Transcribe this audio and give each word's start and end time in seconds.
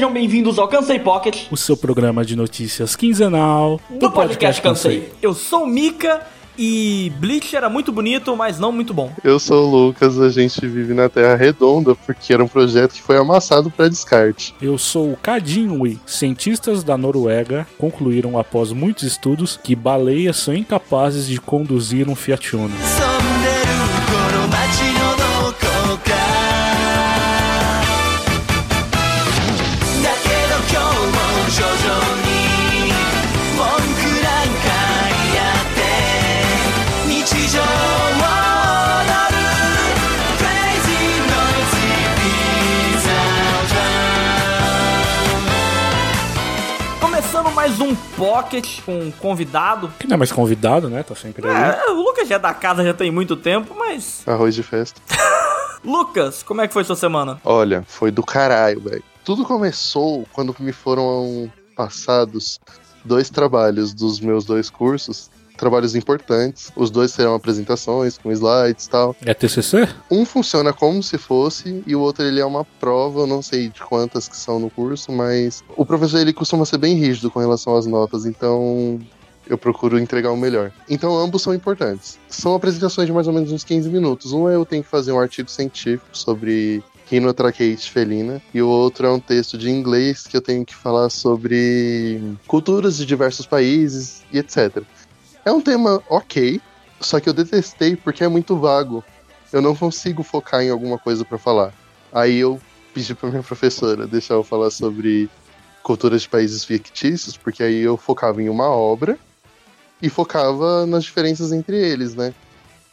Sejam 0.00 0.14
bem-vindos 0.14 0.58
ao 0.58 0.66
Cansei 0.66 0.98
Pocket, 0.98 1.42
o 1.50 1.58
seu 1.58 1.76
programa 1.76 2.24
de 2.24 2.34
notícias 2.34 2.96
quinzenal 2.96 3.78
do 3.90 4.10
podcast 4.10 4.62
Cansei. 4.62 5.12
Eu 5.20 5.34
sou 5.34 5.64
o 5.64 5.66
Mika 5.66 6.26
e 6.56 7.12
Bleach 7.18 7.54
era 7.54 7.68
muito 7.68 7.92
bonito, 7.92 8.34
mas 8.34 8.58
não 8.58 8.72
muito 8.72 8.94
bom. 8.94 9.12
Eu 9.22 9.38
sou 9.38 9.66
o 9.66 9.70
Lucas, 9.70 10.18
a 10.18 10.30
gente 10.30 10.66
vive 10.66 10.94
na 10.94 11.10
Terra 11.10 11.36
Redonda 11.36 11.94
porque 11.94 12.32
era 12.32 12.42
um 12.42 12.48
projeto 12.48 12.94
que 12.94 13.02
foi 13.02 13.18
amassado 13.18 13.70
para 13.70 13.90
descarte. 13.90 14.54
Eu 14.62 14.78
sou 14.78 15.12
o 15.12 15.18
Kadinwi. 15.18 16.00
Cientistas 16.06 16.82
da 16.82 16.96
Noruega 16.96 17.66
concluíram 17.76 18.38
após 18.38 18.72
muitos 18.72 19.02
estudos 19.02 19.60
que 19.62 19.76
baleias 19.76 20.38
são 20.38 20.54
incapazes 20.54 21.26
de 21.26 21.38
conduzir 21.38 22.08
um 22.08 22.14
Fiat 22.14 22.56
Uno. 22.56 22.74
Um 47.90 47.96
Pocket 48.16 48.80
com 48.84 48.98
um 48.98 49.10
convidado. 49.10 49.92
Que 49.98 50.06
não 50.06 50.14
é 50.14 50.18
mais 50.18 50.30
convidado, 50.32 50.88
né? 50.88 51.02
Tá 51.02 51.14
sempre 51.14 51.46
aí. 51.46 51.54
É, 51.54 51.90
o 51.90 52.02
Lucas 52.02 52.28
já 52.28 52.36
é 52.36 52.38
da 52.38 52.54
casa 52.54 52.84
já 52.84 52.94
tem 52.94 53.10
muito 53.10 53.36
tempo, 53.36 53.74
mas. 53.76 54.22
Arroz 54.26 54.54
de 54.54 54.62
festa. 54.62 55.00
Lucas, 55.84 56.42
como 56.42 56.60
é 56.60 56.68
que 56.68 56.74
foi 56.74 56.84
sua 56.84 56.96
semana? 56.96 57.40
Olha, 57.44 57.84
foi 57.88 58.10
do 58.10 58.22
caralho, 58.22 58.80
velho. 58.80 59.02
Tudo 59.24 59.44
começou 59.44 60.26
quando 60.32 60.54
me 60.60 60.72
foram 60.72 61.50
passados 61.74 62.60
dois 63.04 63.30
trabalhos 63.30 63.94
dos 63.94 64.20
meus 64.20 64.44
dois 64.44 64.68
cursos 64.68 65.30
trabalhos 65.60 65.94
importantes. 65.94 66.72
Os 66.74 66.90
dois 66.90 67.12
serão 67.12 67.34
apresentações 67.34 68.16
com 68.16 68.32
slides 68.32 68.86
e 68.86 68.90
tal. 68.90 69.14
É 69.24 69.34
TCC? 69.34 69.86
Um 70.10 70.24
funciona 70.24 70.72
como 70.72 71.02
se 71.02 71.18
fosse 71.18 71.84
e 71.86 71.94
o 71.94 72.00
outro 72.00 72.24
ele 72.24 72.40
é 72.40 72.44
uma 72.44 72.64
prova, 72.64 73.20
eu 73.20 73.26
não 73.26 73.42
sei 73.42 73.68
de 73.68 73.80
quantas 73.80 74.26
que 74.26 74.36
são 74.36 74.58
no 74.58 74.70
curso, 74.70 75.12
mas 75.12 75.62
o 75.76 75.84
professor 75.84 76.18
ele 76.18 76.32
costuma 76.32 76.64
ser 76.64 76.78
bem 76.78 76.94
rígido 76.94 77.30
com 77.30 77.38
relação 77.38 77.76
às 77.76 77.86
notas, 77.86 78.24
então 78.24 78.98
eu 79.46 79.58
procuro 79.58 79.98
entregar 79.98 80.32
o 80.32 80.36
melhor. 80.36 80.72
Então 80.88 81.16
ambos 81.16 81.42
são 81.42 81.54
importantes. 81.54 82.18
São 82.28 82.54
apresentações 82.54 83.06
de 83.06 83.12
mais 83.12 83.26
ou 83.26 83.34
menos 83.34 83.52
uns 83.52 83.64
15 83.64 83.90
minutos. 83.90 84.32
Um 84.32 84.48
é 84.48 84.54
eu 84.54 84.64
tenho 84.64 84.82
que 84.82 84.88
fazer 84.88 85.12
um 85.12 85.20
artigo 85.20 85.50
científico 85.50 86.08
sobre 86.12 86.82
rinotraqueite 87.10 87.90
felina, 87.90 88.40
e 88.54 88.62
o 88.62 88.68
outro 88.68 89.04
é 89.04 89.10
um 89.10 89.18
texto 89.18 89.58
de 89.58 89.68
inglês 89.68 90.28
que 90.28 90.36
eu 90.36 90.40
tenho 90.40 90.64
que 90.64 90.74
falar 90.74 91.10
sobre 91.10 92.22
culturas 92.46 92.96
de 92.96 93.04
diversos 93.04 93.46
países 93.46 94.22
e 94.32 94.38
etc. 94.38 94.84
É 95.44 95.50
um 95.52 95.60
tema 95.60 96.02
ok, 96.08 96.60
só 97.00 97.18
que 97.18 97.28
eu 97.28 97.32
detestei 97.32 97.96
porque 97.96 98.22
é 98.22 98.28
muito 98.28 98.56
vago. 98.56 99.04
Eu 99.52 99.62
não 99.62 99.74
consigo 99.74 100.22
focar 100.22 100.62
em 100.62 100.70
alguma 100.70 100.98
coisa 100.98 101.24
para 101.24 101.38
falar. 101.38 101.72
Aí 102.12 102.36
eu 102.36 102.60
pedi 102.94 103.14
para 103.14 103.30
minha 103.30 103.42
professora 103.42 104.06
deixar 104.06 104.34
eu 104.34 104.44
falar 104.44 104.70
sobre 104.70 105.28
culturas 105.82 106.22
de 106.22 106.28
países 106.28 106.64
fictícios, 106.64 107.36
porque 107.36 107.62
aí 107.62 107.80
eu 107.80 107.96
focava 107.96 108.42
em 108.42 108.48
uma 108.48 108.68
obra 108.68 109.18
e 110.02 110.08
focava 110.08 110.86
nas 110.86 111.04
diferenças 111.04 111.52
entre 111.52 111.76
eles, 111.76 112.14
né? 112.14 112.34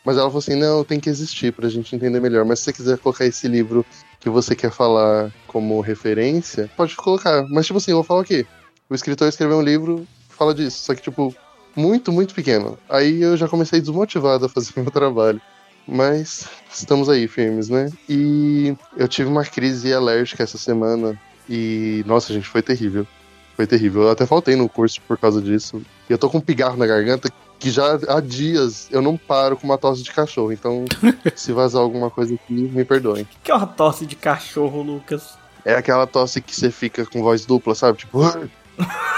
Mas 0.04 0.16
ela 0.16 0.28
falou 0.28 0.40
assim: 0.40 0.56
não, 0.56 0.86
tem 0.86 1.00
que 1.00 1.10
existir 1.10 1.52
pra 1.52 1.68
gente 1.68 1.94
entender 1.94 2.22
melhor. 2.22 2.46
Mas 2.46 2.60
se 2.60 2.66
você 2.66 2.74
quiser 2.74 2.98
colocar 2.98 3.26
esse 3.26 3.48
livro 3.48 3.86
que 4.20 4.30
você 4.30 4.56
quer 4.56 4.72
falar 4.72 5.32
como 5.48 5.82
referência, 5.82 6.72
pode 6.78 6.96
colocar. 6.96 7.44
Mas, 7.50 7.66
tipo 7.66 7.78
assim, 7.78 7.92
eu 7.92 7.98
vou 7.98 8.04
falar 8.06 8.22
o 8.22 8.26
quê? 8.26 8.46
O 8.90 8.96
escritor 8.96 9.28
escreveu 9.28 9.58
um 9.58 9.62
livro, 9.62 10.08
fala 10.30 10.56
disso. 10.56 10.84
Só 10.86 10.96
que, 10.96 11.02
tipo, 11.02 11.36
muito, 11.78 12.12
muito 12.12 12.34
pequeno. 12.34 12.78
Aí 12.90 13.22
eu 13.22 13.38
já 13.38 13.48
comecei 13.48 13.80
desmotivado 13.80 14.46
a 14.46 14.50
fazer 14.50 14.72
meu 14.82 14.92
trabalho. 14.92 15.40
Mas 15.88 16.50
estamos 16.70 17.08
aí 17.08 17.30
firmes, 17.30 17.70
né? 17.70 17.90
E 18.10 18.76
eu 18.98 19.08
tive 19.08 19.30
uma 19.30 19.46
crise 19.46 19.94
alérgica 19.94 20.44
essa 20.44 20.58
semana. 20.58 21.18
E, 21.50 22.04
nossa, 22.06 22.34
gente, 22.34 22.50
foi 22.50 22.62
terrível. 22.62 23.08
Foi 23.56 23.66
terrível. 23.66 24.04
Eu 24.04 24.12
até 24.12 24.26
faltei 24.26 24.56
no 24.58 24.68
curso 24.68 25.00
por 25.08 25.18
causa 25.18 25.42
disso. 25.42 25.82
E 26.10 26.12
eu 26.12 26.18
tô 26.18 26.30
com 26.30 26.40
um 26.40 26.42
pigarro 26.42 26.76
na 26.76 26.86
garganta 26.86 27.32
que 27.60 27.72
já 27.72 27.98
há 28.08 28.20
dias 28.20 28.88
eu 28.92 29.02
não 29.02 29.18
paro 29.18 29.58
com 29.58 29.66
uma 29.66 29.78
tosse 29.78 30.04
de 30.04 30.12
cachorro. 30.12 30.52
Então, 30.52 30.86
se 31.36 31.54
vazar 31.54 31.82
alguma 31.82 32.10
coisa 32.10 32.36
aqui, 32.36 32.54
me 32.54 32.84
perdoem. 32.84 33.24
O 33.24 33.28
que 33.44 33.52
é 33.52 33.56
uma 33.56 33.68
tosse 33.68 34.06
de 34.06 34.16
cachorro, 34.16 34.82
Lucas? 34.82 35.38
É 35.64 35.74
aquela 35.76 36.06
tosse 36.06 36.42
que 36.42 36.56
você 36.56 36.70
fica 36.70 37.06
com 37.06 37.22
voz 37.22 37.46
dupla, 37.46 37.74
sabe? 37.76 38.00
Tipo. 38.00 38.20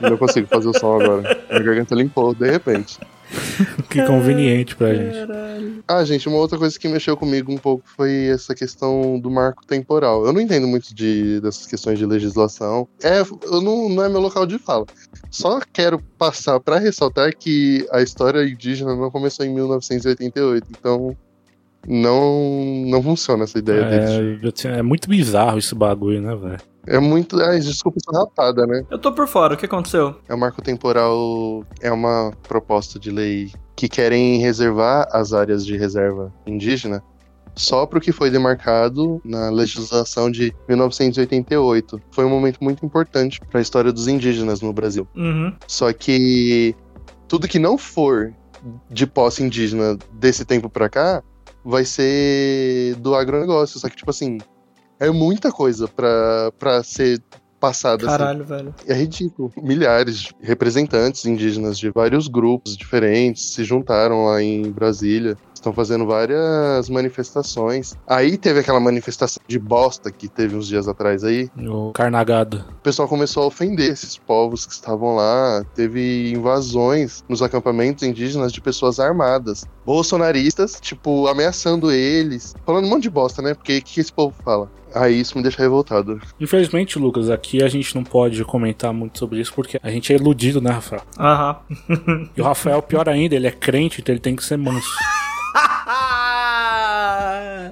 não 0.00 0.16
consigo 0.16 0.46
fazer 0.48 0.68
o 0.68 0.78
som 0.78 1.00
agora. 1.00 1.40
Minha 1.50 1.62
garganta 1.62 1.94
limpou, 1.94 2.34
de 2.34 2.50
repente. 2.50 2.98
que 3.90 4.02
conveniente 4.04 4.76
pra 4.76 4.94
gente. 4.94 5.16
Ah, 5.86 6.04
gente, 6.04 6.28
uma 6.28 6.38
outra 6.38 6.58
coisa 6.58 6.78
que 6.78 6.88
mexeu 6.88 7.16
comigo 7.16 7.52
um 7.52 7.58
pouco 7.58 7.84
foi 7.96 8.26
essa 8.26 8.54
questão 8.54 9.18
do 9.18 9.30
marco 9.30 9.66
temporal. 9.66 10.24
Eu 10.24 10.32
não 10.32 10.40
entendo 10.40 10.66
muito 10.66 10.94
de, 10.94 11.40
dessas 11.40 11.66
questões 11.66 11.98
de 11.98 12.06
legislação. 12.06 12.86
É, 13.02 13.20
eu 13.20 13.60
não, 13.60 13.88
não 13.88 14.04
é 14.04 14.08
meu 14.08 14.20
local 14.20 14.46
de 14.46 14.58
fala. 14.58 14.86
Só 15.30 15.60
quero 15.72 15.98
passar 16.18 16.60
para 16.60 16.78
ressaltar 16.78 17.34
que 17.36 17.86
a 17.90 18.02
história 18.02 18.44
indígena 18.44 18.94
não 18.94 19.10
começou 19.10 19.44
em 19.44 19.54
1988, 19.54 20.66
então 20.70 21.16
não 21.86 22.84
não 22.86 23.02
funciona 23.02 23.44
essa 23.44 23.58
ideia 23.58 23.82
é, 23.82 24.20
deles. 24.20 24.64
É 24.64 24.82
muito 24.82 25.08
bizarro 25.08 25.58
esse 25.58 25.74
bagulho, 25.74 26.20
né, 26.20 26.34
velho? 26.34 26.73
É 26.86 26.98
muito. 26.98 27.40
Ai, 27.40 27.60
desculpa 27.60 27.98
essa 27.98 28.18
rapada, 28.18 28.66
né? 28.66 28.84
Eu 28.90 28.98
tô 28.98 29.12
por 29.12 29.26
fora, 29.26 29.54
o 29.54 29.56
que 29.56 29.66
aconteceu? 29.66 30.16
É 30.28 30.34
o 30.34 30.38
marco 30.38 30.62
temporal. 30.62 31.64
É 31.80 31.90
uma 31.90 32.32
proposta 32.46 32.98
de 32.98 33.10
lei 33.10 33.52
que 33.76 33.88
querem 33.88 34.38
reservar 34.38 35.08
as 35.12 35.32
áreas 35.32 35.64
de 35.64 35.76
reserva 35.76 36.32
indígena 36.46 37.02
só 37.56 37.86
para 37.86 37.98
o 37.98 38.00
que 38.00 38.12
foi 38.12 38.30
demarcado 38.30 39.20
na 39.24 39.48
legislação 39.50 40.30
de 40.30 40.54
1988. 40.68 42.00
Foi 42.10 42.24
um 42.24 42.28
momento 42.28 42.58
muito 42.60 42.84
importante 42.84 43.40
para 43.40 43.60
a 43.60 43.62
história 43.62 43.92
dos 43.92 44.08
indígenas 44.08 44.60
no 44.60 44.72
Brasil. 44.72 45.06
Uhum. 45.14 45.54
Só 45.66 45.92
que 45.92 46.74
tudo 47.28 47.48
que 47.48 47.58
não 47.58 47.78
for 47.78 48.34
de 48.90 49.06
posse 49.06 49.42
indígena 49.42 49.96
desse 50.12 50.44
tempo 50.44 50.68
para 50.68 50.88
cá 50.88 51.22
vai 51.64 51.84
ser 51.84 52.94
do 52.96 53.14
agronegócio. 53.14 53.78
Só 53.78 53.88
que, 53.88 53.96
tipo 53.96 54.10
assim, 54.10 54.38
é 55.06 55.10
muita 55.10 55.50
coisa 55.50 55.88
pra, 55.88 56.52
pra 56.58 56.82
ser 56.82 57.22
passada. 57.64 58.06
Assim. 58.06 58.18
Caralho, 58.18 58.42
assim. 58.42 58.54
velho. 58.54 58.74
É 58.86 58.94
ridículo. 58.94 59.52
Milhares 59.56 60.18
de 60.18 60.34
representantes 60.42 61.24
indígenas 61.24 61.78
de 61.78 61.90
vários 61.90 62.28
grupos 62.28 62.76
diferentes 62.76 63.52
se 63.52 63.64
juntaram 63.64 64.26
lá 64.26 64.42
em 64.42 64.70
Brasília 64.70 65.36
estão 65.64 65.72
fazendo 65.72 66.06
várias 66.06 66.90
manifestações. 66.90 67.94
Aí 68.06 68.36
teve 68.36 68.60
aquela 68.60 68.78
manifestação 68.78 69.42
de 69.48 69.58
bosta 69.58 70.10
que 70.10 70.28
teve 70.28 70.54
uns 70.54 70.68
dias 70.68 70.86
atrás 70.86 71.24
aí. 71.24 71.48
O 71.56 71.92
carnagado. 71.92 72.64
O 72.70 72.82
pessoal 72.82 73.08
começou 73.08 73.44
a 73.44 73.46
ofender 73.46 73.90
esses 73.90 74.18
povos 74.18 74.66
que 74.66 74.72
estavam 74.72 75.16
lá. 75.16 75.64
Teve 75.74 76.32
invasões 76.32 77.24
nos 77.28 77.42
acampamentos 77.42 78.04
indígenas 78.04 78.52
de 78.52 78.60
pessoas 78.60 79.00
armadas. 79.00 79.64
Bolsonaristas, 79.86 80.78
tipo, 80.80 81.26
ameaçando 81.28 81.90
eles. 81.90 82.54
Falando 82.66 82.84
um 82.86 82.90
monte 82.90 83.04
de 83.04 83.10
bosta, 83.10 83.40
né? 83.40 83.54
Porque 83.54 83.78
o 83.78 83.82
que 83.82 84.00
esse 84.00 84.12
povo 84.12 84.34
fala? 84.44 84.70
Aí 84.94 85.18
isso 85.18 85.36
me 85.36 85.42
deixa 85.42 85.60
revoltado. 85.60 86.20
Infelizmente, 86.38 87.00
Lucas, 87.00 87.28
aqui 87.28 87.64
a 87.64 87.68
gente 87.68 87.96
não 87.96 88.04
pode 88.04 88.44
comentar 88.44 88.92
muito 88.92 89.18
sobre 89.18 89.40
isso 89.40 89.52
porque 89.52 89.78
a 89.82 89.90
gente 89.90 90.12
é 90.12 90.16
iludido, 90.16 90.60
né, 90.60 90.70
Rafael? 90.70 91.02
Aham. 91.18 91.56
e 92.36 92.40
o 92.40 92.44
Rafael, 92.44 92.80
pior 92.80 93.08
ainda, 93.08 93.34
ele 93.34 93.48
é 93.48 93.50
crente, 93.50 94.00
então 94.00 94.12
ele 94.12 94.20
tem 94.20 94.36
que 94.36 94.44
ser 94.44 94.56
manso. 94.56 94.88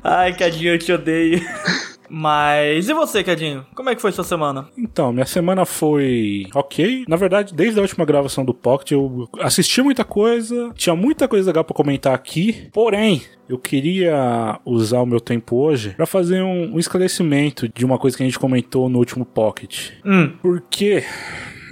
Ai, 0.02 0.34
Cadinho, 0.34 0.74
eu 0.74 0.78
te 0.78 0.92
odeio. 0.92 1.40
Mas 2.14 2.90
e 2.90 2.92
você, 2.92 3.24
Cadinho? 3.24 3.64
Como 3.74 3.88
é 3.88 3.94
que 3.94 4.02
foi 4.02 4.12
sua 4.12 4.22
semana? 4.22 4.68
Então, 4.76 5.14
minha 5.14 5.24
semana 5.24 5.64
foi 5.64 6.46
ok. 6.54 7.06
Na 7.08 7.16
verdade, 7.16 7.54
desde 7.54 7.78
a 7.78 7.82
última 7.82 8.04
gravação 8.04 8.44
do 8.44 8.52
Pocket, 8.52 8.92
eu 8.92 9.26
assisti 9.40 9.80
muita 9.80 10.04
coisa, 10.04 10.70
tinha 10.74 10.94
muita 10.94 11.26
coisa 11.26 11.48
legal 11.48 11.64
para 11.64 11.74
comentar 11.74 12.14
aqui. 12.14 12.68
Porém, 12.70 13.22
eu 13.48 13.58
queria 13.58 14.60
usar 14.62 15.00
o 15.00 15.06
meu 15.06 15.20
tempo 15.20 15.56
hoje 15.56 15.94
para 15.96 16.04
fazer 16.04 16.42
um, 16.42 16.74
um, 16.74 16.78
esclarecimento 16.78 17.66
de 17.66 17.82
uma 17.82 17.96
coisa 17.96 18.14
que 18.14 18.22
a 18.22 18.26
gente 18.26 18.38
comentou 18.38 18.90
no 18.90 18.98
último 18.98 19.24
Pocket. 19.24 19.92
Hum. 20.04 20.32
Porque 20.42 21.02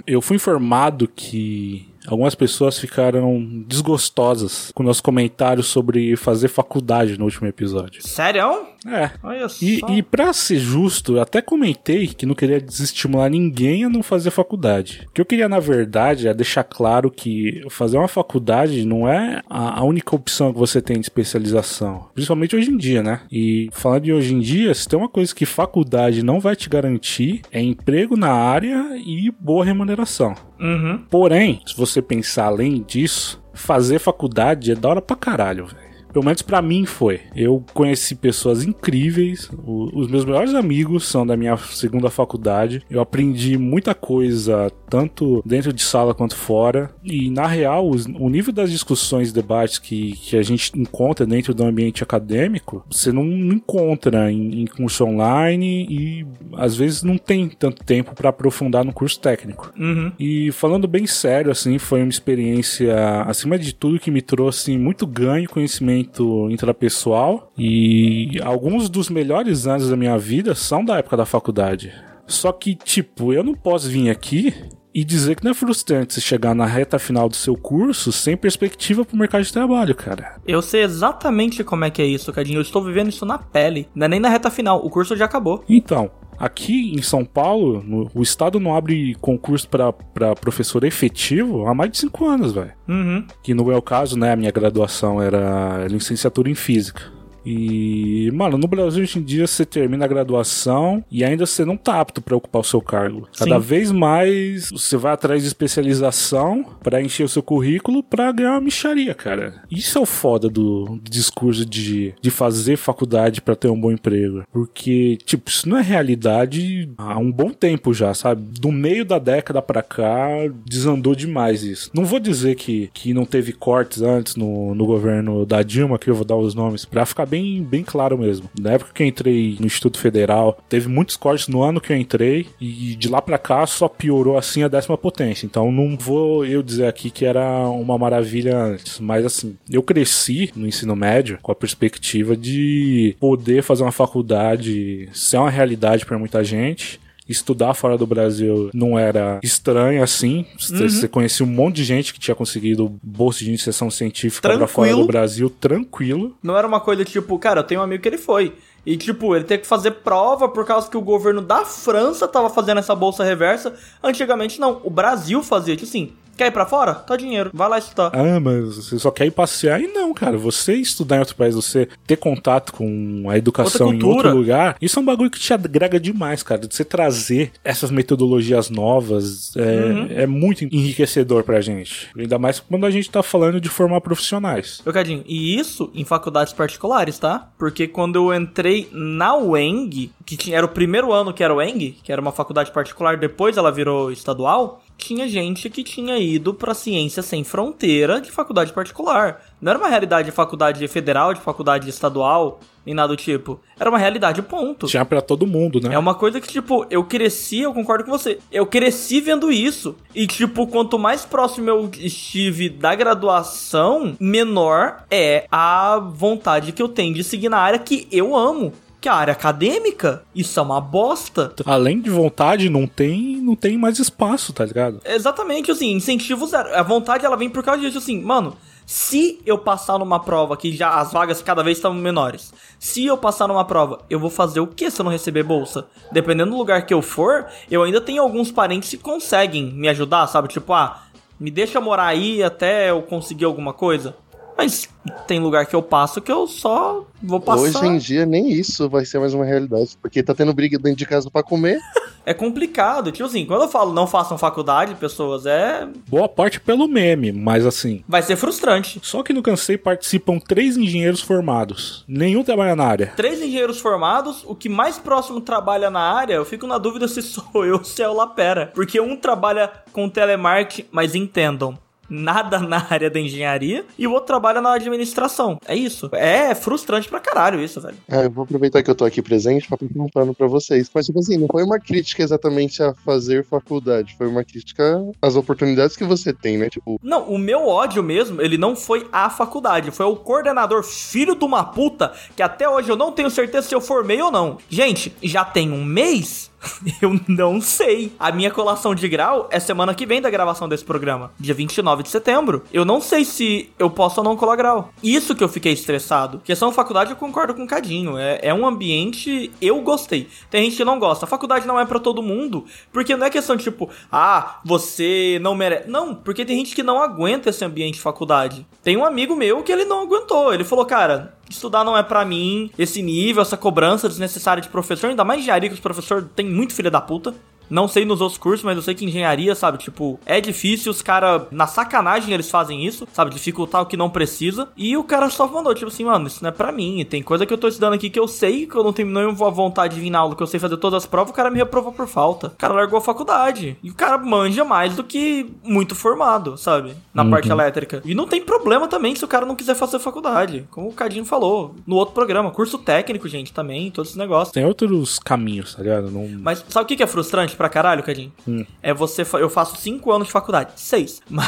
eu 0.07 0.23
fui 0.23 0.37
informado 0.37 1.07
que 1.07 1.90
algumas 2.07 2.35
pessoas 2.35 2.77
ficaram 2.77 3.63
desgostosas 3.67 4.71
com 4.73 4.83
nossos 4.83 5.01
comentários 5.01 5.67
sobre 5.67 6.15
fazer 6.15 6.47
faculdade 6.47 7.17
no 7.17 7.25
último 7.25 7.47
episódio. 7.47 8.05
Sério? 8.05 8.67
É. 8.87 9.11
Olha 9.23 9.47
só. 9.47 9.63
E, 9.63 9.81
e 9.89 10.01
pra 10.01 10.33
ser 10.33 10.57
justo, 10.57 11.17
eu 11.17 11.21
até 11.21 11.41
comentei 11.41 12.07
que 12.07 12.25
não 12.25 12.33
queria 12.33 12.59
desestimular 12.59 13.29
ninguém 13.29 13.83
a 13.85 13.89
não 13.89 14.01
fazer 14.01 14.31
faculdade. 14.31 15.05
O 15.07 15.11
que 15.11 15.21
eu 15.21 15.25
queria, 15.25 15.47
na 15.47 15.59
verdade, 15.59 16.27
é 16.27 16.33
deixar 16.33 16.63
claro 16.63 17.11
que 17.11 17.63
fazer 17.69 17.97
uma 17.97 18.07
faculdade 18.07 18.85
não 18.85 19.07
é 19.07 19.41
a, 19.49 19.79
a 19.79 19.83
única 19.83 20.15
opção 20.15 20.51
que 20.51 20.59
você 20.59 20.81
tem 20.81 20.95
de 20.97 21.05
especialização. 21.05 22.07
Principalmente 22.13 22.55
hoje 22.55 22.71
em 22.71 22.77
dia, 22.77 23.03
né? 23.03 23.21
E 23.31 23.69
falando 23.71 24.03
de 24.03 24.13
hoje 24.13 24.33
em 24.33 24.39
dia, 24.39 24.73
se 24.73 24.87
tem 24.87 24.97
uma 24.97 25.09
coisa 25.09 25.33
que 25.33 25.45
faculdade 25.45 26.23
não 26.23 26.39
vai 26.39 26.55
te 26.55 26.69
garantir, 26.69 27.41
é 27.51 27.61
emprego 27.61 28.17
na 28.17 28.31
área 28.31 28.97
e 28.97 29.31
boa 29.39 29.63
remuneração. 29.63 30.35
Uhum. 30.59 30.99
Porém, 31.09 31.61
se 31.65 31.75
você 31.75 32.00
pensar 32.01 32.45
além 32.45 32.81
disso, 32.81 33.41
fazer 33.53 33.99
faculdade 33.99 34.71
é 34.71 34.75
da 34.75 34.89
hora 34.89 35.01
pra 35.01 35.15
caralho, 35.15 35.65
velho. 35.65 35.80
Pelo 36.11 36.25
menos 36.25 36.41
pra 36.41 36.61
mim 36.61 36.85
foi. 36.85 37.21
Eu 37.35 37.63
conheci 37.73 38.15
pessoas 38.15 38.63
incríveis. 38.63 39.49
o- 39.65 39.89
os 39.99 40.07
meus 40.09 40.25
melhores 40.25 40.53
amigos 40.53 41.07
são 41.07 41.25
da 41.25 41.35
minha 41.37 41.55
segunda 41.57 42.09
faculdade. 42.09 42.81
Eu 42.89 42.99
aprendi 43.01 43.57
muita 43.57 43.93
coisa, 43.93 44.71
tanto 44.89 45.41
dentro 45.45 45.71
de 45.73 45.81
sala 45.81 46.13
quanto 46.13 46.35
fora. 46.35 46.89
E 47.03 47.29
na 47.29 47.47
real, 47.47 47.89
os- 47.89 48.05
o 48.05 48.29
nível 48.29 48.51
das 48.53 48.71
discussões 48.71 49.29
e 49.29 49.33
debates 49.33 49.77
que, 49.79 50.13
que 50.13 50.37
a 50.37 50.41
gente 50.41 50.71
encontra 50.77 51.25
dentro 51.25 51.53
do 51.53 51.63
ambiente 51.63 52.03
acadêmico, 52.03 52.85
você 52.89 53.11
não 53.11 53.23
encontra 53.25 54.31
em, 54.31 54.61
em 54.61 54.65
curso 54.65 55.05
online 55.05 55.85
e 55.89 56.25
às 56.53 56.75
vezes 56.75 57.03
não 57.03 57.17
tem 57.17 57.47
tanto 57.49 57.83
tempo 57.83 58.13
pra 58.15 58.29
aprofundar 58.29 58.83
no 58.83 58.93
curso 58.93 59.19
técnico. 59.19 59.71
Uhum. 59.77 60.11
E 60.19 60.51
falando 60.51 60.87
bem 60.87 61.05
sério, 61.07 61.51
assim, 61.51 61.77
foi 61.77 62.01
uma 62.01 62.09
experiência, 62.09 63.21
acima 63.23 63.57
de 63.57 63.73
tudo, 63.73 63.99
que 63.99 64.11
me 64.11 64.21
trouxe 64.21 64.77
muito 64.77 65.05
ganho, 65.05 65.49
conhecimento 65.49 66.00
intrapessoal. 66.49 67.51
E 67.57 68.39
alguns 68.43 68.89
dos 68.89 69.09
melhores 69.09 69.67
anos 69.67 69.89
da 69.89 69.95
minha 69.95 70.17
vida 70.17 70.55
são 70.55 70.83
da 70.83 70.97
época 70.97 71.17
da 71.17 71.25
faculdade. 71.25 71.93
Só 72.27 72.51
que, 72.51 72.75
tipo, 72.75 73.33
eu 73.33 73.43
não 73.43 73.53
posso 73.53 73.89
vir 73.89 74.09
aqui 74.09 74.53
e 74.93 75.03
dizer 75.03 75.35
que 75.35 75.43
não 75.43 75.51
é 75.51 75.53
frustrante 75.53 76.13
você 76.13 76.21
chegar 76.21 76.53
na 76.53 76.65
reta 76.65 76.99
final 76.99 77.29
do 77.29 77.35
seu 77.35 77.55
curso 77.55 78.11
sem 78.11 78.35
perspectiva 78.35 79.05
pro 79.05 79.17
mercado 79.17 79.43
de 79.43 79.51
trabalho, 79.51 79.95
cara. 79.95 80.39
Eu 80.45 80.61
sei 80.61 80.83
exatamente 80.83 81.63
como 81.63 81.85
é 81.85 81.89
que 81.89 82.01
é 82.01 82.05
isso, 82.05 82.31
Cadinho. 82.31 82.57
Eu 82.57 82.61
estou 82.61 82.83
vivendo 82.83 83.09
isso 83.09 83.25
na 83.25 83.37
pele. 83.37 83.87
Não 83.95 84.05
é 84.05 84.09
nem 84.09 84.19
na 84.19 84.29
reta 84.29 84.49
final. 84.49 84.85
O 84.85 84.89
curso 84.89 85.15
já 85.15 85.25
acabou. 85.25 85.63
Então, 85.67 86.11
aqui 86.45 86.93
em 86.93 87.01
São 87.01 87.23
Paulo, 87.23 87.83
no- 87.85 88.09
o 88.13 88.21
estado 88.21 88.59
não 88.59 88.75
abre 88.75 89.15
concurso 89.21 89.67
pra 89.69 89.93
professor 90.35 90.83
efetivo 90.83 91.65
há 91.67 91.73
mais 91.73 91.91
de 91.91 91.97
cinco 91.99 92.25
anos, 92.25 92.51
velho. 92.53 92.71
Uhum. 92.87 93.25
que 93.43 93.53
no 93.53 93.63
meu 93.65 93.81
caso, 93.81 94.17
né, 94.17 94.33
a 94.33 94.35
minha 94.35 94.51
graduação 94.51 95.21
era 95.21 95.87
licenciatura 95.87 96.49
em 96.49 96.55
física. 96.55 97.03
E, 97.45 98.29
mano, 98.33 98.57
no 98.57 98.67
Brasil 98.67 99.03
hoje 99.03 99.19
em 99.19 99.23
dia 99.23 99.47
você 99.47 99.65
termina 99.65 100.05
a 100.05 100.07
graduação 100.07 101.03
e 101.09 101.23
ainda 101.23 101.45
você 101.45 101.65
não 101.65 101.77
tá 101.77 101.99
apto 101.99 102.21
para 102.21 102.35
ocupar 102.35 102.61
o 102.61 102.65
seu 102.65 102.81
cargo. 102.81 103.27
Cada 103.37 103.59
Sim. 103.59 103.65
vez 103.65 103.91
mais 103.91 104.69
você 104.69 104.97
vai 104.97 105.13
atrás 105.13 105.41
de 105.41 105.47
especialização 105.47 106.65
para 106.83 107.01
encher 107.01 107.23
o 107.23 107.29
seu 107.29 107.43
currículo 107.43 108.03
para 108.03 108.31
ganhar 108.31 108.51
uma 108.51 108.61
micharia, 108.61 109.13
cara. 109.13 109.61
Isso 109.69 109.97
é 109.97 110.01
o 110.01 110.05
foda 110.05 110.49
do, 110.49 110.99
do 111.01 111.09
discurso 111.09 111.65
de, 111.65 112.13
de 112.21 112.31
fazer 112.31 112.77
faculdade 112.77 113.41
para 113.41 113.55
ter 113.55 113.69
um 113.69 113.79
bom 113.79 113.91
emprego. 113.91 114.43
Porque, 114.51 115.17
tipo, 115.25 115.49
isso 115.49 115.67
não 115.67 115.77
é 115.77 115.81
realidade 115.81 116.89
há 116.97 117.17
um 117.17 117.31
bom 117.31 117.49
tempo 117.49 117.93
já, 117.93 118.13
sabe? 118.13 118.41
Do 118.59 118.71
meio 118.71 119.05
da 119.05 119.19
década 119.19 119.61
pra 119.61 119.81
cá, 119.81 120.27
desandou 120.65 121.15
demais 121.15 121.63
isso. 121.63 121.89
Não 121.93 122.05
vou 122.05 122.19
dizer 122.19 122.55
que, 122.55 122.89
que 122.93 123.13
não 123.13 123.25
teve 123.25 123.53
cortes 123.53 124.01
antes 124.01 124.35
no, 124.35 124.75
no 124.75 124.85
governo 124.85 125.45
da 125.45 125.63
Dilma, 125.63 125.97
que 125.97 126.09
eu 126.09 126.15
vou 126.15 126.25
dar 126.25 126.35
os 126.35 126.53
nomes, 126.53 126.85
pra 126.85 127.05
ficar 127.05 127.25
bem, 127.31 127.63
bem 127.63 127.81
claro 127.81 128.17
mesmo. 128.17 128.49
Na 128.59 128.73
época 128.73 128.91
que 128.93 129.01
eu 129.01 129.07
entrei 129.07 129.55
no 129.57 129.65
Instituto 129.65 129.97
Federal, 129.97 130.61
teve 130.67 130.89
muitos 130.89 131.15
cortes 131.15 131.47
no 131.47 131.63
ano 131.63 131.79
que 131.79 131.93
eu 131.93 131.97
entrei, 131.97 132.47
e 132.59 132.93
de 132.95 133.07
lá 133.07 133.21
pra 133.21 133.37
cá 133.37 133.65
só 133.65 133.87
piorou 133.87 134.37
assim 134.37 134.63
a 134.63 134.67
décima 134.67 134.97
potência. 134.97 135.45
Então 135.45 135.71
não 135.71 135.95
vou 135.97 136.45
eu 136.45 136.61
dizer 136.61 136.87
aqui 136.87 137.09
que 137.09 137.23
era 137.23 137.69
uma 137.69 137.97
maravilha 137.97 138.57
antes, 138.57 138.99
mas 138.99 139.25
assim, 139.25 139.55
eu 139.69 139.81
cresci 139.81 140.51
no 140.55 140.67
ensino 140.67 140.95
médio 140.95 141.39
com 141.41 141.51
a 141.53 141.55
perspectiva 141.55 142.35
de 142.35 143.15
poder 143.17 143.63
fazer 143.63 143.83
uma 143.83 143.91
faculdade 143.91 145.07
ser 145.13 145.37
uma 145.37 145.49
realidade 145.49 146.05
pra 146.05 146.19
muita 146.19 146.43
gente 146.43 146.99
estudar 147.31 147.73
fora 147.73 147.97
do 147.97 148.05
Brasil 148.05 148.69
não 148.73 148.97
era 148.97 149.39
estranho 149.43 150.03
assim. 150.03 150.45
Você 150.59 150.89
você 150.89 151.07
conhecia 151.07 151.45
um 151.45 151.49
monte 151.49 151.77
de 151.77 151.83
gente 151.83 152.13
que 152.13 152.19
tinha 152.19 152.35
conseguido 152.35 152.93
bolsa 153.01 153.39
de 153.39 153.49
iniciação 153.49 153.89
científica 153.89 154.41
pra 154.41 154.67
fora 154.67 154.87
Tranquilo. 154.89 155.01
do 155.01 155.07
Brasil 155.07 155.49
tranquilo. 155.49 156.35
Não 156.43 156.57
era 156.57 156.67
uma 156.67 156.79
coisa 156.79 157.03
tipo, 157.05 157.37
cara, 157.39 157.61
eu 157.61 157.63
tenho 157.63 157.81
um 157.81 157.83
amigo 157.83 158.01
que 158.01 158.09
ele 158.09 158.17
foi. 158.17 158.53
E, 158.85 158.97
tipo, 158.97 159.35
ele 159.35 159.45
teve 159.45 159.61
que 159.61 159.67
fazer 159.67 159.91
prova 159.91 160.49
por 160.49 160.65
causa 160.65 160.89
que 160.89 160.97
o 160.97 161.01
governo 161.01 161.41
da 161.41 161.63
França 161.65 162.27
tava 162.27 162.49
fazendo 162.49 162.79
essa 162.79 162.95
bolsa 162.95 163.23
reversa. 163.23 163.73
Antigamente, 164.03 164.59
não. 164.59 164.81
O 164.83 164.89
Brasil 164.89 165.43
fazia, 165.43 165.75
tipo 165.75 165.87
assim, 165.87 166.13
quer 166.37 166.47
ir 166.47 166.51
pra 166.51 166.65
fora? 166.65 166.95
Tá 166.95 167.15
dinheiro, 167.15 167.51
vai 167.53 167.69
lá 167.69 167.77
estudar. 167.77 168.09
Ah, 168.15 168.39
mas 168.39 168.75
você 168.77 168.97
só 168.97 169.11
quer 169.11 169.27
ir 169.27 169.31
passear? 169.31 169.79
E 169.79 169.87
não, 169.87 170.11
cara. 170.13 170.35
Você 170.37 170.73
estudar 170.73 171.17
em 171.17 171.19
outro 171.19 171.35
país, 171.35 171.53
você 171.53 171.87
ter 172.07 172.15
contato 172.17 172.73
com 172.73 173.27
a 173.29 173.37
educação 173.37 173.93
em 173.93 174.01
outro 174.03 174.35
lugar, 174.35 174.75
isso 174.81 174.97
é 174.97 175.01
um 175.01 175.05
bagulho 175.05 175.29
que 175.29 175.39
te 175.39 175.53
agrega 175.53 175.99
demais, 175.99 176.41
cara. 176.41 176.61
De 176.67 176.73
você 176.75 176.83
trazer 176.83 177.51
essas 177.63 177.91
metodologias 177.91 178.69
novas 178.71 179.55
é, 179.55 179.61
Uhum. 179.61 180.07
é 180.09 180.25
muito 180.25 180.63
enriquecedor 180.63 181.43
pra 181.43 181.61
gente. 181.61 182.09
Ainda 182.17 182.39
mais 182.39 182.59
quando 182.59 182.85
a 182.87 182.91
gente 182.91 183.09
tá 183.11 183.21
falando 183.21 183.61
de 183.61 183.69
formar 183.69 184.01
profissionais. 184.01 184.81
Meu 184.83 184.93
Cadinho, 184.93 185.23
e 185.27 185.59
isso 185.59 185.91
em 185.93 186.03
faculdades 186.05 186.53
particulares, 186.53 187.19
tá? 187.19 187.51
Porque 187.59 187.87
quando 187.87 188.15
eu 188.15 188.33
entrei 188.33 188.70
na 188.91 189.35
UENG, 189.35 190.11
que 190.25 190.53
era 190.53 190.65
o 190.65 190.69
primeiro 190.69 191.11
ano 191.11 191.33
que 191.33 191.43
era 191.43 191.53
UENG, 191.53 191.99
que 192.03 192.11
era 192.11 192.21
uma 192.21 192.31
faculdade 192.31 192.71
particular, 192.71 193.17
depois 193.17 193.57
ela 193.57 193.71
virou 193.71 194.11
estadual, 194.11 194.81
tinha 195.01 195.27
gente 195.27 195.69
que 195.69 195.83
tinha 195.83 196.17
ido 196.17 196.53
pra 196.53 196.73
Ciência 196.73 197.23
Sem 197.23 197.43
Fronteira 197.43 198.21
de 198.21 198.31
faculdade 198.31 198.71
particular. 198.71 199.41
Não 199.59 199.71
era 199.71 199.79
uma 199.79 199.89
realidade 199.89 200.27
de 200.27 200.31
faculdade 200.31 200.87
federal, 200.87 201.33
de 201.33 201.41
faculdade 201.41 201.89
estadual, 201.89 202.59
nem 202.85 202.93
nada 202.93 203.09
do 203.09 203.17
tipo. 203.17 203.59
Era 203.79 203.89
uma 203.89 203.97
realidade, 203.97 204.41
ponto. 204.41 204.87
Tinha 204.87 205.03
pra 205.03 205.21
todo 205.21 205.47
mundo, 205.47 205.79
né? 205.81 205.93
É 205.93 205.97
uma 205.97 206.15
coisa 206.15 206.39
que, 206.39 206.47
tipo, 206.47 206.85
eu 206.89 207.03
cresci, 207.03 207.59
eu 207.59 207.73
concordo 207.73 208.03
com 208.03 208.11
você. 208.11 208.39
Eu 208.51 208.65
cresci 208.65 209.19
vendo 209.19 209.51
isso. 209.51 209.95
E, 210.13 210.27
tipo, 210.27 210.67
quanto 210.67 210.97
mais 210.99 211.25
próximo 211.25 211.69
eu 211.69 211.89
estive 211.99 212.69
da 212.69 212.93
graduação, 212.93 214.15
menor 214.19 215.03
é 215.09 215.45
a 215.51 215.99
vontade 215.99 216.71
que 216.71 216.81
eu 216.81 216.87
tenho 216.87 217.13
de 217.13 217.23
seguir 217.23 217.49
na 217.49 217.57
área 217.57 217.79
que 217.79 218.07
eu 218.11 218.35
amo. 218.35 218.71
Que 219.01 219.09
a 219.09 219.15
área 219.15 219.33
acadêmica, 219.33 220.23
isso 220.33 220.59
é 220.59 220.63
uma 220.63 220.79
bosta. 220.79 221.53
Além 221.65 221.99
de 221.99 222.09
vontade, 222.09 222.69
não 222.69 222.87
tem, 222.87 223.37
não 223.41 223.55
tem 223.55 223.77
mais 223.77 223.97
espaço, 223.97 224.53
tá 224.53 224.63
ligado? 224.63 225.01
Exatamente, 225.03 225.71
assim, 225.71 225.91
incentivo 225.91 226.45
zero. 226.45 226.69
A 226.73 226.83
vontade, 226.83 227.25
ela 227.25 227.35
vem 227.35 227.49
por 227.49 227.63
causa 227.63 227.81
disso, 227.81 227.97
assim, 227.97 228.21
mano... 228.21 228.55
Se 228.83 229.39
eu 229.45 229.57
passar 229.57 229.97
numa 229.97 230.19
prova 230.19 230.57
que 230.57 230.75
já 230.75 230.95
as 230.95 231.13
vagas 231.13 231.41
cada 231.41 231.63
vez 231.63 231.77
estão 231.77 231.93
menores, 231.93 232.53
se 232.77 233.05
eu 233.05 233.17
passar 233.17 233.47
numa 233.47 233.63
prova, 233.63 234.01
eu 234.09 234.19
vou 234.19 234.29
fazer 234.29 234.59
o 234.59 234.67
que 234.67 234.91
se 234.91 234.99
eu 234.99 235.05
não 235.05 235.11
receber 235.11 235.43
bolsa? 235.43 235.85
Dependendo 236.11 236.51
do 236.51 236.57
lugar 236.57 236.85
que 236.85 236.93
eu 236.93 237.01
for, 237.01 237.45
eu 237.69 237.83
ainda 237.83 238.01
tenho 238.01 238.21
alguns 238.21 238.51
parentes 238.51 238.89
que 238.89 238.97
conseguem 238.97 239.71
me 239.71 239.87
ajudar, 239.87 240.27
sabe? 240.27 240.49
Tipo, 240.49 240.73
ah, 240.73 241.03
me 241.39 241.49
deixa 241.49 241.79
morar 241.79 242.07
aí 242.07 242.43
até 242.43 242.89
eu 242.89 243.01
conseguir 243.01 243.45
alguma 243.45 243.71
coisa. 243.71 244.13
Mas 244.57 244.89
tem 245.27 245.39
lugar 245.39 245.65
que 245.65 245.75
eu 245.75 245.81
passo 245.81 246.21
que 246.21 246.31
eu 246.31 246.47
só 246.47 247.05
vou 247.21 247.39
passar. 247.39 247.61
Hoje 247.61 247.85
em 247.85 247.97
dia 247.97 248.25
nem 248.25 248.51
isso 248.51 248.89
vai 248.89 249.05
ser 249.05 249.19
mais 249.19 249.33
uma 249.33 249.45
realidade, 249.45 249.97
porque 250.01 250.21
tá 250.21 250.33
tendo 250.33 250.53
briga 250.53 250.77
dentro 250.77 250.97
de 250.97 251.05
casa 251.05 251.29
pra 251.29 251.43
comer. 251.43 251.79
É 252.25 252.33
complicado. 252.33 253.11
Tipo 253.11 253.27
assim, 253.27 253.45
quando 253.45 253.63
eu 253.63 253.67
falo 253.67 253.93
não 253.93 254.05
façam 254.05 254.37
faculdade, 254.37 254.95
pessoas, 254.95 255.45
é. 255.45 255.87
Boa 256.07 256.29
parte 256.29 256.59
pelo 256.59 256.87
meme, 256.87 257.31
mas 257.31 257.65
assim. 257.65 258.03
Vai 258.07 258.21
ser 258.21 258.35
frustrante. 258.35 258.99
Só 259.01 259.23
que 259.23 259.33
no 259.33 259.41
Cansei 259.41 259.77
participam 259.77 260.37
três 260.37 260.77
engenheiros 260.77 261.21
formados. 261.21 262.05
Nenhum 262.07 262.43
trabalha 262.43 262.75
na 262.75 262.85
área. 262.85 263.13
Três 263.15 263.41
engenheiros 263.41 263.79
formados, 263.79 264.43
o 264.45 264.55
que 264.55 264.69
mais 264.69 264.97
próximo 264.99 265.41
trabalha 265.41 265.89
na 265.89 265.99
área, 265.99 266.35
eu 266.35 266.45
fico 266.45 266.67
na 266.67 266.77
dúvida 266.77 267.07
se 267.07 267.21
sou 267.23 267.65
eu 267.65 267.77
ou 267.77 267.83
se 267.83 268.01
é 268.01 268.07
o 268.07 268.13
Lapera. 268.13 268.71
Porque 268.73 269.01
um 269.01 269.15
trabalha 269.15 269.71
com 269.91 270.07
telemarketing, 270.07 270.89
mas 270.91 271.15
entendam. 271.15 271.77
Nada 272.13 272.59
na 272.59 272.85
área 272.89 273.09
da 273.09 273.21
engenharia 273.21 273.85
e 273.97 274.05
o 274.05 274.11
outro 274.11 274.27
trabalha 274.27 274.59
na 274.59 274.73
administração. 274.73 275.57
É 275.65 275.73
isso. 275.73 276.09
É 276.11 276.53
frustrante 276.53 277.07
pra 277.07 277.21
caralho 277.21 277.63
isso, 277.63 277.79
velho. 277.79 277.95
Ah, 278.09 278.23
eu 278.23 278.29
vou 278.29 278.43
aproveitar 278.43 278.83
que 278.83 278.91
eu 278.91 278.95
tô 278.95 279.05
aqui 279.05 279.21
presente 279.21 279.65
pra 279.67 279.77
pano 280.13 280.35
pra 280.35 280.47
vocês. 280.47 280.91
Mas, 280.93 281.05
tipo 281.05 281.19
assim, 281.19 281.37
não 281.37 281.47
foi 281.49 281.63
uma 281.63 281.79
crítica 281.79 282.21
exatamente 282.21 282.83
a 282.83 282.93
fazer 282.93 283.45
faculdade, 283.45 284.15
foi 284.17 284.27
uma 284.27 284.43
crítica 284.43 285.01
às 285.21 285.35
oportunidades 285.37 285.95
que 285.95 286.03
você 286.03 286.33
tem, 286.33 286.57
né? 286.57 286.69
Tipo, 286.69 286.99
Não, 287.01 287.23
o 287.29 287.37
meu 287.37 287.65
ódio 287.65 288.03
mesmo, 288.03 288.41
ele 288.41 288.57
não 288.57 288.75
foi 288.75 289.07
a 289.11 289.29
faculdade, 289.29 289.91
foi 289.91 290.05
o 290.05 290.15
coordenador 290.17 290.83
filho 290.83 291.35
de 291.35 291.45
uma 291.45 291.63
puta, 291.63 292.11
que 292.35 292.43
até 292.43 292.67
hoje 292.67 292.89
eu 292.89 292.97
não 292.97 293.11
tenho 293.11 293.29
certeza 293.29 293.69
se 293.69 293.75
eu 293.75 293.81
formei 293.81 294.21
ou 294.21 294.31
não. 294.31 294.57
Gente, 294.69 295.13
já 295.23 295.45
tem 295.45 295.71
um 295.71 295.85
mês 295.85 296.50
Eu 297.01 297.19
não 297.27 297.61
sei. 297.61 298.13
A 298.19 298.31
minha 298.31 298.51
colação 298.51 298.93
de 298.93 299.07
grau 299.07 299.47
é 299.51 299.59
semana 299.59 299.93
que 299.93 300.05
vem 300.05 300.21
da 300.21 300.29
gravação 300.29 300.67
desse 300.67 300.83
programa, 300.83 301.31
dia 301.39 301.53
29 301.53 302.03
de 302.03 302.09
setembro. 302.09 302.63
Eu 302.71 302.85
não 302.85 303.01
sei 303.01 303.25
se 303.25 303.69
eu 303.77 303.89
posso 303.89 304.19
ou 304.19 304.23
não 304.23 304.35
colar 304.35 304.55
grau. 304.55 304.93
Isso 305.03 305.35
que 305.35 305.43
eu 305.43 305.49
fiquei 305.49 305.73
estressado. 305.73 306.41
Questão 306.43 306.71
faculdade, 306.71 307.11
eu 307.11 307.17
concordo 307.17 307.53
com 307.53 307.63
o 307.63 307.67
Cadinho. 307.67 308.17
É, 308.17 308.39
é 308.41 308.53
um 308.53 308.65
ambiente. 308.65 309.51
Eu 309.61 309.81
gostei. 309.81 310.27
Tem 310.49 310.63
gente 310.63 310.77
que 310.77 310.85
não 310.85 310.99
gosta. 310.99 311.25
A 311.25 311.27
faculdade 311.27 311.67
não 311.67 311.79
é 311.79 311.85
para 311.85 311.99
todo 311.99 312.23
mundo. 312.23 312.65
Porque 312.91 313.15
não 313.15 313.25
é 313.25 313.29
questão 313.29 313.55
de 313.55 313.63
tipo, 313.63 313.89
ah, 314.11 314.59
você 314.63 315.39
não 315.41 315.55
merece. 315.55 315.89
Não, 315.89 316.15
porque 316.15 316.45
tem 316.45 316.57
gente 316.57 316.75
que 316.75 316.83
não 316.83 317.01
aguenta 317.01 317.49
esse 317.49 317.63
ambiente 317.63 317.95
de 317.95 318.01
faculdade. 318.01 318.65
Tem 318.83 318.97
um 318.97 319.05
amigo 319.05 319.35
meu 319.35 319.63
que 319.63 319.71
ele 319.71 319.85
não 319.85 320.01
aguentou. 320.01 320.53
Ele 320.53 320.63
falou, 320.63 320.85
cara, 320.85 321.33
estudar 321.51 321.83
não 321.83 321.97
é 321.97 322.03
para 322.03 322.25
mim, 322.25 322.71
esse 322.77 323.01
nível, 323.01 323.41
essa 323.41 323.57
cobrança 323.57 324.07
desnecessária 324.07 324.61
de 324.61 324.69
professor, 324.69 325.09
ainda 325.09 325.23
mais 325.23 325.41
engenharia 325.41 325.69
que 325.69 325.75
os 325.75 325.81
professores 325.81 326.25
tem 326.35 326.45
muito 326.45 326.73
filho 326.73 326.91
da 326.91 327.01
puta. 327.01 327.33
Não 327.71 327.87
sei 327.87 328.05
nos 328.05 328.21
outros 328.21 328.37
cursos, 328.37 328.63
mas 328.63 328.75
eu 328.75 328.81
sei 328.83 328.93
que 328.93 329.05
engenharia, 329.05 329.55
sabe? 329.55 329.77
Tipo, 329.77 330.19
é 330.25 330.39
difícil, 330.41 330.91
os 330.91 331.01
caras, 331.01 331.43
na 331.51 331.65
sacanagem, 331.67 332.33
eles 332.33 332.49
fazem 332.51 332.85
isso, 332.85 333.07
sabe? 333.13 333.31
Dificultar 333.31 333.81
o 333.81 333.85
que 333.85 333.95
não 333.97 334.09
precisa. 334.09 334.67
E 334.75 334.95
o 334.97 335.03
cara 335.03 335.29
só 335.29 335.47
mandou, 335.47 335.73
tipo 335.73 335.87
assim, 335.87 336.03
mano, 336.03 336.27
isso 336.27 336.43
não 336.43 336.49
é 336.49 336.51
pra 336.51 336.71
mim. 336.71 337.03
Tem 337.09 337.23
coisa 337.23 337.45
que 337.45 337.53
eu 337.53 337.57
tô 337.57 337.67
estudando 337.67 337.93
aqui 337.93 338.09
que 338.09 338.19
eu 338.19 338.27
sei, 338.27 338.65
que 338.67 338.75
eu 338.75 338.83
não 338.83 338.93
tenho 338.93 339.07
nenhuma 339.09 339.49
vontade 339.49 339.95
de 339.95 340.01
vir 340.01 340.09
na 340.09 340.19
aula, 340.19 340.35
que 340.35 340.43
eu 340.43 340.47
sei 340.47 340.59
fazer 340.59 340.77
todas 340.77 340.97
as 341.03 341.05
provas, 341.05 341.31
o 341.31 341.35
cara 341.35 341.49
me 341.49 341.57
reprovou 341.57 341.91
por 341.93 342.07
falta. 342.07 342.47
O 342.47 342.51
cara 342.51 342.73
largou 342.73 342.97
a 342.97 343.01
faculdade. 343.01 343.77
E 343.81 343.89
o 343.89 343.95
cara 343.95 344.17
manja 344.17 344.65
mais 344.65 344.95
do 344.95 345.03
que 345.03 345.49
muito 345.63 345.95
formado, 345.95 346.57
sabe? 346.57 346.93
Na 347.13 347.23
Uhum. 347.23 347.29
parte 347.31 347.49
elétrica. 347.49 348.01
E 348.03 348.13
não 348.13 348.27
tem 348.27 348.41
problema 348.41 348.87
também 348.87 349.15
se 349.15 349.23
o 349.23 349.27
cara 349.27 349.45
não 349.45 349.55
quiser 349.55 349.75
fazer 349.75 349.97
faculdade. 349.99 350.65
Como 350.71 350.89
o 350.89 350.93
Cadinho 350.93 351.23
falou 351.25 351.75
no 351.87 351.95
outro 351.95 352.13
programa. 352.13 352.51
Curso 352.51 352.77
técnico, 352.77 353.27
gente, 353.27 353.53
também, 353.53 353.89
todos 353.91 354.09
esses 354.09 354.17
negócios. 354.19 354.51
Tem 354.51 354.65
outros 354.65 355.19
caminhos, 355.19 355.75
tá 355.75 355.81
ligado? 355.83 356.11
Não... 356.11 356.27
Mas 356.41 356.65
sabe 356.67 356.83
o 356.83 356.87
que 356.87 356.95
que 356.97 357.03
é 357.03 357.07
frustrante 357.07 357.55
pra 357.61 357.69
caralho, 357.69 358.01
Cadinho? 358.01 358.33
Hum. 358.47 358.65
É 358.81 358.91
você. 358.93 359.23
fa- 359.23 359.37
Eu 359.39 359.49
faço 359.49 359.77
cinco 359.77 360.11
anos 360.11 360.27
de 360.27 360.33
faculdade. 360.33 360.71
Seis. 360.75 361.21
Mas. 361.29 361.47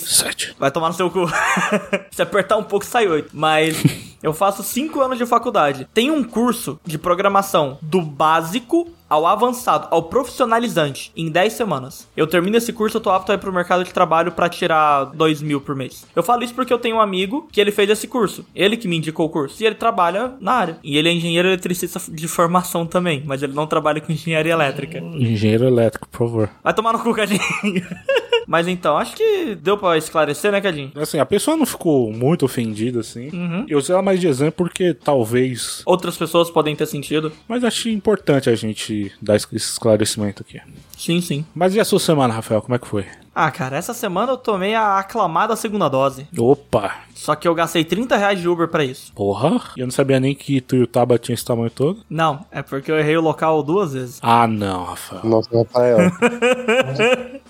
Sete. 0.00 0.54
Vai 0.58 0.70
tomar 0.70 0.88
no 0.88 0.94
seu 0.94 1.10
cu. 1.10 1.26
Se 2.10 2.22
apertar 2.22 2.56
um 2.56 2.64
pouco, 2.64 2.84
sai 2.86 3.06
oito. 3.08 3.28
Mas 3.34 3.76
eu 4.22 4.32
faço 4.32 4.62
cinco 4.62 5.00
anos 5.02 5.18
de 5.18 5.26
faculdade. 5.26 5.86
Tem 5.92 6.10
um 6.10 6.24
curso 6.24 6.80
de 6.84 6.96
programação 6.98 7.78
do 7.82 8.00
básico 8.00 8.90
ao 9.12 9.26
avançado, 9.26 9.88
ao 9.90 10.04
profissionalizante, 10.04 11.12
em 11.14 11.28
10 11.28 11.52
semanas. 11.52 12.08
Eu 12.16 12.26
termino 12.26 12.56
esse 12.56 12.72
curso, 12.72 12.96
eu 12.96 13.00
tô 13.00 13.10
apto 13.10 13.30
a 13.30 13.34
ir 13.34 13.38
pro 13.38 13.52
mercado 13.52 13.84
de 13.84 13.92
trabalho 13.92 14.32
pra 14.32 14.48
tirar 14.48 15.04
2 15.04 15.42
mil 15.42 15.60
por 15.60 15.76
mês. 15.76 16.06
Eu 16.16 16.22
falo 16.22 16.42
isso 16.42 16.54
porque 16.54 16.72
eu 16.72 16.78
tenho 16.78 16.96
um 16.96 17.00
amigo 17.00 17.46
que 17.52 17.60
ele 17.60 17.70
fez 17.70 17.90
esse 17.90 18.08
curso. 18.08 18.42
Ele 18.54 18.74
que 18.74 18.88
me 18.88 18.96
indicou 18.96 19.26
o 19.26 19.28
curso. 19.28 19.62
E 19.62 19.66
ele 19.66 19.74
trabalha 19.74 20.32
na 20.40 20.52
área. 20.52 20.78
E 20.82 20.96
ele 20.96 21.10
é 21.10 21.12
engenheiro 21.12 21.46
eletricista 21.46 22.00
de 22.10 22.26
formação 22.26 22.86
também, 22.86 23.22
mas 23.26 23.42
ele 23.42 23.52
não 23.52 23.66
trabalha 23.66 24.00
com 24.00 24.10
engenharia 24.10 24.52
elétrica. 24.52 24.98
Engenheiro 24.98 25.66
elétrico, 25.66 26.08
por 26.08 26.18
favor. 26.18 26.50
Vai 26.64 26.72
tomar 26.72 26.94
no 26.94 27.00
cu, 27.00 27.12
Cadinho. 27.12 27.38
Mas 28.46 28.68
então, 28.68 28.96
acho 28.98 29.16
que 29.16 29.54
deu 29.54 29.78
pra 29.78 29.96
esclarecer, 29.96 30.52
né, 30.52 30.60
Cadinho? 30.60 30.92
Assim, 30.96 31.18
a 31.18 31.24
pessoa 31.26 31.56
não 31.56 31.66
ficou 31.66 32.12
muito 32.12 32.44
ofendida, 32.44 33.00
assim. 33.00 33.30
Uhum. 33.32 33.64
Eu 33.68 33.78
usei 33.78 33.94
ela 33.94 34.02
mais 34.02 34.20
de 34.20 34.26
exemplo 34.26 34.52
porque 34.66 34.94
talvez. 34.94 35.82
Outras 35.86 36.16
pessoas 36.16 36.50
podem 36.50 36.76
ter 36.76 36.86
sentido. 36.86 37.32
Mas 37.48 37.64
achei 37.64 37.92
importante 37.92 38.50
a 38.50 38.54
gente 38.54 39.01
dar 39.20 39.36
esse 39.36 39.56
esclarecimento 39.56 40.42
aqui. 40.42 40.60
Sim, 40.96 41.20
sim. 41.20 41.44
Mas 41.54 41.74
e 41.74 41.80
a 41.80 41.84
sua 41.84 41.98
semana, 41.98 42.34
Rafael? 42.34 42.62
Como 42.62 42.74
é 42.74 42.78
que 42.78 42.86
foi? 42.86 43.06
Ah, 43.34 43.50
cara, 43.50 43.76
essa 43.78 43.94
semana 43.94 44.32
eu 44.32 44.36
tomei 44.36 44.74
a 44.74 44.98
aclamada 44.98 45.56
segunda 45.56 45.88
dose. 45.88 46.26
Opa! 46.36 46.92
Só 47.14 47.34
que 47.34 47.46
eu 47.48 47.54
gastei 47.54 47.82
30 47.84 48.16
reais 48.16 48.40
de 48.40 48.48
Uber 48.48 48.68
pra 48.68 48.84
isso. 48.84 49.12
Porra! 49.14 49.60
E 49.76 49.80
eu 49.80 49.86
não 49.86 49.90
sabia 49.92 50.18
nem 50.20 50.34
que 50.34 50.60
Tuiutaba 50.60 51.18
tinha 51.18 51.34
esse 51.34 51.44
tamanho 51.44 51.70
todo. 51.70 52.00
Não, 52.10 52.44
é 52.50 52.60
porque 52.62 52.90
eu 52.92 52.98
errei 52.98 53.16
o 53.16 53.20
local 53.22 53.62
duas 53.62 53.92
vezes. 53.94 54.18
Ah, 54.22 54.46
não, 54.46 54.84
Rafael. 54.84 55.22
Nossa, 55.24 55.48
Rafael. 55.56 55.98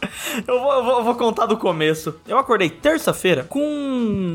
Eu 0.49 0.61
vou, 0.61 0.73
eu 0.73 0.85
vou- 0.85 0.99
eu 0.99 1.05
vou 1.05 1.15
contar 1.15 1.47
do 1.47 1.57
começo. 1.57 2.15
Eu 2.27 2.37
acordei 2.37 2.69
terça-feira 2.69 3.45
com 3.45 3.61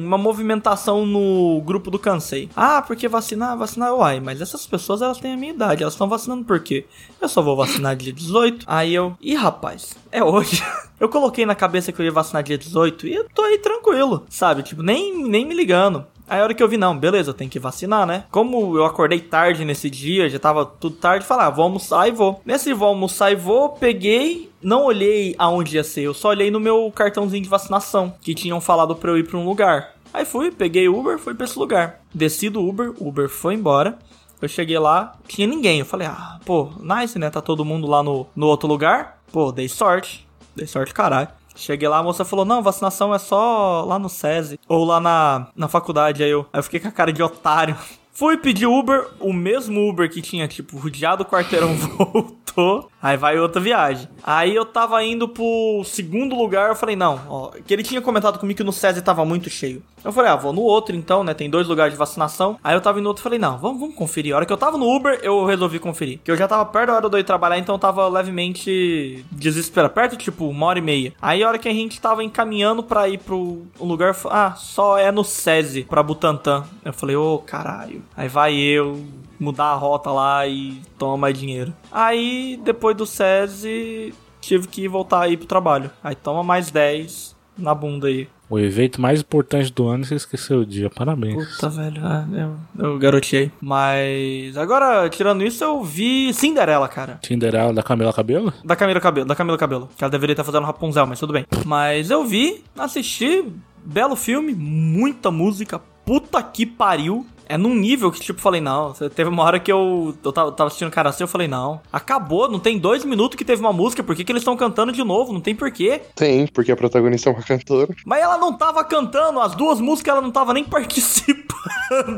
uma 0.05 0.17
movimentação 0.17 1.05
no 1.05 1.61
grupo 1.65 1.91
do 1.91 1.99
Cansei. 1.99 2.49
Ah, 2.55 2.81
porque 2.81 3.07
vacinar, 3.07 3.57
vacinar. 3.57 3.93
Uai, 3.93 4.19
mas 4.21 4.39
essas 4.39 4.65
pessoas 4.65 5.01
elas 5.01 5.17
têm 5.19 5.33
a 5.33 5.37
minha 5.37 5.51
idade. 5.53 5.83
Elas 5.83 5.93
estão 5.93 6.07
vacinando 6.07 6.45
por 6.45 6.59
quê? 6.61 6.85
Eu 7.21 7.27
só 7.27 7.41
vou 7.41 7.55
vacinar 7.57 7.95
dia 7.97 8.13
18. 8.13 8.63
Aí 8.67 8.93
eu. 8.95 9.17
Ih, 9.19 9.35
rapaz, 9.35 9.95
é 10.11 10.23
hoje. 10.23 10.63
Eu 10.99 11.07
coloquei 11.09 11.36
na 11.45 11.55
cabeça 11.55 11.91
que 11.91 12.01
eu 12.01 12.05
ia 12.05 12.11
vacinar 12.11 12.43
dia 12.43 12.57
18 12.57 13.07
e 13.07 13.15
eu 13.15 13.27
tô 13.33 13.41
aí 13.41 13.57
tranquilo, 13.57 14.25
sabe? 14.29 14.63
Tipo, 14.63 14.81
nem, 14.81 15.27
nem 15.27 15.45
me 15.45 15.53
ligando. 15.53 16.05
Aí 16.29 16.41
a 16.41 16.43
hora 16.43 16.53
que 16.53 16.61
eu 16.61 16.67
vi, 16.67 16.75
não, 16.75 16.97
beleza, 16.97 17.33
tenho 17.33 17.49
que 17.49 17.59
vacinar, 17.59 18.05
né? 18.05 18.25
Como 18.29 18.77
eu 18.77 18.83
acordei 18.83 19.21
tarde 19.21 19.63
nesse 19.63 19.89
dia, 19.89 20.29
já 20.29 20.37
tava 20.37 20.65
tudo 20.65 20.97
tarde, 20.97 21.25
falei, 21.25 21.45
ah, 21.45 21.49
vou 21.49 21.63
almoçar 21.63 22.07
e 22.07 22.11
vou. 22.11 22.41
Nesse 22.45 22.73
vou 22.73 22.89
almoçar 22.89 23.31
e 23.31 23.35
vou, 23.35 23.69
peguei, 23.69 24.51
não 24.61 24.83
olhei 24.83 25.33
aonde 25.37 25.77
ia 25.77 25.83
ser, 25.85 26.01
eu 26.01 26.13
só 26.13 26.29
olhei 26.29 26.51
no 26.51 26.59
meu 26.59 26.91
cartãozinho 26.93 27.41
de 27.41 27.49
vacinação, 27.49 28.13
que 28.21 28.35
tinham 28.35 28.59
falado 28.59 28.93
pra 28.95 29.11
eu 29.11 29.17
ir 29.17 29.23
pra 29.23 29.37
um 29.37 29.45
lugar. 29.45 29.95
Aí 30.13 30.25
fui, 30.25 30.51
peguei 30.51 30.89
Uber, 30.89 31.17
fui 31.17 31.33
pra 31.33 31.45
esse 31.45 31.57
lugar. 31.57 32.01
Desci 32.13 32.49
do 32.49 32.61
Uber, 32.61 32.93
Uber 32.99 33.29
foi 33.29 33.53
embora. 33.53 33.97
Eu 34.41 34.47
cheguei 34.47 34.77
lá, 34.77 35.15
tinha 35.27 35.47
ninguém. 35.47 35.79
Eu 35.79 35.85
falei, 35.85 36.07
ah, 36.07 36.39
pô, 36.45 36.69
nice, 36.79 37.17
né? 37.17 37.29
Tá 37.29 37.41
todo 37.41 37.65
mundo 37.65 37.87
lá 37.87 38.03
no, 38.03 38.27
no 38.35 38.47
outro 38.47 38.67
lugar. 38.67 39.19
Pô, 39.31 39.51
dei 39.51 39.67
sorte. 39.67 40.26
Dei 40.57 40.65
sorte, 40.65 40.91
caralho. 40.91 41.27
Cheguei 41.55 41.87
lá, 41.87 41.99
a 41.99 42.03
moça 42.03 42.25
falou: 42.25 42.43
Não, 42.43 42.63
vacinação 42.63 43.13
é 43.13 43.19
só 43.19 43.85
lá 43.85 43.99
no 43.99 44.09
SESI. 44.09 44.59
Ou 44.67 44.83
lá 44.83 44.99
na, 44.99 45.47
na 45.55 45.67
faculdade. 45.67 46.23
Aí 46.23 46.31
eu, 46.31 46.47
aí 46.51 46.59
eu 46.59 46.63
fiquei 46.63 46.79
com 46.79 46.87
a 46.87 46.91
cara 46.91 47.13
de 47.13 47.21
otário. 47.21 47.77
Fui 48.11 48.35
pedir 48.35 48.65
Uber, 48.65 49.07
o 49.19 49.31
mesmo 49.31 49.87
Uber 49.87 50.09
que 50.09 50.23
tinha, 50.23 50.47
tipo, 50.47 50.75
rodeado 50.75 51.21
o 51.21 51.25
quarteirão 51.25 51.75
voltou. 51.77 52.89
Aí 52.99 53.15
vai 53.15 53.37
outra 53.37 53.61
viagem. 53.61 54.09
Aí 54.23 54.55
eu 54.55 54.65
tava 54.65 55.03
indo 55.03 55.27
pro 55.27 55.83
segundo 55.85 56.35
lugar, 56.35 56.69
eu 56.69 56.75
falei, 56.75 56.95
não, 56.95 57.21
ó, 57.29 57.51
que 57.51 57.71
ele 57.71 57.83
tinha 57.83 58.01
comentado 58.01 58.39
comigo 58.39 58.57
que 58.57 58.63
no 58.63 58.73
SESI 58.73 59.03
tava 59.03 59.23
muito 59.23 59.51
cheio. 59.51 59.83
Eu 60.07 60.13
falei, 60.13 60.31
ah, 60.31 60.37
vou 60.37 60.53
no 60.53 60.61
outro 60.61 60.95
então, 60.95 61.21
né? 61.21 61.33
Tem 61.33 61.49
dois 61.49 61.67
lugares 61.67 61.91
de 61.91 61.99
vacinação. 61.99 62.57
Aí 62.63 62.73
eu 62.73 62.79
tava 62.79 62.97
indo 62.97 63.07
outro, 63.07 63.21
falei, 63.21 63.37
não, 63.37 63.57
vamos, 63.57 63.77
vamos 63.77 63.93
conferir. 63.93 64.33
A 64.33 64.37
hora 64.37 64.45
que 64.45 64.53
eu 64.53 64.57
tava 64.57 64.77
no 64.77 64.89
Uber, 64.89 65.19
eu 65.21 65.43
resolvi 65.43 65.79
conferir. 65.79 66.21
Que 66.23 66.31
eu 66.31 66.37
já 66.37 66.47
tava 66.47 66.65
perto 66.65 66.87
da 66.87 66.95
hora 66.95 67.09
de 67.09 67.19
ir 67.19 67.25
trabalhar, 67.25 67.57
então 67.57 67.75
eu 67.75 67.79
tava 67.79 68.07
levemente 68.07 69.25
desesperado. 69.29 69.93
Perto, 69.93 70.15
tipo, 70.15 70.47
uma 70.47 70.65
hora 70.67 70.79
e 70.79 70.81
meia. 70.81 71.13
Aí 71.21 71.43
a 71.43 71.47
hora 71.49 71.59
que 71.59 71.67
a 71.67 71.73
gente 71.73 71.99
tava 71.99 72.23
encaminhando 72.23 72.81
pra 72.81 73.09
ir 73.09 73.17
pro 73.17 73.63
lugar, 73.77 74.15
ah, 74.29 74.53
só 74.55 74.97
é 74.97 75.11
no 75.11 75.25
SESI, 75.25 75.83
pra 75.83 76.01
Butantã. 76.01 76.63
Eu 76.85 76.93
falei, 76.93 77.17
ô, 77.17 77.39
caralho. 77.39 78.01
Aí 78.15 78.29
vai 78.29 78.55
eu, 78.55 79.03
mudar 79.37 79.65
a 79.65 79.75
rota 79.75 80.09
lá 80.09 80.47
e 80.47 80.81
tomar 80.97 81.17
mais 81.17 81.37
dinheiro. 81.37 81.73
Aí, 81.91 82.57
depois 82.63 82.95
do 82.95 83.05
SESI, 83.05 84.13
tive 84.39 84.69
que 84.69 84.87
voltar 84.87 85.23
aí 85.23 85.35
pro 85.35 85.45
trabalho. 85.45 85.91
Aí 86.01 86.15
toma 86.15 86.43
mais 86.43 86.71
10 86.71 87.35
na 87.57 87.73
bunda 87.73 88.07
aí. 88.07 88.27
O 88.49 88.57
evento 88.57 89.01
mais 89.01 89.19
importante 89.19 89.73
do 89.73 89.87
ano, 89.87 90.05
você 90.05 90.15
esqueceu 90.15 90.59
o 90.59 90.65
dia. 90.65 90.89
Parabéns. 90.89 91.35
Puta, 91.55 91.69
velho, 91.69 92.01
ah, 92.05 92.25
eu, 92.31 92.55
eu 92.85 92.97
garoteei. 92.97 93.51
Mas 93.59 94.55
agora, 94.55 95.09
tirando 95.09 95.43
isso, 95.43 95.63
eu 95.63 95.83
vi 95.83 96.33
Cinderela, 96.33 96.87
cara. 96.87 97.19
Cinderela 97.25 97.73
da 97.73 97.83
Camila 97.83 98.13
Cabelo? 98.13 98.53
Da 98.63 98.75
Camila 98.75 99.01
Cabelo, 99.01 99.27
da 99.27 99.35
Camila 99.35 99.57
Cabelo. 99.57 99.89
Que 99.97 100.03
ela 100.03 100.11
deveria 100.11 100.31
estar 100.31 100.45
fazendo 100.45 100.63
Rapunzel, 100.63 101.05
mas 101.05 101.19
tudo 101.19 101.33
bem. 101.33 101.45
Mas 101.65 102.09
eu 102.09 102.23
vi, 102.23 102.63
assisti, 102.77 103.43
belo 103.83 104.15
filme, 104.15 104.55
muita 104.55 105.29
música, 105.29 105.79
puta 106.05 106.41
que 106.41 106.65
pariu. 106.65 107.25
É 107.47 107.57
num 107.57 107.73
nível 107.73 108.11
que, 108.11 108.19
tipo, 108.19 108.39
falei, 108.41 108.61
não. 108.61 108.93
Teve 108.93 109.29
uma 109.29 109.43
hora 109.43 109.59
que 109.59 109.71
eu, 109.71 110.15
eu 110.23 110.33
tava, 110.33 110.51
tava 110.51 110.67
assistindo 110.67 110.91
cara 110.91 111.09
assim, 111.09 111.23
eu 111.23 111.27
falei, 111.27 111.47
não. 111.47 111.81
Acabou, 111.91 112.49
não 112.49 112.59
tem 112.59 112.77
dois 112.77 113.05
minutos 113.05 113.37
que 113.37 113.45
teve 113.45 113.61
uma 113.61 113.73
música, 113.73 114.03
por 114.03 114.15
que, 114.15 114.23
que 114.23 114.31
eles 114.31 114.41
estão 114.41 114.57
cantando 114.57 114.91
de 114.91 115.03
novo? 115.03 115.31
Não 115.31 115.41
tem 115.41 115.55
porquê. 115.55 116.01
Tem, 116.15 116.47
porque 116.47 116.71
a 116.71 116.75
protagonista 116.75 117.29
é 117.29 117.33
uma 117.33 117.43
cantora. 117.43 117.93
Mas 118.05 118.21
ela 118.21 118.37
não 118.37 118.53
tava 118.57 118.83
cantando, 118.83 119.39
as 119.39 119.55
duas 119.55 119.79
músicas 119.79 120.13
ela 120.13 120.21
não 120.21 120.31
tava 120.31 120.53
nem 120.53 120.63
participando 120.65 121.36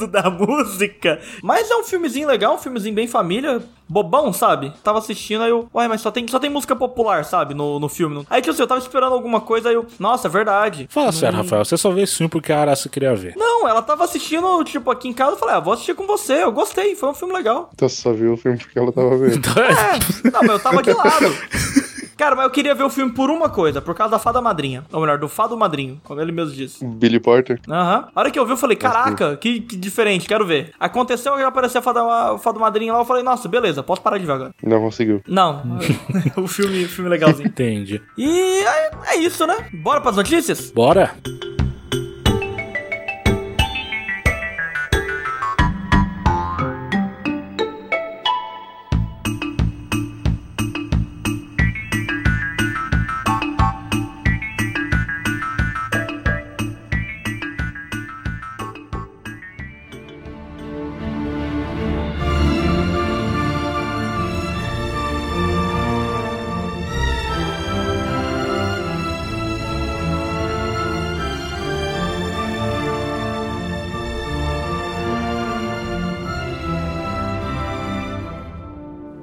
da 0.10 0.30
música. 0.30 1.20
Mas 1.42 1.70
é 1.70 1.76
um 1.76 1.84
filmezinho 1.84 2.28
legal, 2.28 2.56
um 2.56 2.58
filmezinho 2.58 2.96
bem 2.96 3.08
família, 3.08 3.62
bobão, 3.88 4.32
sabe? 4.32 4.72
Tava 4.84 5.00
assistindo, 5.00 5.44
aí 5.44 5.50
eu, 5.50 5.68
ué, 5.74 5.88
mas 5.88 6.02
só 6.02 6.12
tem, 6.12 6.28
só 6.28 6.40
tem 6.40 6.50
música 6.50 6.76
popular, 6.76 7.26
sabe? 7.26 7.54
No, 7.54 7.80
no 7.80 7.90
filme. 7.90 8.26
Aí, 8.30 8.42
tipo 8.42 8.52
assim, 8.52 8.62
eu 8.62 8.68
tava 8.68 8.80
esperando 8.80 9.14
alguma 9.14 9.42
coisa, 9.42 9.70
aí 9.70 9.76
eu, 9.76 9.86
nossa, 10.00 10.28
é 10.28 10.32
verdade. 10.32 10.88
Fala 10.90 11.12
sério, 11.12 11.38
Rafael. 11.38 11.66
Você 11.66 11.78
só 11.78 11.90
vê 11.92 12.04
esse 12.04 12.16
filme 12.18 12.30
porque 12.30 12.52
a 12.52 12.60
Araça 12.62 12.90
queria 12.90 13.16
ver. 13.16 13.36
Não, 13.36 13.68
ela 13.68 13.82
tava 13.82 14.04
assistindo, 14.04 14.64
tipo, 14.64 14.92
aqui 14.92 15.08
em 15.08 15.14
casa, 15.14 15.32
eu 15.32 15.38
falei, 15.38 15.56
ah, 15.56 15.60
vou 15.60 15.74
assistir 15.74 15.96
com 15.96 16.06
você, 16.06 16.44
eu 16.44 16.52
gostei, 16.52 16.96
foi 16.96 17.10
um 17.10 17.14
filme 17.14 17.34
legal. 17.34 17.70
Então 17.74 17.90
você 17.90 18.02
só 18.02 18.14
viu 18.14 18.34
o 18.34 18.38
filme 18.38 18.58
porque 18.58 18.78
ela 18.78 18.92
tava 18.92 19.18
vendo. 19.18 19.40
É, 19.60 20.32
não, 20.32 20.42
mas 20.42 20.50
eu 20.52 20.60
tava 20.60 20.82
de 20.82 20.94
lado. 20.94 21.26
Cara, 22.20 22.36
mas 22.36 22.44
eu 22.44 22.52
queria 22.52 22.76
ver 22.76 22.84
o 22.84 22.90
filme 22.90 23.14
por 23.14 23.30
uma 23.30 23.48
coisa, 23.48 23.82
por 23.82 23.96
causa 23.96 24.12
da 24.12 24.20
fada 24.20 24.42
madrinha. 24.42 24.84
Ou 24.92 25.00
melhor, 25.00 25.18
do 25.18 25.30
fado 25.30 25.56
madrinho, 25.56 26.02
como 26.04 26.20
ele 26.20 26.34
mesmo 26.34 26.54
disse. 26.54 26.86
Billy 26.86 27.18
Porter. 27.18 27.62
Aham. 27.66 28.10
A 28.14 28.20
hora 28.20 28.30
que 28.30 28.38
eu 28.38 28.46
vi, 28.46 28.52
eu 28.52 28.58
falei, 28.58 28.76
caraca, 28.76 29.38
que, 29.38 29.62
que 29.62 29.78
diferente, 29.78 30.28
quero 30.28 30.46
ver. 30.46 30.74
Aconteceu 30.78 31.38
que 31.38 31.44
apareceu 31.44 31.80
a 31.80 31.82
fada, 31.82 32.04
o 32.34 32.38
fado 32.38 32.60
madrinho 32.60 32.92
lá, 32.92 33.00
eu 33.00 33.06
falei, 33.06 33.24
nossa, 33.24 33.48
beleza, 33.48 33.82
posso 33.82 34.02
parar 34.02 34.18
de 34.18 34.26
ver 34.26 34.34
agora. 34.34 34.52
Não 34.62 34.82
conseguiu. 34.82 35.22
Não, 35.26 35.64
o 36.36 36.46
filme, 36.46 36.84
o 36.84 36.90
filme 36.90 37.10
legalzinho. 37.10 37.48
Entendi. 37.48 38.02
E 38.18 38.66
é, 38.66 38.92
é 39.14 39.16
isso, 39.16 39.48
né? 39.48 39.70
Bora 39.76 40.02
pras 40.02 40.18
notícias? 40.18 40.72
Bora? 40.72 41.16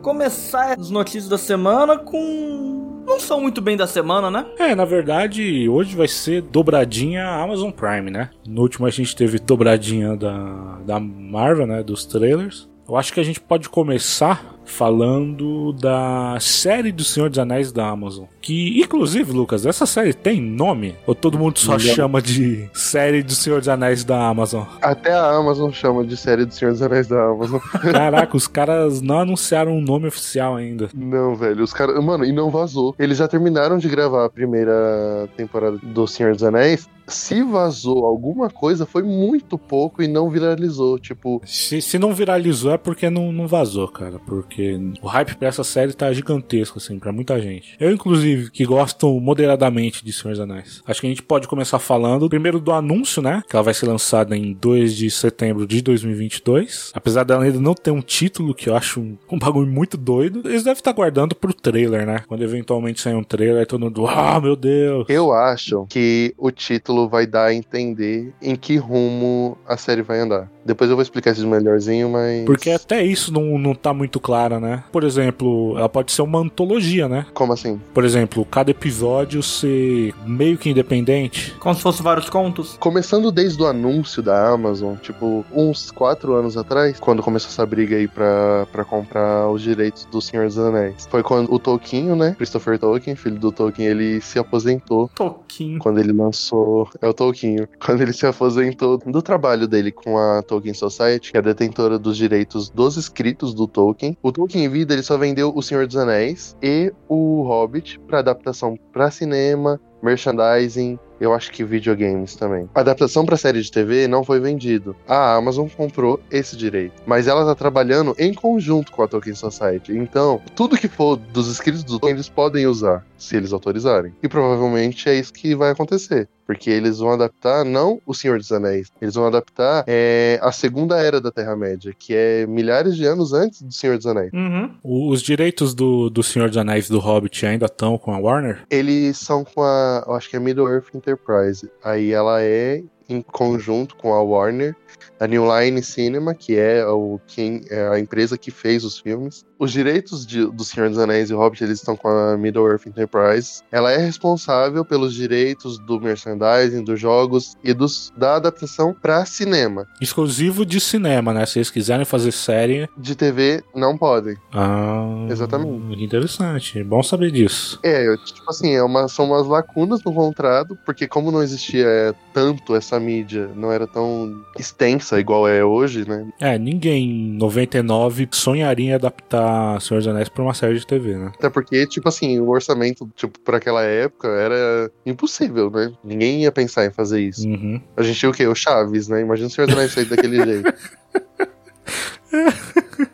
Começar 0.07 0.79
as 0.79 0.89
notícias 0.89 1.29
da 1.29 1.37
semana 1.37 1.99
com. 1.99 3.03
Não 3.05 3.19
são 3.19 3.41
muito 3.41 3.61
bem 3.61 3.77
da 3.77 3.89
semana, 3.89 4.31
né? 4.31 4.47
É, 4.57 4.73
na 4.73 4.85
verdade, 4.85 5.69
hoje 5.69 5.97
vai 5.97 6.07
ser 6.07 6.43
dobradinha 6.43 7.27
Amazon 7.27 7.73
Prime, 7.73 8.09
né? 8.09 8.31
No 8.47 8.63
último 8.63 8.87
a 8.87 8.91
gente 8.91 9.17
teve 9.17 9.41
dobradinha 9.41 10.17
da, 10.17 10.79
da 10.87 11.01
Marvel, 11.01 11.67
né? 11.67 11.83
Dos 11.83 12.05
trailers. 12.05 12.69
Eu 12.89 12.97
acho 12.97 13.13
que 13.13 13.21
a 13.21 13.25
gente 13.25 13.41
pode 13.41 13.69
começar 13.69 14.55
falando 14.65 15.73
da 15.73 16.37
série 16.41 16.93
do 16.93 17.03
Senhor 17.05 17.29
dos 17.29 17.39
Anéis 17.39 17.73
da 17.73 17.89
Amazon. 17.89 18.25
Que, 18.41 18.81
inclusive, 18.81 19.33
Lucas, 19.33 19.65
essa 19.67 19.87
série 19.87 20.13
tem 20.13 20.41
nome? 20.41 20.95
Ou 21.07 21.15
todo 21.15 21.39
mundo 21.39 21.59
só 21.59 21.73
Não. 21.73 21.79
chama 21.81 22.23
de 22.23 22.69
série 22.73 23.23
do 23.23 23.33
Senhor 23.33 23.59
dos 23.61 23.69
Anéis 23.69 24.05
da 24.05 24.29
Amazon? 24.29 24.65
Até 24.81 25.13
a 25.13 25.31
Amazon 25.37 25.71
chama 25.73 26.05
de 26.05 26.17
série 26.17 26.45
do 26.45 26.53
Senhor 26.55 26.73
dos 26.73 26.83
Anéis 26.83 27.07
da 27.09 27.25
Amazon. 27.25 27.59
Caraca, 27.93 28.37
os 28.37 28.47
caras 28.47 29.01
não 29.01 29.21
anunciaram 29.21 29.73
um 29.73 29.81
nome 29.81 30.07
oficial 30.09 30.57
ainda. 30.57 30.89
Não, 30.95 31.35
velho, 31.35 31.63
os 31.65 31.73
caras. 31.73 32.03
Mano, 32.05 32.25
e 32.25 32.33
não 32.33 32.51
vazou. 32.51 32.95
Eles 32.99 33.19
já 33.19 33.27
terminaram 33.29 33.79
de 33.79 33.89
gravar 33.89 34.25
a 34.27 34.31
primeira 34.31 35.29
temporada 35.37 35.79
do 35.83 36.07
Senhor 36.07 36.33
dos 36.35 36.43
Anéis. 36.45 36.89
Se 37.07 37.43
vazou 37.43 38.05
alguma 38.05 38.51
coisa, 38.51 38.85
foi 38.85 39.03
muito 39.03 39.57
pouco 39.57 40.03
e 40.03 40.09
não 40.09 40.29
viralizou. 40.29 40.99
Tipo, 40.99 41.41
Se, 41.45 41.81
se 41.81 41.99
não 41.99 42.13
viralizou 42.13 42.73
é 42.73 42.79
porque 42.79 43.09
não, 43.09 43.33
não 43.33 43.47
vazou, 43.47 43.89
cara. 43.89 44.19
Porque 44.19 44.79
o 45.03 45.07
hype 45.07 45.37
pra 45.37 45.49
essa 45.49 45.63
série 45.65 45.93
tá 45.93 46.13
gigantesco, 46.13 46.79
assim, 46.79 46.99
pra 46.99 47.13
muita 47.13 47.41
gente. 47.41 47.77
Eu, 47.79 47.93
inclusive, 47.93 48.51
que 48.51 48.65
gosto 48.65 49.09
moderadamente 49.21 50.05
de 50.05 50.13
Senhor 50.13 50.33
dos 50.33 50.41
Anéis. 50.41 50.83
Acho 50.87 51.01
que 51.01 51.07
a 51.07 51.11
gente 51.11 51.23
pode 51.23 51.47
começar 51.47 51.79
falando 51.79 52.29
primeiro 52.29 52.59
do 52.59 52.73
anúncio, 52.73 53.23
né? 53.23 53.43
Que 53.49 53.55
ela 53.55 53.63
vai 53.63 53.75
ser 53.75 53.87
lançada 53.87 54.37
em 54.37 54.53
2 54.53 54.97
de 54.97 55.11
setembro 55.11 55.67
de 55.67 55.81
2022. 55.83 56.91
Apesar 56.95 57.25
dela 57.25 57.45
ainda 57.45 57.61
não 57.61 57.75
ter 57.75 57.91
um 57.91 58.03
título, 58.03 58.55
que 58.55 58.69
eu 58.69 58.77
acho 58.77 59.01
um, 59.01 59.17
um 59.31 59.39
bagulho 59.39 59.67
muito 59.67 59.97
doido. 59.97 60.41
Eles 60.45 60.65
devem 60.65 60.79
estar 60.79 60.93
guardando 60.93 61.35
pro 61.35 61.55
trailer, 61.55 62.07
né? 62.07 62.23
Quando 62.27 62.43
eventualmente 62.43 63.01
sair 63.01 63.15
um 63.15 63.25
trailer, 63.25 63.61
aí 63.61 63.67
todo 63.67 63.83
mundo, 63.83 64.07
ah, 64.07 64.41
meu 64.41 64.57
Deus. 64.57 65.07
eu 65.09 65.33
acho 65.33 65.87
que 65.89 66.35
o 66.37 66.51
título 66.51 66.96
vai 67.09 67.27
dar 67.27 67.47
a 67.47 67.55
entender 67.55 68.33
em 68.41 68.57
que 68.57 68.77
rumo 68.77 69.59
a 69.67 69.77
série 69.77 70.03
vai 70.03 70.21
andar. 70.21 70.49
Depois 70.65 70.91
eu 70.91 70.97
vou 70.97 71.03
explicar 71.03 71.31
isso 71.31 71.47
melhorzinho, 71.47 72.11
mas. 72.11 72.45
Porque 72.45 72.71
até 72.71 73.03
isso 73.03 73.33
não, 73.33 73.59
não 73.59 73.75
tá 73.75 73.95
muito 73.95 74.19
claro, 74.19 74.59
né? 74.59 74.83
Por 74.91 75.05
exemplo, 75.05 75.75
ela 75.79 75.89
pode 75.89 76.11
ser 76.11 76.23
uma 76.23 76.41
antologia, 76.41 77.09
né? 77.09 77.27
Como 77.33 77.53
assim? 77.53 77.81
Por 77.95 78.05
exemplo, 78.05 78.45
cada 78.45 78.71
episódio 78.71 79.43
ser 79.43 80.13
meio 80.27 80.59
que 80.59 80.71
independente. 80.71 81.55
Como 81.61 81.75
se 81.75 81.83
fosse 81.83 82.03
vários 82.03 82.29
contos. 82.29 82.77
Começando 82.79 83.31
desde 83.31 83.63
o 83.63 83.67
anúncio 83.67 84.23
da 84.23 84.51
Amazon, 84.51 84.97
tipo, 84.97 85.45
uns 85.53 85.91
quatro 85.91 86.35
anos 86.35 86.57
atrás, 86.57 86.99
quando 86.99 87.23
começou 87.23 87.51
essa 87.51 87.65
briga 87.65 87.97
aí 87.97 88.09
pra, 88.09 88.67
pra 88.73 88.85
comprar 88.85 89.49
os 89.49 89.63
direitos 89.63 90.05
do 90.07 90.21
Senhor 90.21 90.47
dos 90.47 90.59
Anéis. 90.59 91.07
Foi 91.09 91.23
quando 91.23 91.53
o 91.53 91.59
Tolkien, 91.59 92.17
né? 92.17 92.35
Christopher 92.37 92.79
Tolkien, 92.79 93.17
filho 93.17 93.39
do 93.39 93.53
Tolkien, 93.53 93.89
ele 93.89 94.21
se 94.21 94.39
aposentou 94.39 95.09
Toquinho. 95.15 95.79
quando 95.79 95.99
ele 95.99 96.13
lançou. 96.13 96.86
É 97.01 97.09
o 97.09 97.15
Tolkien. 97.15 97.67
Quando 97.85 98.03
ele 98.03 98.13
se 98.13 98.27
aposentou 98.27 98.99
do 98.99 99.23
trabalho 99.23 99.67
dele 99.67 99.93
com 99.93 100.19
a 100.19 100.43
Tolkien 100.43 100.75
Society, 100.75 101.33
que 101.33 101.39
é 101.39 101.43
detentora 101.43 101.99
dos 101.99 102.17
direitos 102.17 102.69
dos 102.71 102.97
escritos 102.97 103.55
do 103.55 103.67
Tolkien. 103.67 104.17
O 104.23 104.33
Tolkien 104.33 104.65
em 104.65 104.69
vida, 104.69 104.95
ele 104.95 105.03
só 105.03 105.17
vendeu 105.17 105.53
O 105.55 105.63
Senhor 105.63 105.87
dos 105.87 105.97
Anéis 105.97 106.57
e 106.63 106.93
o 107.09 107.43
Hobbit 107.43 107.99
para 108.01 108.19
adaptação 108.21 108.79
para 108.93 109.11
cinema, 109.11 109.81
merchandising, 110.03 110.99
eu 111.21 111.33
acho 111.33 111.51
que 111.51 111.65
videogames 111.65 112.35
também. 112.35 112.69
A 112.75 112.81
adaptação 112.81 113.25
para 113.25 113.37
série 113.37 113.63
de 113.63 113.71
TV 113.71 114.07
não 114.07 114.25
foi 114.25 114.41
vendido. 114.41 114.97
A 115.07 115.35
Amazon 115.35 115.69
comprou 115.69 116.21
esse 116.31 116.57
direito, 116.57 117.03
mas 117.07 117.27
ela 117.27 117.45
tá 117.45 117.55
trabalhando 117.55 118.15
em 118.19 118.33
conjunto 118.33 118.93
com 118.93 119.03
a 119.03 119.09
Tolkien 119.09 119.35
Society. 119.35 119.97
Então, 119.97 120.41
tudo 120.55 120.79
que 120.79 120.89
for 120.89 121.17
dos 121.17 121.49
escritos 121.49 121.85
do 121.85 121.99
Tolkien 121.99 122.15
eles 122.15 122.29
podem 122.29 122.67
usar, 122.67 123.05
se 123.17 123.37
eles 123.37 123.53
autorizarem. 123.53 124.13
E 124.23 124.29
provavelmente 124.29 125.09
é 125.09 125.15
isso 125.15 125.33
que 125.33 125.55
vai 125.55 125.71
acontecer. 125.71 126.29
Porque 126.47 126.71
eles 126.71 126.99
vão 126.99 127.11
adaptar 127.11 127.65
não 127.65 128.01
o 128.07 128.15
Senhor 128.15 128.39
dos 128.39 128.53
Anéis, 128.53 128.93
eles 129.03 129.17
vão 129.17 129.27
adaptar 129.27 129.85
é, 129.87 130.39
a 130.41 130.53
Segunda 130.53 130.97
Era 130.97 131.21
da 131.21 131.33
Terra-média, 131.33 131.93
que 131.99 132.15
é 132.15 132.47
milhares 132.47 132.97
de 132.97 133.05
anos 133.05 133.33
antes 133.33 133.63
do 133.63 133.73
Senhor 133.73 133.97
dos 133.97 134.07
Anéis. 134.07 134.31
Uhum. 134.33 134.71
Os 134.85 135.23
direitos 135.23 135.75
do, 135.75 136.09
do 136.09 136.23
Senhor 136.23 136.49
dos 136.49 136.57
Anéis 136.57 136.87
e 136.87 136.93
do 136.93 137.01
Hobbit 137.01 137.45
ainda 137.45 137.67
estão 137.67 137.99
com 137.99 138.15
a 138.15 138.19
Warner? 138.19 138.63
Eles 138.71 139.19
são 139.19 139.45
com 139.45 139.61
a, 139.61 140.05
eu 140.07 140.15
acho 140.15 140.31
que 140.31 140.37
é 140.37 140.39
Middle 140.39 140.69
Earth 140.69 140.95
Enterprise. 141.07 141.71
Aí 141.85 142.13
ela 142.13 142.43
é 142.43 142.83
em 143.09 143.23
conjunto 143.23 143.95
com 143.97 144.13
a 144.13 144.21
Warner, 144.21 144.75
a 145.19 145.27
New 145.27 145.45
Line 145.45 145.83
Cinema, 145.83 146.35
que 146.35 146.57
é, 146.57 146.87
o, 146.87 147.21
quem, 147.27 147.63
é 147.71 147.89
a 147.89 147.99
empresa 147.99 148.37
que 148.37 148.51
fez 148.51 148.85
os 148.85 148.99
filmes. 148.99 149.45
Os 149.59 149.73
direitos 149.73 150.27
de, 150.27 150.45
do 150.47 150.65
Senhor 150.65 150.91
dos 150.91 150.99
Anéis 150.99 151.31
e 151.31 151.35
o 151.35 151.39
Hobbit, 151.39 151.65
eles 151.65 151.79
estão 151.79 151.97
com 151.97 152.09
a 152.09 152.37
Middle 152.37 152.69
Earth 152.69 152.87
Enterprise. 152.87 153.63
Ela 153.73 153.91
é 153.91 153.97
responsável 153.97 154.85
pelos 154.85 155.15
direitos 155.15 155.79
do 155.79 155.99
merchandising, 156.01 156.85
dos 156.85 157.01
jogos 157.01 157.57
e 157.65 157.73
dos, 157.73 158.13
da 158.17 158.37
adaptação 158.37 158.95
para 158.95 159.25
cinema. 159.25 159.87
Exclusivo 160.01 160.67
de 160.67 160.79
cinema, 160.81 161.33
né? 161.33 161.47
Se 161.47 161.59
eles 161.59 161.71
quiserem 161.71 162.05
fazer 162.05 162.33
série. 162.33 162.89
De 162.97 163.15
TV, 163.15 163.63
não 163.75 163.97
podem. 163.97 164.37
Ah, 164.53 165.27
Exatamente. 165.31 166.05
Interessante. 166.05 166.85
Bom 166.85 167.03
saber 167.03 167.31
disso. 167.31 167.79
É, 167.83 168.15
tipo 168.19 168.49
assim, 168.51 168.75
é 168.75 168.83
uma, 168.83 169.09
são 169.09 169.27
umas 169.27 169.47
lacunas 169.47 170.03
no 170.05 170.13
contrato, 170.13 170.77
porque 170.85 171.09
como 171.09 171.31
não 171.31 171.43
existia 171.43 171.87
é, 171.87 172.15
tanto 172.33 172.75
essa 172.75 173.01
mídia, 173.01 173.51
não 173.55 173.73
era 173.73 173.87
tão 173.87 174.45
extensa 174.87 175.19
igual 175.19 175.49
é 175.49 175.65
hoje, 175.65 176.09
né? 176.09 176.27
É, 176.41 176.59
ninguém 176.59 177.11
em 177.11 177.33
99 177.37 178.29
sonharia 178.31 178.91
em 178.91 178.95
adaptar 178.95 179.81
Senhor 179.81 180.01
dos 180.01 180.09
Anéis 180.09 180.29
pra 180.29 180.43
uma 180.43 180.55
série 180.55 180.79
de 180.79 180.87
TV, 180.87 181.17
né? 181.17 181.33
Até 181.35 181.51
porque, 181.51 181.87
tipo 181.87 182.09
assim, 182.09 182.39
o 182.39 182.49
orçamento, 182.49 183.11
tipo, 183.15 183.39
pra 183.41 183.57
aquela 183.57 183.83
época 183.83 184.29
era 184.29 184.91
impossível, 185.05 185.71
né? 185.71 185.93
Ninguém 186.05 186.43
ia 186.43 186.53
pensar 186.53 186.87
em 186.87 186.91
fazer 186.91 187.21
isso. 187.21 187.47
Uhum. 187.47 187.81
A 187.97 188.03
gente 188.03 188.19
tinha 188.19 188.31
o 188.31 188.35
quê? 188.35 188.47
O 188.47 188.55
Chaves, 188.55 189.09
né? 189.09 189.21
Imagina 189.21 189.49
o 189.49 189.51
Senhor 189.51 189.67
dos 189.67 189.77
Anéis 189.77 189.93
sair 189.93 190.05
daquele 190.05 190.43
jeito. 190.45 190.75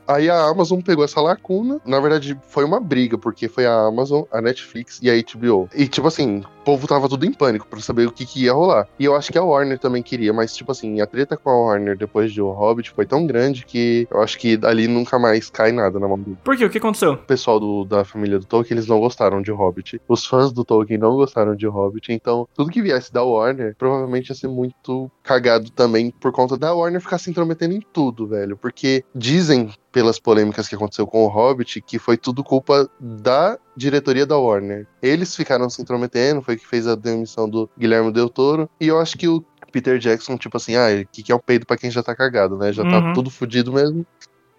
Aí 0.06 0.28
a 0.28 0.42
Amazon 0.44 0.80
pegou 0.80 1.04
essa 1.04 1.20
lacuna. 1.20 1.80
Na 1.86 2.00
verdade, 2.00 2.38
foi 2.48 2.64
uma 2.64 2.80
briga, 2.80 3.16
porque 3.16 3.48
foi 3.48 3.66
a 3.66 3.72
Amazon, 3.72 4.22
a 4.30 4.40
Netflix 4.40 4.98
e 5.02 5.10
a 5.10 5.14
HBO. 5.14 5.68
E, 5.74 5.86
tipo 5.86 6.06
assim, 6.06 6.42
povo 6.64 6.86
tava 6.86 7.08
tudo 7.08 7.24
em 7.26 7.32
pânico 7.32 7.66
pra 7.66 7.80
saber 7.80 8.06
o 8.06 8.12
que, 8.12 8.24
que 8.26 8.44
ia 8.44 8.52
rolar. 8.52 8.86
E 8.98 9.04
eu 9.04 9.14
acho 9.16 9.30
que 9.32 9.38
a 9.38 9.42
Warner 9.42 9.78
também 9.78 10.02
queria, 10.02 10.32
mas, 10.32 10.54
tipo 10.54 10.70
assim, 10.72 11.00
a 11.00 11.06
treta 11.06 11.36
com 11.36 11.50
a 11.50 11.56
Warner 11.56 11.96
depois 11.96 12.32
de 12.32 12.40
O 12.40 12.50
Hobbit 12.52 12.90
foi 12.90 13.04
tão 13.06 13.26
grande 13.26 13.64
que 13.64 14.06
eu 14.10 14.20
acho 14.22 14.38
que 14.38 14.58
ali 14.64 14.86
nunca 14.88 15.18
mais 15.18 15.50
cai 15.50 15.72
nada 15.72 15.98
na 15.98 16.08
mão 16.08 16.18
do 16.18 16.36
Por 16.44 16.56
quê? 16.56 16.64
O 16.64 16.70
que 16.70 16.78
aconteceu? 16.78 17.12
o 17.14 17.18
pessoal 17.18 17.58
do- 17.58 17.84
da 17.84 18.04
família 18.04 18.38
do 18.38 18.44
Tolkien, 18.46 18.76
eles 18.76 18.86
não 18.88 18.98
gostaram 19.00 19.40
de 19.42 19.50
Hobbit. 19.50 20.00
Os 20.08 20.26
fãs 20.26 20.52
do 20.52 20.64
Tolkien 20.64 20.98
não 20.98 21.14
gostaram 21.16 21.54
de 21.56 21.66
Hobbit. 21.66 22.12
Então, 22.12 22.48
tudo 22.54 22.70
que 22.70 22.82
viesse 22.82 23.12
da 23.12 23.22
Warner 23.22 23.74
provavelmente 23.78 24.28
ia 24.30 24.34
ser 24.34 24.48
muito 24.48 25.10
cagado 25.22 25.70
também 25.70 26.10
por 26.20 26.32
conta 26.32 26.56
da 26.56 26.74
Warner 26.74 27.00
ficar 27.00 27.18
se 27.18 27.30
intrometendo 27.30 27.74
em 27.74 27.80
tudo, 27.92 28.26
velho. 28.26 28.56
Porque 28.56 29.04
dizem, 29.14 29.70
pelas 29.90 30.18
polêmicas 30.18 30.68
que 30.68 30.74
aconteceu 30.74 31.06
com 31.06 31.24
o 31.24 31.28
Hobbit, 31.28 31.80
que 31.82 31.98
foi 31.98 32.16
tudo 32.16 32.42
culpa 32.44 32.88
da 33.00 33.58
diretoria 33.76 34.26
da 34.26 34.36
Warner. 34.36 34.86
Eles 35.02 35.34
ficaram 35.34 35.68
se 35.70 35.80
intrometendo, 35.80 36.42
foi 36.42 36.56
que 36.56 36.66
fez 36.66 36.86
a 36.86 36.94
demissão 36.94 37.48
do 37.48 37.68
Guilherme 37.78 38.12
Del 38.12 38.28
Toro. 38.28 38.68
E 38.80 38.88
eu 38.88 38.98
acho 38.98 39.16
que 39.16 39.26
o 39.28 39.44
Peter 39.72 39.98
Jackson, 39.98 40.36
tipo 40.36 40.56
assim, 40.56 40.74
ah, 40.76 40.88
o 41.02 41.06
que, 41.10 41.22
que 41.22 41.32
é 41.32 41.34
o 41.34 41.38
peido 41.40 41.64
pra 41.66 41.76
quem 41.78 41.90
já 41.90 42.02
tá 42.02 42.14
cagado, 42.14 42.56
né? 42.58 42.72
Já 42.72 42.82
Uhum. 42.82 42.90
tá 42.90 43.12
tudo 43.14 43.30
fudido 43.30 43.72
mesmo. 43.72 44.04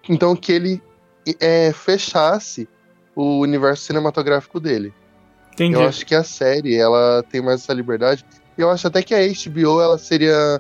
Então 0.10 0.36
que 0.36 0.52
ele 0.52 0.82
é, 1.40 1.72
fechasse 1.72 2.68
o 3.16 3.40
universo 3.40 3.84
cinematográfico 3.86 4.60
dele. 4.60 4.92
Entendi. 5.54 5.76
Eu 5.76 5.84
acho 5.88 6.04
que 6.06 6.16
a 6.16 6.24
série, 6.24 6.76
ela 6.76 7.24
tem 7.30 7.40
mais 7.42 7.62
essa 7.62 7.74
liberdade. 7.74 8.26
Eu 8.58 8.72
acho 8.72 8.88
até 8.88 9.04
que 9.04 9.14
a 9.14 9.20
HBO, 9.20 9.80
ela 9.80 10.00
seria 10.00 10.60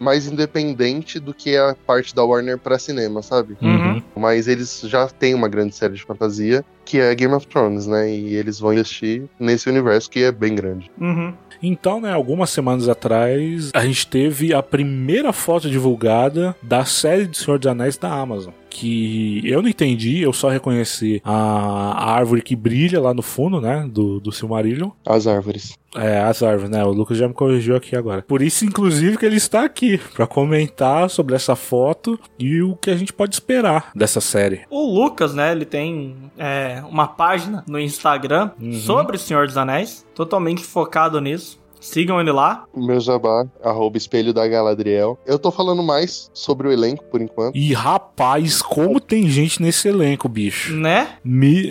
mais 0.00 0.26
independente 0.26 1.20
do 1.20 1.32
que 1.32 1.56
a 1.56 1.76
parte 1.86 2.12
da 2.14 2.24
Warner 2.24 2.58
pra 2.58 2.78
cinema, 2.80 3.22
sabe? 3.22 3.56
Uhum. 3.62 4.02
Mas 4.16 4.48
eles 4.48 4.80
já 4.80 5.06
têm 5.08 5.34
uma 5.34 5.48
grande 5.48 5.74
série 5.76 5.94
de 5.94 6.02
fantasia, 6.02 6.64
que 6.84 6.98
é 6.98 7.14
Game 7.14 7.34
of 7.34 7.46
Thrones, 7.46 7.86
né? 7.86 8.10
E 8.10 8.34
eles 8.34 8.60
vão 8.60 8.72
investir 8.72 9.24
nesse 9.38 9.68
universo 9.68 10.10
que 10.10 10.24
é 10.24 10.32
bem 10.32 10.54
grande. 10.54 10.90
Uhum. 11.00 11.32
Então, 11.62 12.00
né, 12.00 12.12
algumas 12.12 12.50
semanas 12.50 12.88
atrás, 12.88 13.70
a 13.74 13.84
gente 13.86 14.06
teve 14.06 14.52
a 14.52 14.62
primeira 14.62 15.32
foto 15.32 15.70
divulgada 15.70 16.54
da 16.62 16.84
série 16.84 17.26
de 17.26 17.38
Senhor 17.38 17.58
dos 17.58 17.70
Anéis 17.70 17.96
da 17.96 18.12
Amazon. 18.12 18.52
Que 18.68 19.40
eu 19.44 19.62
não 19.62 19.68
entendi, 19.68 20.20
eu 20.20 20.32
só 20.32 20.48
reconheci 20.48 21.22
a, 21.24 21.32
a 21.32 22.12
árvore 22.12 22.42
que 22.42 22.56
brilha 22.56 23.00
lá 23.00 23.14
no 23.14 23.22
fundo, 23.22 23.60
né, 23.60 23.88
do, 23.88 24.18
do 24.18 24.32
Silmarillion. 24.32 24.90
As 25.06 25.26
árvores. 25.26 25.78
É, 25.94 26.18
as 26.18 26.42
árvores, 26.42 26.70
né? 26.70 26.84
O 26.84 26.90
Lucas 26.90 27.16
já 27.16 27.28
me 27.28 27.34
corrigiu 27.34 27.76
aqui 27.76 27.94
agora. 27.94 28.22
Por 28.22 28.42
isso, 28.42 28.64
inclusive, 28.64 29.16
que 29.16 29.24
ele 29.24 29.36
está 29.36 29.64
aqui 29.64 30.00
pra 30.12 30.26
comentar 30.26 31.08
sobre 31.08 31.36
essa 31.36 31.54
foto 31.54 32.18
e 32.36 32.60
o 32.62 32.74
que 32.74 32.90
a 32.90 32.96
gente 32.96 33.12
pode 33.12 33.36
esperar 33.36 33.92
dessa 33.94 34.20
série. 34.20 34.62
O 34.68 34.82
Lucas, 34.82 35.32
né, 35.32 35.52
ele 35.52 35.64
tem 35.64 36.16
é, 36.36 36.73
uma 36.82 37.06
página 37.06 37.62
no 37.66 37.78
Instagram 37.78 38.50
Uhum. 38.60 38.72
sobre 38.74 39.16
o 39.16 39.18
Senhor 39.18 39.46
dos 39.46 39.56
Anéis, 39.56 40.06
totalmente 40.14 40.64
focado 40.64 41.20
nisso. 41.20 41.62
Sigam 41.84 42.18
ele 42.18 42.32
lá. 42.32 42.64
Meu 42.74 42.98
jabá, 42.98 43.46
arroba 43.62 43.98
espelho 43.98 44.32
da 44.32 44.48
Galadriel. 44.48 45.18
Eu 45.26 45.38
tô 45.38 45.50
falando 45.50 45.82
mais 45.82 46.30
sobre 46.32 46.66
o 46.66 46.72
elenco 46.72 47.04
por 47.04 47.20
enquanto. 47.20 47.54
E 47.54 47.74
rapaz, 47.74 48.62
como 48.62 48.98
tem 48.98 49.28
gente 49.28 49.60
nesse 49.60 49.88
elenco, 49.88 50.26
bicho. 50.26 50.74
Né? 50.74 51.18
Me. 51.22 51.70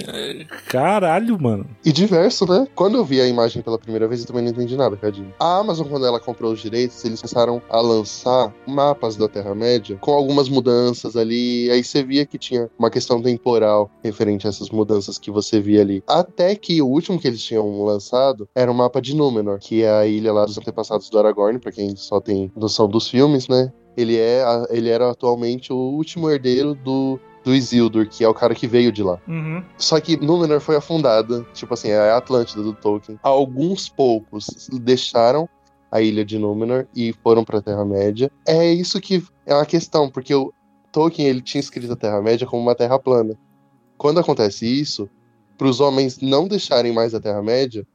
Caralho, 0.67 1.41
mano. 1.41 1.65
E 1.84 1.91
diverso, 1.91 2.45
né? 2.45 2.67
Quando 2.76 2.95
eu 2.95 3.04
vi 3.04 3.19
a 3.19 3.28
imagem 3.28 3.63
pela 3.63 3.80
primeira 3.80 4.08
vez, 4.08 4.21
eu 4.21 4.28
também 4.28 4.43
não 4.43 4.52
entendi 4.52 4.78
nada, 4.78 4.95
Cadinho. 4.95 5.34
A 5.39 5.58
Amazon, 5.58 5.88
quando 5.88 6.06
ela 6.06 6.19
comprou 6.19 6.54
os 6.54 6.62
direitos, 6.62 7.04
eles 7.04 7.19
começaram 7.19 7.60
a 7.67 7.82
lançar 7.82 8.54
mapas 8.67 9.15
da 9.15 9.28
Terra-média 9.28 9.97
com 9.99 10.12
algumas 10.12 10.47
mudanças 10.47 11.17
ali. 11.17 11.71
Aí 11.71 11.84
você 11.84 12.04
via 12.04 12.23
que 12.23 12.38
tinha 12.38 12.69
uma 12.78 12.91
questão 12.91 13.19
temporal 13.19 13.89
referente 14.04 14.45
a 14.45 14.49
essas 14.49 14.69
mudanças 14.69 15.17
que 15.17 15.32
você 15.32 15.60
via 15.60 15.82
ali. 15.82 16.04
Até 16.08 16.54
que 16.56 16.84
o 16.84 16.88
último 16.88 17.19
que 17.19 17.28
eles 17.28 17.41
tinham 17.41 17.84
lançado 17.84 18.47
era 18.54 18.71
o 18.71 18.76
mapa 18.76 19.02
de 19.02 19.15
Númenor, 19.15 19.58
que 19.58 19.82
é 19.82 20.02
a 20.02 20.02
ilha 20.05 20.33
lá 20.33 20.45
dos 20.45 20.57
antepassados 20.57 21.09
do 21.09 21.19
Aragorn, 21.19 21.59
pra 21.59 21.71
quem 21.71 21.95
só 21.95 22.19
tem 22.19 22.51
noção 22.55 22.87
dos 22.87 23.07
filmes, 23.07 23.47
né? 23.47 23.71
Ele, 23.95 24.17
é, 24.17 24.43
ele 24.69 24.89
era 24.89 25.09
atualmente 25.09 25.71
o 25.71 25.77
último 25.77 26.29
herdeiro 26.29 26.73
do 26.73 27.19
do 27.43 27.53
Isildur, 27.53 28.07
que 28.07 28.23
é 28.23 28.27
o 28.27 28.33
cara 28.33 28.55
que 28.55 28.65
veio 28.65 28.91
de 28.91 29.03
lá. 29.03 29.19
Uhum. 29.27 29.63
Só 29.77 29.99
que 29.99 30.17
Númenor 30.17 30.59
foi 30.61 30.77
afundada, 30.77 31.45
tipo 31.53 31.73
assim, 31.73 31.89
é 31.89 32.11
a 32.11 32.17
Atlântida 32.17 32.63
do 32.63 32.73
Tolkien. 32.73 33.19
Alguns 33.21 33.89
poucos 33.89 34.47
deixaram 34.81 35.47
a 35.91 36.01
ilha 36.01 36.23
de 36.23 36.39
Númenor 36.39 36.87
e 36.95 37.13
foram 37.21 37.43
pra 37.43 37.61
Terra-média. 37.61 38.31
É 38.47 38.71
isso 38.71 38.99
que 39.01 39.23
é 39.45 39.53
uma 39.53 39.65
questão, 39.65 40.09
porque 40.09 40.33
o 40.33 40.53
Tolkien 40.91 41.27
ele 41.27 41.41
tinha 41.41 41.59
escrito 41.59 41.93
a 41.93 41.97
Terra-média 41.97 42.47
como 42.47 42.61
uma 42.61 42.75
terra 42.75 42.97
plana. 42.97 43.37
Quando 43.97 44.19
acontece 44.19 44.65
isso, 44.65 45.09
para 45.57 45.67
os 45.67 45.79
homens 45.79 46.19
não 46.19 46.47
deixarem 46.47 46.93
mais 46.93 47.13
a 47.13 47.19
Terra-média, 47.19 47.85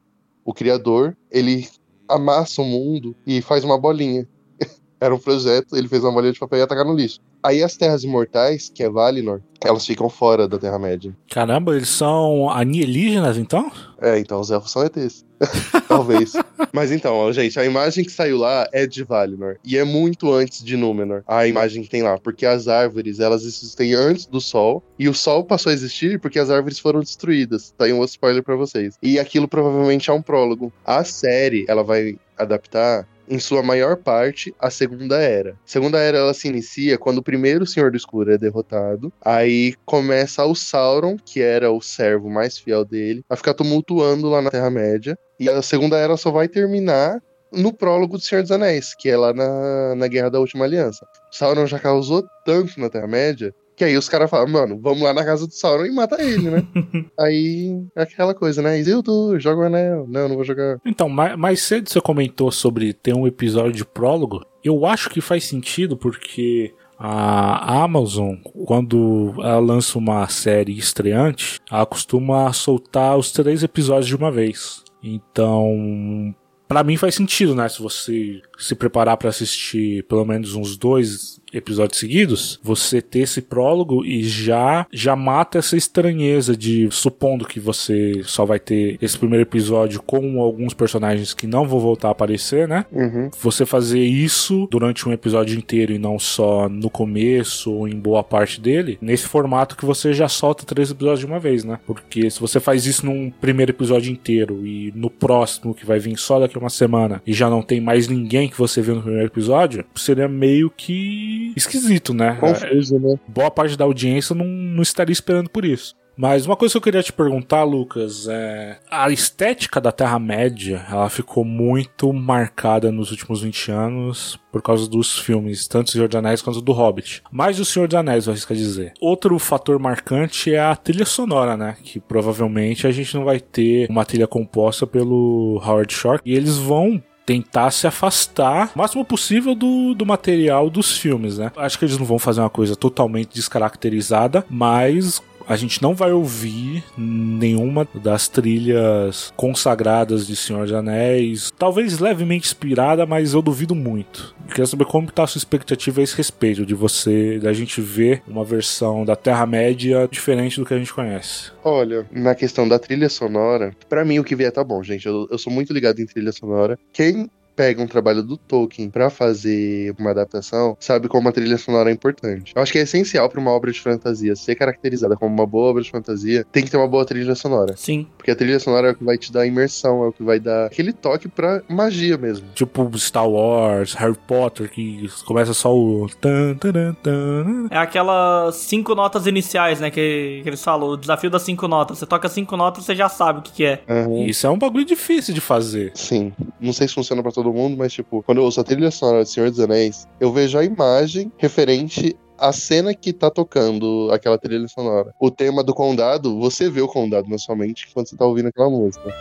o 0.45 0.53
Criador, 0.53 1.17
ele 1.29 1.67
amassa 2.09 2.61
o 2.61 2.65
mundo 2.65 3.15
e 3.25 3.41
faz 3.41 3.63
uma 3.63 3.77
bolinha. 3.77 4.27
Era 4.99 5.13
um 5.13 5.19
projeto, 5.19 5.77
ele 5.77 5.87
fez 5.87 6.03
uma 6.03 6.11
bolinha 6.11 6.33
de 6.33 6.39
papel 6.39 6.57
e 6.57 6.59
ia 6.61 6.65
atacar 6.65 6.85
no 6.85 6.95
lixo. 6.95 7.19
Aí 7.41 7.63
as 7.63 7.77
Terras 7.77 8.03
Imortais, 8.03 8.69
que 8.69 8.83
é 8.83 8.89
Valinor, 8.89 9.41
elas 9.63 9.85
ficam 9.85 10.09
fora 10.09 10.47
da 10.47 10.57
Terra-média. 10.57 11.15
Caramba, 11.29 11.75
eles 11.75 11.87
são 11.87 12.49
alienígenas, 12.49 13.37
então? 13.37 13.71
É, 14.01 14.19
então 14.19 14.41
os 14.41 14.51
elfos 14.51 14.71
são 14.71 14.83
ETs. 14.83 15.25
Talvez. 15.87 16.33
Mas 16.73 16.91
então, 16.91 17.31
gente, 17.33 17.59
a 17.59 17.65
imagem 17.65 18.03
que 18.03 18.11
saiu 18.11 18.37
lá 18.37 18.67
é 18.71 18.85
de 18.85 19.03
Valinor. 19.03 19.57
E 19.63 19.77
é 19.77 19.83
muito 19.83 20.31
antes 20.31 20.63
de 20.63 20.77
Númenor, 20.77 21.23
a 21.27 21.47
imagem 21.47 21.83
que 21.83 21.89
tem 21.89 22.03
lá. 22.03 22.17
Porque 22.17 22.45
as 22.45 22.67
árvores, 22.67 23.19
elas 23.19 23.43
existem 23.43 23.93
antes 23.93 24.25
do 24.25 24.41
Sol. 24.41 24.83
E 24.97 25.07
o 25.07 25.13
Sol 25.13 25.43
passou 25.43 25.71
a 25.71 25.73
existir 25.73 26.19
porque 26.19 26.39
as 26.39 26.49
árvores 26.49 26.79
foram 26.79 26.99
destruídas. 26.99 27.73
Tá 27.77 27.85
aí 27.85 27.93
um 27.93 27.99
outro 27.99 28.11
spoiler 28.11 28.43
pra 28.43 28.55
vocês. 28.55 28.95
E 29.01 29.19
aquilo 29.19 29.47
provavelmente 29.47 30.09
é 30.09 30.13
um 30.13 30.21
prólogo. 30.21 30.71
A 30.85 31.03
série, 31.03 31.65
ela 31.67 31.83
vai 31.83 32.17
adaptar 32.37 33.07
em 33.29 33.39
sua 33.39 33.61
maior 33.61 33.95
parte, 33.97 34.53
a 34.59 34.69
Segunda 34.69 35.19
Era. 35.21 35.51
A 35.51 35.55
Segunda 35.65 35.99
Era 35.99 36.17
ela 36.17 36.33
se 36.33 36.47
inicia 36.47 36.97
quando 36.97 37.19
o 37.19 37.23
primeiro 37.23 37.65
Senhor 37.65 37.91
do 37.91 37.97
Escuro 37.97 38.33
é 38.33 38.37
derrotado. 38.37 39.13
Aí 39.23 39.75
começa 39.85 40.43
o 40.43 40.55
Sauron, 40.55 41.15
que 41.23 41.41
era 41.41 41.71
o 41.71 41.79
servo 41.79 42.29
mais 42.29 42.57
fiel 42.57 42.83
dele, 42.83 43.23
a 43.29 43.35
ficar 43.35 43.53
tumultuando 43.53 44.29
lá 44.29 44.41
na 44.41 44.49
Terra-média. 44.49 45.17
E 45.39 45.47
a 45.47 45.61
Segunda 45.61 45.97
Era 45.97 46.17
só 46.17 46.31
vai 46.31 46.47
terminar 46.47 47.21
no 47.51 47.73
prólogo 47.73 48.17
do 48.17 48.23
Senhor 48.23 48.41
dos 48.41 48.51
Anéis, 48.51 48.95
que 48.95 49.09
é 49.09 49.17
lá 49.17 49.33
na, 49.33 49.95
na 49.95 50.07
Guerra 50.07 50.29
da 50.29 50.39
Última 50.39 50.65
Aliança. 50.65 51.05
Sauron 51.31 51.65
já 51.65 51.79
causou 51.79 52.23
tanto 52.45 52.79
na 52.79 52.89
Terra-média 52.89 53.53
que 53.79 53.85
aí 53.85 53.97
os 53.97 54.09
caras 54.09 54.29
falam, 54.29 54.49
mano, 54.49 54.77
vamos 54.77 55.01
lá 55.01 55.13
na 55.13 55.23
casa 55.23 55.47
do 55.47 55.53
Sauron 55.53 55.85
e 55.85 55.91
mata 55.91 56.21
ele, 56.21 56.49
né? 56.49 56.67
aí 57.17 57.81
é 57.95 58.01
aquela 58.01 58.35
coisa, 58.35 58.61
né? 58.61 58.77
Isildur, 58.77 59.39
joga 59.39 59.61
o 59.61 59.63
anel. 59.63 60.05
Não, 60.05 60.27
não 60.27 60.35
vou 60.35 60.43
jogar. 60.43 60.81
Então, 60.85 61.07
mais, 61.07 61.37
mais 61.37 61.61
cedo 61.61 61.89
você 61.89 62.01
comentou 62.01 62.51
sobre 62.51 62.91
ter 62.91 63.15
um 63.15 63.25
episódio 63.25 63.71
de 63.71 63.85
prólogo. 63.85 64.45
Eu 64.61 64.85
acho 64.85 65.09
que 65.09 65.21
faz 65.21 65.45
sentido 65.45 65.95
porque 65.95 66.73
a 66.99 67.81
Amazon, 67.81 68.35
quando 68.65 69.33
ela 69.37 69.59
lança 69.59 69.97
uma 69.97 70.27
série 70.27 70.77
estreante, 70.77 71.61
ela 71.71 71.85
costuma 71.85 72.51
soltar 72.51 73.17
os 73.17 73.31
três 73.31 73.63
episódios 73.63 74.07
de 74.07 74.15
uma 74.17 74.29
vez. 74.29 74.83
Então, 75.01 76.35
para 76.67 76.83
mim 76.83 76.97
faz 76.97 77.15
sentido, 77.15 77.55
né? 77.55 77.69
Se 77.69 77.81
você 77.81 78.41
se 78.59 78.75
preparar 78.75 79.17
para 79.17 79.29
assistir 79.29 80.03
pelo 80.03 80.25
menos 80.25 80.53
uns 80.53 80.77
dois 80.77 81.39
episódios 81.53 81.99
seguidos, 81.99 82.59
você 82.61 83.01
ter 83.01 83.19
esse 83.19 83.41
prólogo 83.41 84.05
e 84.05 84.23
já 84.23 84.85
já 84.91 85.15
mata 85.15 85.57
essa 85.57 85.75
estranheza 85.75 86.55
de 86.55 86.87
supondo 86.91 87.45
que 87.45 87.59
você 87.59 88.21
só 88.23 88.45
vai 88.45 88.59
ter 88.59 88.97
esse 89.01 89.17
primeiro 89.17 89.43
episódio 89.43 90.01
com 90.01 90.39
alguns 90.39 90.73
personagens 90.73 91.33
que 91.33 91.47
não 91.47 91.67
vão 91.67 91.79
voltar 91.79 92.09
a 92.09 92.11
aparecer, 92.11 92.67
né? 92.67 92.85
Uhum. 92.91 93.29
Você 93.41 93.65
fazer 93.65 94.03
isso 94.03 94.67
durante 94.69 95.07
um 95.07 95.11
episódio 95.11 95.57
inteiro 95.57 95.93
e 95.93 95.97
não 95.97 96.19
só 96.19 96.69
no 96.69 96.89
começo 96.89 97.71
ou 97.71 97.87
em 97.87 97.95
boa 97.95 98.23
parte 98.23 98.61
dele, 98.61 98.97
nesse 99.01 99.25
formato 99.25 99.75
que 99.75 99.85
você 99.85 100.13
já 100.13 100.27
solta 100.27 100.65
três 100.65 100.91
episódios 100.91 101.21
de 101.21 101.25
uma 101.25 101.39
vez, 101.39 101.63
né? 101.63 101.79
Porque 101.85 102.29
se 102.29 102.39
você 102.39 102.59
faz 102.59 102.85
isso 102.85 103.05
num 103.05 103.31
primeiro 103.31 103.71
episódio 103.71 104.11
inteiro 104.11 104.65
e 104.65 104.91
no 104.95 105.09
próximo 105.09 105.73
que 105.73 105.85
vai 105.85 105.99
vir 105.99 106.17
só 106.17 106.39
daqui 106.39 106.57
a 106.57 106.59
uma 106.59 106.69
semana 106.69 107.21
e 107.25 107.33
já 107.33 107.49
não 107.49 107.61
tem 107.61 107.81
mais 107.81 108.07
ninguém 108.07 108.48
que 108.49 108.57
você 108.57 108.81
viu 108.81 108.95
no 108.95 109.01
primeiro 109.01 109.27
episódio, 109.27 109.85
seria 109.95 110.27
meio 110.27 110.69
que 110.69 111.53
esquisito, 111.55 112.13
né? 112.13 112.37
Confuso, 112.39 112.99
né? 112.99 113.19
Boa 113.27 113.51
parte 113.51 113.77
da 113.77 113.85
audiência 113.85 114.35
não, 114.35 114.45
não 114.45 114.81
estaria 114.83 115.13
esperando 115.13 115.49
por 115.49 115.65
isso. 115.65 115.95
Mas 116.21 116.45
uma 116.45 116.57
coisa 116.57 116.73
que 116.73 116.77
eu 116.77 116.81
queria 116.81 117.01
te 117.01 117.13
perguntar, 117.13 117.63
Lucas, 117.63 118.27
é 118.27 118.77
a 118.91 119.09
estética 119.09 119.79
da 119.79 119.89
Terra-média, 119.89 120.85
ela 120.91 121.09
ficou 121.09 121.45
muito 121.45 122.11
marcada 122.11 122.91
nos 122.91 123.09
últimos 123.09 123.41
20 123.41 123.71
anos 123.71 124.37
por 124.51 124.61
causa 124.61 124.85
dos 124.85 125.17
filmes, 125.17 125.65
tanto 125.65 125.85
do 125.85 125.91
Senhor 125.91 126.09
dos 126.09 126.17
Anéis 126.17 126.41
quanto 126.41 126.59
do 126.59 126.73
Hobbit. 126.73 127.23
Mais 127.31 127.55
do 127.55 127.63
Senhor 127.63 127.87
dos 127.87 127.95
Anéis, 127.95 128.25
eu 128.25 128.33
arrisco 128.33 128.51
a 128.51 128.55
dizer. 128.55 128.91
Outro 128.99 129.39
fator 129.39 129.79
marcante 129.79 130.53
é 130.53 130.59
a 130.59 130.75
trilha 130.75 131.05
sonora, 131.05 131.55
né? 131.55 131.77
Que 131.81 132.01
provavelmente 132.01 132.85
a 132.85 132.91
gente 132.91 133.15
não 133.15 133.23
vai 133.23 133.39
ter 133.39 133.89
uma 133.89 134.03
trilha 134.03 134.27
composta 134.27 134.85
pelo 134.85 135.61
Howard 135.65 135.93
Shore 135.93 136.19
e 136.25 136.35
eles 136.35 136.57
vão 136.57 137.01
tentar 137.29 137.69
se 137.69 137.85
afastar 137.85 138.71
o 138.73 138.79
máximo 138.79 139.05
possível 139.05 139.53
do, 139.53 139.93
do 139.93 140.03
material 140.03 140.67
dos 140.67 140.97
filmes, 140.97 141.37
né? 141.37 141.51
Acho 141.55 141.77
que 141.77 141.85
eles 141.85 141.95
não 141.95 142.03
vão 142.03 142.17
fazer 142.17 142.41
uma 142.41 142.49
coisa 142.49 142.75
totalmente 142.75 143.35
descaracterizada, 143.35 144.43
mas 144.49 145.21
a 145.49 145.55
gente 145.55 145.81
não 145.81 145.95
vai 145.95 146.11
ouvir 146.11 146.83
nenhuma 146.95 147.87
das 147.95 148.27
trilhas 148.27 149.33
consagradas 149.35 150.27
de 150.27 150.35
Senhor 150.35 150.67
dos 150.67 150.73
Anéis. 150.73 151.51
Talvez 151.57 151.97
levemente 151.97 152.45
inspirada, 152.45 153.03
mas 153.07 153.33
eu 153.33 153.41
duvido 153.41 153.73
muito. 153.73 154.35
Eu 154.45 154.49
queria 154.49 154.67
saber 154.67 154.85
como 154.85 155.09
está 155.09 155.23
a 155.23 155.27
sua 155.27 155.39
expectativa 155.39 156.01
a 156.01 156.03
esse 156.03 156.15
respeito, 156.15 156.63
de 156.67 156.75
você, 156.75 157.39
da 157.39 157.51
gente 157.51 157.81
ver 157.81 158.21
uma 158.27 158.45
versão 158.45 159.03
da 159.03 159.15
Terra-média 159.15 160.07
diferente 160.11 160.59
do 160.59 160.65
que 160.65 160.73
a 160.75 160.77
gente 160.77 160.93
conhece. 160.93 161.51
Olha, 161.63 162.05
na 162.11 162.35
questão 162.35 162.67
da 162.67 162.77
trilha 162.77 163.09
sonora, 163.09 163.75
pra 163.89 164.05
mim 164.05 164.19
o 164.19 164.23
que 164.23 164.35
vier 164.35 164.51
tá 164.51 164.63
bom, 164.63 164.83
gente. 164.83 165.07
Eu, 165.07 165.27
eu 165.31 165.37
sou 165.39 165.51
muito 165.51 165.73
ligado 165.73 165.99
em 165.99 166.05
trilha 166.05 166.31
sonora. 166.31 166.77
Quem 166.93 167.27
pega 167.59 167.83
um 167.83 167.87
trabalho 167.87 168.23
do 168.23 168.37
Tolkien 168.37 168.89
para 168.89 169.09
fazer 169.09 169.93
uma 169.99 170.11
adaptação, 170.11 170.77
sabe 170.79 171.09
como 171.09 171.27
a 171.27 171.31
trilha 171.33 171.57
sonora 171.57 171.89
é 171.89 171.93
importante. 171.93 172.53
Eu 172.55 172.61
acho 172.61 172.71
que 172.71 172.79
é 172.79 172.83
essencial 172.83 173.29
para 173.29 173.37
uma 173.37 173.51
obra 173.51 173.69
de 173.69 173.81
fantasia 173.81 174.33
ser 174.33 174.55
caracterizada 174.55 175.17
como 175.17 175.35
uma 175.35 175.45
boa 175.45 175.71
obra 175.71 175.83
de 175.83 175.91
fantasia, 175.91 176.45
tem 176.53 176.63
que 176.63 176.71
ter 176.71 176.77
uma 176.77 176.87
boa 176.87 177.03
trilha 177.03 177.35
sonora. 177.35 177.75
Sim. 177.75 178.07
Porque 178.17 178.31
a 178.31 178.35
trilha 178.35 178.61
sonora 178.61 178.87
é 178.87 178.91
o 178.91 178.95
que 178.95 179.03
vai 179.03 179.17
te 179.17 179.29
dar 179.29 179.45
imersão, 179.45 180.05
é 180.05 180.07
o 180.07 180.13
que 180.13 180.23
vai 180.23 180.39
dar 180.39 180.67
aquele 180.67 180.93
toque 180.93 181.27
pra 181.27 181.61
magia 181.67 182.17
mesmo. 182.17 182.47
Tipo 182.55 182.97
Star 182.97 183.27
Wars, 183.27 183.93
Harry 183.95 184.17
Potter, 184.25 184.71
que 184.71 185.09
começa 185.25 185.53
só 185.53 185.75
o. 185.75 186.07
tan, 186.21 186.55
tan, 186.55 186.93
tan. 187.03 187.67
É 187.69 187.77
aquelas 187.77 188.55
cinco 188.55 188.95
notas 188.95 189.27
iniciais, 189.27 189.81
né? 189.81 189.91
Que, 189.91 190.39
que 190.43 190.47
eles 190.47 190.63
falam, 190.63 190.91
o 190.91 190.95
desafio 190.95 191.29
das 191.29 191.41
cinco 191.41 191.67
notas. 191.67 191.97
Você 191.97 192.05
toca 192.05 192.29
cinco 192.29 192.55
notas, 192.55 192.85
você 192.85 192.95
já 192.95 193.09
sabe 193.09 193.39
o 193.39 193.41
que, 193.41 193.51
que 193.51 193.65
é. 193.65 193.81
Uhum. 193.89 194.25
Isso 194.25 194.47
é 194.47 194.49
um 194.49 194.57
bagulho 194.57 194.85
difícil 194.85 195.33
de 195.33 195.41
fazer. 195.41 195.91
Sim. 195.93 196.31
Não 196.57 196.71
sei 196.71 196.87
se 196.87 196.93
funciona 196.93 197.21
pra 197.21 197.33
todo 197.33 197.48
mundo, 197.53 197.77
mas 197.77 197.93
tipo, 197.93 198.23
quando 198.23 198.39
eu 198.39 198.43
ouço 198.45 198.59
a 198.59 198.63
trilha 198.63 198.91
sonora 198.91 199.23
de 199.23 199.29
Senhor 199.29 199.49
dos 199.49 199.59
Anéis, 199.59 200.07
eu 200.19 200.31
vejo 200.31 200.57
a 200.57 200.63
imagem 200.63 201.31
referente 201.37 202.15
à 202.37 202.53
cena 202.53 202.93
que 202.93 203.11
tá 203.11 203.29
tocando 203.29 204.09
aquela 204.11 204.37
trilha 204.37 204.67
sonora. 204.67 205.13
O 205.19 205.29
tema 205.29 205.63
do 205.63 205.73
condado, 205.73 206.39
você 206.39 206.69
vê 206.69 206.81
o 206.81 206.87
condado 206.87 207.27
na 207.29 207.37
sua 207.37 207.55
mente 207.55 207.89
quando 207.93 208.07
você 208.07 208.15
tá 208.15 208.25
ouvindo 208.25 208.47
aquela 208.47 208.69
música. 208.69 209.13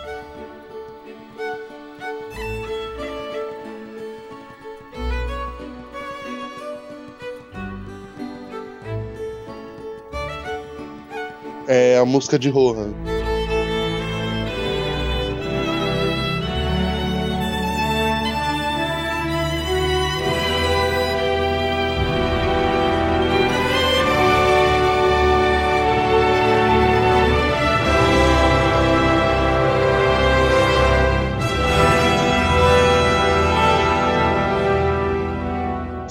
É 11.66 11.98
a 11.98 12.04
música 12.06 12.38
de 12.38 12.48
Rohan. 12.48 13.17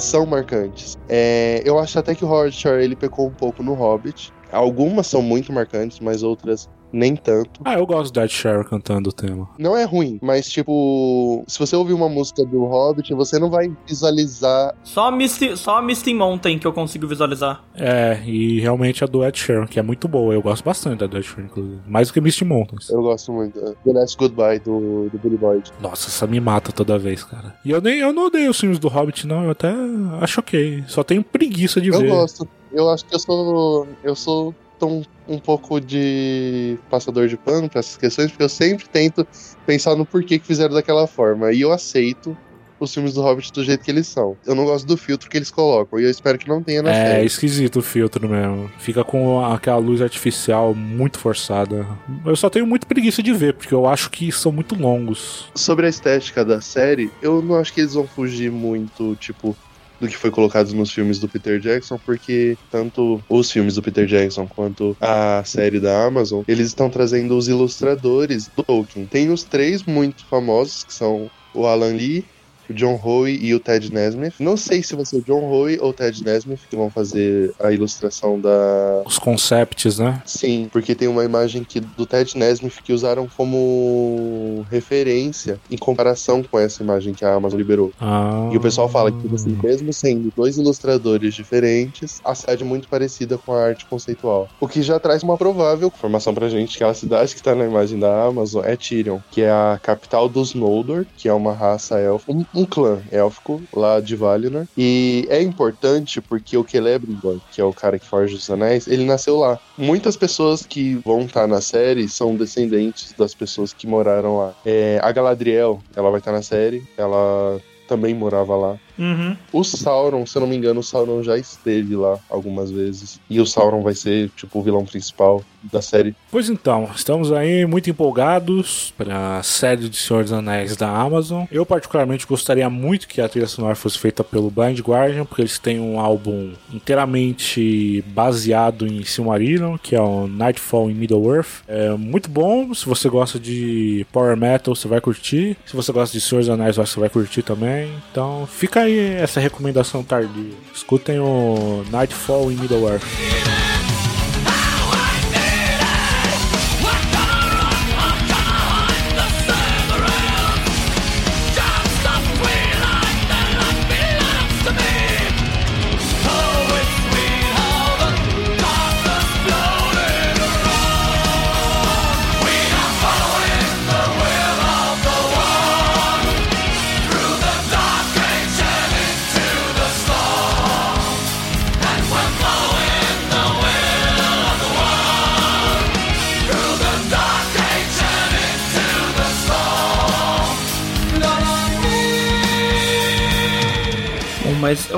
São 0.08 0.26
marcantes. 0.26 0.98
É, 1.08 1.62
eu 1.66 1.78
acho 1.78 2.00
até 2.00 2.16
que 2.16 2.24
o 2.24 2.52
Shore 2.52 2.84
ele 2.84 2.96
pecou 2.96 3.28
um 3.28 3.34
pouco 3.34 3.62
no 3.62 3.74
Hobbit. 3.74 4.34
Algumas 4.50 5.08
são 5.08 5.22
muito 5.22 5.52
marcantes, 5.52 6.00
mas 6.00 6.24
outras 6.24 6.70
nem 6.92 7.16
tanto. 7.16 7.62
Ah, 7.66 7.74
eu 7.76 7.86
gosto 7.86 8.14
da 8.14 8.24
Ed 8.26 8.34
Sheeran 8.34 8.64
cantando 8.64 9.10
o 9.10 9.14
tema. 9.14 9.48
Não 9.58 9.76
é 9.76 9.84
ruim, 9.84 10.20
mas 10.22 10.48
tipo, 10.50 11.44
se 11.48 11.60
você 11.60 11.76
ouvir 11.76 11.94
uma 11.94 12.10
música 12.10 12.46
do 12.46 12.66
Hobbit, 12.66 13.14
você 13.14 13.40
não 13.40 13.50
vai 13.50 13.72
visualizar. 13.88 14.74
Só 14.84 15.08
a 15.08 15.12
Misty, 15.12 15.58
só 15.58 15.78
a 15.78 15.82
Misty 15.82 16.14
Mountain 16.14 16.60
que 16.60 16.68
eu 16.68 16.74
consigo 16.74 17.08
visualizar. 17.08 17.64
É, 17.76 18.22
e 18.26 18.60
realmente 18.60 19.04
a 19.04 19.08
do 19.08 19.24
Ed 19.24 19.38
Sheeran, 19.38 19.66
que 19.68 19.80
é 19.80 19.82
muito 19.84 20.08
boa. 20.08 20.34
Eu 20.34 20.42
gosto 20.42 20.64
bastante 20.64 21.00
da 21.00 21.08
do 21.08 21.18
Ed 21.18 21.26
Sheeran, 21.26 21.46
inclusive. 21.46 21.82
Mais 21.88 22.08
do 22.08 22.14
que 22.14 22.22
Misty 22.22 22.46
Mountains. 22.46 22.90
Eu 22.90 23.02
gosto 23.02 23.32
muito. 23.32 23.60
The 23.60 23.94
Last 23.94 24.18
Goodbye 24.18 24.60
do, 24.60 25.10
do 25.10 25.18
Billy 25.20 25.38
Boyd. 25.38 25.72
Nossa, 25.82 26.08
essa 26.10 26.26
me 26.28 26.40
mata 26.40 26.72
toda 26.72 26.98
vez, 26.98 27.24
cara. 27.24 27.56
E 27.66 27.72
eu 27.72 27.82
nem 27.82 28.00
eu 28.00 28.14
não 28.14 28.28
odeio 28.28 28.52
os 28.52 28.60
filmes 28.60 28.80
do 28.80 28.88
Hobbit, 28.88 29.26
não. 29.28 29.44
Eu 29.44 29.52
até 29.52 29.74
acho 30.22 30.40
ok. 30.40 30.84
Só 30.88 31.04
tenho 31.04 31.24
preguiça 31.24 31.80
de 31.82 31.90
Eu 31.90 32.00
ver. 32.00 32.10
gosto. 32.10 32.48
Eu 32.72 32.90
acho 32.90 33.06
que 33.06 33.16
eu 33.16 33.20
sou. 33.20 33.88
Eu 34.04 34.16
sou 34.16 34.54
tão 34.78 35.04
um 35.28 35.40
pouco 35.40 35.80
de 35.82 36.78
passador 36.90 37.28
de 37.28 37.36
pano 37.38 37.70
para 37.70 37.80
essas 37.80 37.98
questões, 37.98 38.30
porque 38.32 38.44
eu 38.44 38.50
sempre 38.50 38.88
tento 38.88 39.28
pensar 39.66 39.96
no 39.96 40.06
porquê 40.06 40.40
que 40.40 40.46
fizeram 40.48 40.74
daquela 40.74 41.06
forma. 41.08 41.52
E 41.52 41.62
eu 41.62 41.72
aceito 41.72 42.36
os 42.80 42.94
filmes 42.94 43.16
do 43.16 43.22
Hobbit 43.24 43.52
do 43.54 43.64
jeito 43.64 43.84
que 43.84 43.90
eles 43.90 44.06
são. 44.06 44.38
Eu 44.46 44.54
não 44.54 44.64
gosto 44.64 44.86
do 44.86 44.96
filtro 44.96 45.28
que 45.30 45.36
eles 45.36 45.50
colocam, 45.50 46.00
e 46.00 46.04
eu 46.04 46.12
espero 46.12 46.38
que 46.38 46.48
não 46.48 46.62
tenha 46.62 46.84
na 46.84 46.92
É 46.92 47.06
série. 47.14 47.26
esquisito 47.26 47.80
o 47.80 47.82
filtro 47.82 48.30
mesmo. 48.30 48.70
Fica 48.78 49.04
com 49.04 49.44
aquela 49.44 49.80
luz 49.80 50.00
artificial 50.00 50.76
muito 50.76 51.18
forçada. 51.18 51.88
Eu 52.24 52.36
só 52.36 52.50
tenho 52.52 52.68
muito 52.68 52.86
preguiça 52.86 53.24
de 53.24 53.34
ver, 53.34 53.56
porque 53.56 53.74
eu 53.74 53.88
acho 53.88 54.12
que 54.12 54.32
são 54.32 54.52
muito 54.52 54.76
longos. 54.76 55.50
Sobre 55.56 55.88
a 55.88 55.90
estética 55.90 56.46
da 56.46 56.62
série, 56.62 57.10
eu 57.20 57.42
não 57.42 57.56
acho 57.56 57.74
que 57.74 57.82
eles 57.82 57.96
vão 57.96 58.06
fugir 58.08 58.52
muito, 58.52 59.16
tipo, 59.16 59.58
do 60.00 60.08
que 60.08 60.18
foi 60.18 60.32
colocado 60.32 60.74
nos 60.74 60.92
filmes 60.92 61.20
do 61.20 61.28
Peter 61.28 61.60
Jackson, 61.60 62.00
porque 62.06 62.58
tanto 62.72 63.22
os 63.30 63.52
filmes 63.52 63.76
do 63.76 63.82
Peter 63.82 64.06
Jackson 64.06 64.48
quanto 64.48 64.96
a 65.02 65.44
série 65.46 65.80
da 65.80 66.06
Amazon, 66.06 66.44
eles 66.48 66.68
estão 66.68 66.90
trazendo 66.90 67.38
os 67.38 67.48
ilustradores 67.48 68.50
do 68.56 68.64
Tolkien. 68.64 69.06
Tem 69.06 69.30
os 69.30 69.44
três 69.44 69.84
muito 69.84 70.26
famosos, 70.26 70.84
que 70.84 70.94
são 70.94 71.30
o 71.54 71.66
Alan 71.66 71.94
Lee, 71.94 72.26
o 72.70 72.74
John 72.74 73.00
Hoy 73.02 73.40
e 73.42 73.54
o 73.54 73.60
Ted 73.60 73.94
Nesmith. 73.94 74.36
Não 74.40 74.58
sei 74.58 74.84
se 74.84 74.96
vai 74.96 75.06
ser 75.06 75.18
o 75.18 75.22
John 75.22 75.46
Hoy 75.50 75.78
ou 75.80 75.90
o 75.90 75.94
Ted 75.94 76.24
Nesmith 76.24 76.60
que 76.70 76.76
vão 76.76 76.90
fazer 76.90 77.54
a 77.60 77.72
ilustração 77.72 78.40
da, 78.40 79.04
Os 79.06 79.18
concepts, 79.18 80.00
né? 80.00 80.22
Sim, 80.26 80.70
porque 80.72 80.94
tem 80.94 81.08
uma 81.08 81.24
imagem 81.24 81.64
que, 81.64 81.80
do 81.80 82.06
Ted 82.06 82.38
Nesmith 82.38 82.82
que 82.84 82.94
usaram 82.94 83.28
como 83.36 84.57
referência 84.78 85.60
em 85.70 85.78
comparação 85.78 86.44
com 86.44 86.60
essa 86.60 86.82
imagem 86.84 87.14
que 87.14 87.26
a 87.26 87.34
Amazon 87.34 87.58
liberou. 87.58 87.92
Ah, 88.00 88.50
E 88.52 88.58
o 88.58 88.62
pessoal 88.62 88.88
fala 88.88 89.12
que, 89.12 89.22
tipo 89.22 89.36
assim, 89.36 89.58
mesmo 89.64 89.92
sendo 89.92 90.32
dois 90.36 90.58
ilustradores 90.58 91.34
diferentes, 91.34 92.22
a 92.24 92.34
cidade 92.36 92.64
é 92.64 92.66
muito 92.66 92.88
parecida 92.88 93.38
com 93.38 93.54
a 93.54 93.64
arte 93.64 93.86
conceitual. 93.86 94.48
O 94.60 94.68
que 94.68 94.82
já 94.82 95.00
traz 95.00 95.24
uma 95.24 95.38
provável 95.38 95.92
informação 95.94 96.34
pra 96.34 96.50
gente 96.50 96.78
que 96.78 96.84
a 96.84 96.94
cidade 96.94 97.36
que 97.36 97.42
tá 97.44 97.56
na 97.56 97.66
imagem 97.66 98.00
da 98.00 98.26
Amazon 98.26 98.64
é 98.64 98.76
Tirion, 98.76 99.20
que 99.32 99.42
é 99.42 99.50
a 99.50 99.80
capital 99.82 100.30
dos 100.30 100.54
Noldor, 100.54 101.06
que 101.18 101.28
é 101.28 101.34
uma 101.34 101.54
raça 101.54 102.00
élfica, 102.00 102.32
um, 102.32 102.46
um 102.54 102.66
clã 102.66 103.00
élfico 103.12 103.62
lá 103.74 104.00
de 104.00 104.16
Valinor. 104.16 104.66
E 104.78 105.26
é 105.30 105.42
importante 105.42 106.22
porque 106.22 106.58
o 106.58 106.66
Celebrimbor, 106.68 107.40
que 107.52 107.62
é 107.62 107.64
o 107.64 107.74
cara 107.74 107.98
que 108.00 108.06
forja 108.06 108.36
os 108.36 108.50
anéis, 108.50 108.88
ele 108.88 109.06
nasceu 109.06 109.38
lá. 109.38 109.60
Muitas 109.78 110.16
pessoas 110.16 110.66
que 110.66 110.96
vão 111.06 111.22
estar 111.22 111.48
na 111.48 111.62
série 111.62 112.08
são 112.08 112.36
descendentes 112.36 113.14
das 113.18 113.34
pessoas 113.34 113.74
que 113.74 113.88
moraram 113.88 114.38
lá. 114.38 114.54
É, 114.70 115.00
a 115.02 115.14
Galadriel, 115.14 115.82
ela 115.96 116.12
vai 116.12 116.20
estar 116.20 116.34
na 116.34 116.42
série, 116.42 116.86
ela 116.98 117.58
também 117.88 118.14
morava 118.14 118.54
lá. 118.54 118.78
Uhum. 118.98 119.36
O 119.52 119.64
Sauron, 119.64 120.26
se 120.26 120.38
eu 120.38 120.42
não 120.42 120.48
me 120.48 120.56
engano, 120.56 120.80
o 120.80 120.84
Sauron 120.84 121.24
já 121.24 121.38
esteve 121.38 121.96
lá 121.96 122.18
algumas 122.30 122.72
vezes. 122.72 123.20
E 123.30 123.40
o 123.40 123.46
Sauron 123.46 123.82
vai 123.82 123.94
ser, 123.94 124.30
tipo, 124.36 124.60
o 124.60 124.64
vilão 124.64 124.86
principal 124.86 125.44
da 125.72 125.82
série. 125.82 126.16
Pois 126.32 126.50
então, 126.50 126.90
estamos 126.96 127.32
aí 127.32 127.66
muito 127.66 127.90
empolgados 127.90 128.94
para 128.98 129.40
a 129.40 129.44
série 129.44 129.90
de 129.90 129.98
Senhor 129.98 130.24
dos 130.24 130.32
Anéis 130.32 130.76
da 130.76 130.90
Amazon. 130.90 131.46
Eu, 131.52 131.66
particularmente, 131.66 132.26
gostaria 132.26 132.70
muito 132.70 133.08
que 133.08 133.20
a 133.20 133.28
trilha 133.28 133.48
sonora 133.48 133.76
fosse 133.76 134.00
feita 134.00 134.24
pelo 134.24 134.50
Blind 134.50 134.80
Guardian, 134.80 135.26
porque 135.26 135.42
eles 135.42 135.60
têm 135.60 135.80
um 135.80 136.00
álbum 136.00 136.52
inteiramente 136.72 138.04
baseado 138.08 138.88
em 138.88 139.04
Silmarillion, 139.04 139.78
que 139.78 139.96
é 139.96 140.02
o 140.02 140.28
Nightfall 140.28 140.90
in 140.90 140.94
Middle-earth. 140.94 141.64
É 141.68 141.92
muito 141.92 142.30
bom, 142.30 142.74
se 142.74 142.86
você 142.86 143.10
gosta 143.10 143.40
de 143.40 144.06
Power 144.12 144.38
Metal, 144.38 144.76
você 144.76 144.88
vai 144.88 145.02
curtir. 145.02 145.58
Se 145.66 145.76
você 145.76 145.92
gosta 145.92 146.18
de 146.18 146.24
Senhor 146.24 146.42
dos 146.42 146.50
Anéis, 146.50 146.78
eu 146.78 146.84
acho 146.84 146.92
que 146.92 146.96
você 146.96 147.00
vai 147.02 147.10
curtir 147.10 147.42
também. 147.42 147.92
Então, 148.12 148.48
fica 148.48 148.82
aí 148.82 148.87
essa 148.96 149.40
recomendação 149.40 150.04
tardia. 150.04 150.54
Escutem 150.74 151.20
o 151.20 151.84
Nightfall 151.92 152.52
in 152.52 152.56
Middle-earth. 152.56 153.67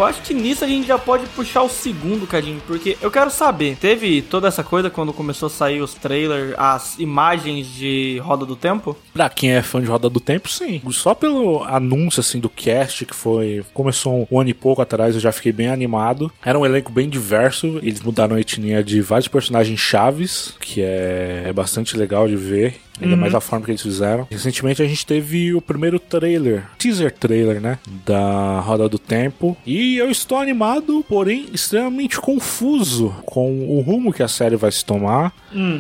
Acho 0.10 0.22
que 0.22 0.34
nisso 0.34 0.66
a 0.66 0.68
gente 0.68 0.88
já 0.88 0.98
pode 0.98 1.26
puxar 1.28 1.62
o 1.62 1.70
segundo, 1.70 2.28
Cadinho, 2.28 2.62
porque 2.66 2.98
eu 3.02 3.12
quero 3.12 3.30
saber, 3.30 3.78
teve 3.78 4.22
toda 4.22 4.48
essa 4.48 4.64
coisa 4.64 4.90
quando 4.90 5.14
começou 5.14 5.48
a 5.48 5.50
sair 5.50 5.82
os 5.82 5.94
trailers, 5.94 6.54
as 6.58 6.98
imagens 7.00 7.68
de 7.68 8.20
Roda 8.24 8.46
do 8.46 8.56
Tempo? 8.56 8.98
Pra 9.14 9.30
quem 9.30 9.52
é 9.52 9.62
fã 9.62 9.80
de 9.82 9.88
Roda 9.88 10.10
do 10.10 10.20
Tempo, 10.20 10.50
sim. 10.50 10.82
Só 10.92 11.14
pelo 11.14 11.64
anúncio, 11.64 12.20
assim, 12.20 12.40
do 12.40 12.50
cast, 12.50 13.06
que 13.06 13.16
foi... 13.16 13.64
Começou 13.74 14.28
um 14.30 14.40
ano 14.40 14.50
e 14.50 14.54
pouco 14.54 14.82
atrás, 14.82 15.16
eu 15.16 15.22
já 15.22 15.32
fiquei 15.32 15.52
bem 15.52 15.70
animado. 15.70 16.32
Era 16.44 16.58
um 16.58 16.66
elenco 16.66 16.92
bem 16.92 17.08
diverso. 17.08 17.80
Eles 17.82 18.02
mudaram 18.02 18.36
a 18.36 18.42
etnia 18.42 18.84
de 18.84 19.02
vários 19.02 19.28
personagens 19.28 19.80
chaves, 19.80 20.56
que 20.60 20.82
é, 20.82 21.44
é 21.46 21.54
bastante 21.54 21.96
legal 21.96 22.28
de 22.28 22.36
ver. 22.36 22.76
Ainda 23.02 23.16
mais 23.16 23.34
a 23.36 23.42
forma 23.42 23.66
que 23.66 23.72
eles 23.72 23.82
fizeram. 23.82 24.28
Recentemente 24.30 24.82
a 24.82 24.88
gente 24.88 25.06
teve 25.06 25.54
o 25.54 25.62
primeiro 25.62 26.00
trailer, 26.00 26.64
teaser 26.78 27.12
trailer, 27.12 27.62
né? 27.62 27.80
Da 28.06 28.60
Roda 28.60 28.90
do 28.90 29.00
Tempo. 29.00 29.58
E 29.66 29.98
eu 29.98 30.10
estou 30.10 30.38
animado, 30.38 31.04
porém 31.08 31.48
extremamente 31.54 32.20
confuso 32.20 33.16
com 33.26 33.68
o 33.70 33.82
rumo 33.82 34.14
que 34.14 34.24
a 34.24 34.28
série 34.28 34.56
vai 34.56 34.72
se 34.72 34.84
tomar. 34.84 35.34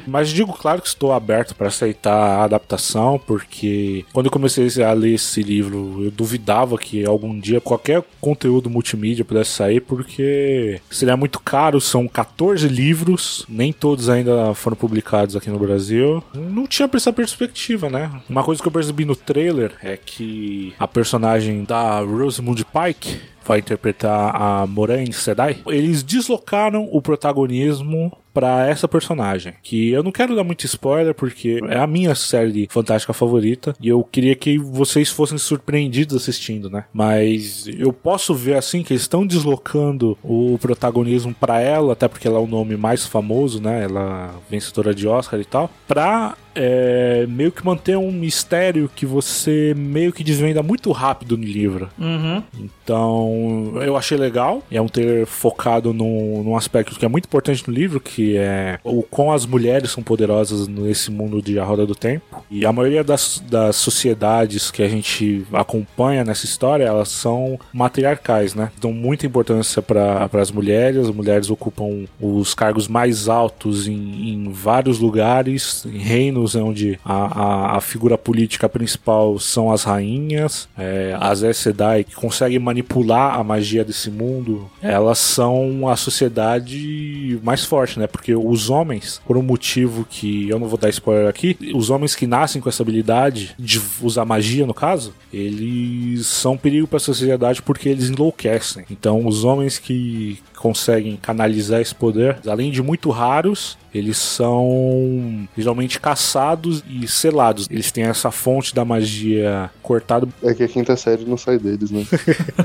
Mas 0.07 0.29
digo 0.29 0.53
claro 0.53 0.81
que 0.81 0.87
estou 0.87 1.13
aberto 1.13 1.55
para 1.55 1.67
aceitar 1.67 2.13
a 2.13 2.43
adaptação, 2.43 3.19
porque 3.25 4.05
quando 4.13 4.27
eu 4.27 4.31
comecei 4.31 4.67
a 4.83 4.93
ler 4.93 5.15
esse 5.15 5.41
livro, 5.43 6.03
eu 6.03 6.11
duvidava 6.11 6.77
que 6.77 7.05
algum 7.05 7.39
dia 7.39 7.61
qualquer 7.61 8.03
conteúdo 8.19 8.69
multimídia 8.69 9.25
pudesse 9.25 9.51
sair, 9.51 9.79
porque 9.79 10.81
seria 10.89 11.17
muito 11.17 11.39
caro. 11.39 11.79
São 11.79 12.07
14 12.07 12.67
livros, 12.67 13.45
nem 13.47 13.71
todos 13.71 14.09
ainda 14.09 14.53
foram 14.53 14.75
publicados 14.75 15.35
aqui 15.35 15.49
no 15.49 15.59
Brasil. 15.59 16.23
Não 16.33 16.65
tinha 16.67 16.87
essa 17.09 17.13
perspectiva, 17.13 17.89
né? 17.89 18.11
Uma 18.29 18.43
coisa 18.43 18.61
que 18.61 18.67
eu 18.67 18.71
percebi 18.71 19.03
no 19.03 19.15
trailer 19.15 19.73
é 19.81 19.97
que 19.97 20.73
a 20.79 20.87
personagem 20.87 21.63
da 21.63 21.99
Rosamund 22.01 22.63
Pike 22.65 23.19
vai 23.45 23.59
interpretar 23.59 24.35
a 24.35 24.67
Moraine 24.67 25.11
Sedai, 25.11 25.57
eles 25.65 26.03
deslocaram 26.03 26.87
o 26.91 27.01
protagonismo 27.01 28.15
pra 28.31 28.67
essa 28.67 28.87
personagem. 28.87 29.55
Que 29.63 29.89
eu 29.89 30.03
não 30.03 30.11
quero 30.11 30.35
dar 30.35 30.43
muito 30.43 30.65
spoiler, 30.65 31.15
porque 31.15 31.59
é 31.67 31.79
a 31.79 31.87
minha 31.87 32.13
série 32.13 32.67
fantástica 32.69 33.11
favorita. 33.11 33.75
E 33.81 33.89
eu 33.89 34.03
queria 34.03 34.35
que 34.35 34.59
vocês 34.59 35.09
fossem 35.09 35.39
surpreendidos 35.39 36.15
assistindo, 36.15 36.69
né? 36.69 36.85
Mas 36.93 37.67
eu 37.67 37.91
posso 37.91 38.35
ver 38.35 38.55
assim 38.55 38.83
que 38.83 38.93
eles 38.93 39.01
estão 39.01 39.25
deslocando 39.25 40.15
o 40.23 40.57
protagonismo 40.61 41.33
pra 41.33 41.59
ela, 41.59 41.93
até 41.93 42.07
porque 42.07 42.27
ela 42.27 42.37
é 42.37 42.41
o 42.41 42.47
nome 42.47 42.77
mais 42.77 43.03
famoso, 43.05 43.59
né? 43.59 43.83
Ela 43.83 44.31
é 44.31 44.51
vencedora 44.51 44.93
de 44.93 45.07
Oscar 45.07 45.39
e 45.39 45.45
tal, 45.45 45.71
pra 45.87 46.37
é 46.61 47.25
meio 47.27 47.53
que 47.53 47.65
manter 47.65 47.97
um 47.97 48.11
mistério 48.11 48.91
que 48.93 49.05
você 49.05 49.73
meio 49.77 50.11
que 50.11 50.23
desvenda 50.25 50.61
muito 50.61 50.91
rápido 50.91 51.37
no 51.37 51.43
livro. 51.43 51.89
Uhum. 51.97 52.43
Então, 52.59 53.73
eu 53.81 53.95
achei 53.95 54.17
legal. 54.17 54.61
É 54.69 54.81
um 54.81 54.87
trailer 54.87 55.25
focado 55.25 55.93
num, 55.93 56.43
num 56.43 56.57
aspecto 56.57 56.99
que 56.99 57.05
é 57.05 57.07
muito 57.07 57.25
importante 57.25 57.65
no 57.65 57.73
livro, 57.73 58.01
que 58.01 58.35
é 58.35 58.77
o 58.83 59.01
como 59.03 59.31
as 59.31 59.45
mulheres 59.45 59.91
são 59.91 60.03
poderosas 60.03 60.67
nesse 60.67 61.09
mundo 61.09 61.41
de 61.41 61.57
A 61.59 61.63
Roda 61.63 61.85
do 61.85 61.95
Tempo. 61.95 62.43
E 62.51 62.65
a 62.65 62.73
maioria 62.73 63.03
das, 63.03 63.41
das 63.49 63.77
sociedades 63.77 64.69
que 64.69 64.83
a 64.83 64.87
gente 64.89 65.45
acompanha 65.53 66.25
nessa 66.25 66.45
história, 66.45 66.83
elas 66.83 67.09
são 67.09 67.57
matriarcais, 67.71 68.53
né? 68.53 68.69
Dão 68.81 68.91
muita 68.91 69.25
importância 69.25 69.81
para 69.81 70.29
as 70.33 70.51
mulheres. 70.51 71.07
As 71.07 71.15
mulheres 71.15 71.49
ocupam 71.49 72.05
os 72.19 72.53
cargos 72.53 72.87
mais 72.87 73.29
altos 73.29 73.87
em, 73.87 74.33
em 74.33 74.51
vários 74.51 74.99
lugares, 74.99 75.85
em 75.85 75.97
reinos 75.97 76.48
onde 76.55 76.99
a, 77.03 77.13
a, 77.13 77.77
a 77.77 77.81
figura 77.81 78.17
política 78.17 78.67
principal 78.67 79.39
são 79.39 79.71
as 79.71 79.83
rainhas, 79.83 80.67
é, 80.77 81.15
as 81.19 81.43
Aes 81.43 81.57
Sedai 81.57 82.03
que 82.03 82.15
conseguem 82.15 82.59
manipular 82.59 83.39
a 83.39 83.43
magia 83.43 83.83
desse 83.83 84.09
mundo, 84.09 84.69
elas 84.81 85.19
são 85.19 85.87
a 85.87 85.95
sociedade 85.95 87.39
mais 87.43 87.63
forte, 87.63 87.99
né? 87.99 88.07
Porque 88.07 88.35
os 88.35 88.69
homens, 88.69 89.21
por 89.25 89.37
um 89.37 89.41
motivo 89.41 90.05
que 90.09 90.49
eu 90.49 90.59
não 90.59 90.67
vou 90.67 90.77
dar 90.77 90.89
spoiler 90.89 91.27
aqui, 91.27 91.57
os 91.73 91.89
homens 91.89 92.15
que 92.15 92.27
nascem 92.27 92.61
com 92.61 92.69
essa 92.69 92.83
habilidade 92.83 93.55
de 93.57 93.81
usar 94.01 94.25
magia, 94.25 94.65
no 94.65 94.73
caso, 94.73 95.13
eles 95.33 96.25
são 96.27 96.53
um 96.53 96.57
perigo 96.57 96.87
para 96.87 96.97
a 96.97 97.01
sociedade 97.01 97.61
porque 97.61 97.89
eles 97.89 98.09
enlouquecem. 98.09 98.85
Então, 98.89 99.25
os 99.25 99.43
homens 99.43 99.77
que 99.77 100.39
conseguem 100.57 101.15
canalizar 101.15 101.79
esse 101.79 101.95
poder, 101.95 102.37
além 102.45 102.69
de 102.69 102.81
muito 102.81 103.09
raros, 103.09 103.77
eles 103.93 104.17
são 104.17 105.47
geralmente 105.57 105.99
caçados 105.99 106.83
e 106.87 107.07
selados. 107.07 107.67
Eles 107.69 107.91
têm 107.91 108.03
essa 108.05 108.31
fonte 108.31 108.73
da 108.73 108.85
magia 108.85 109.69
cortada. 109.81 110.27
É 110.43 110.53
que 110.53 110.63
a 110.63 110.67
quinta 110.67 110.95
série 110.95 111.25
não 111.25 111.37
sai 111.37 111.57
deles, 111.57 111.91
né? 111.91 112.05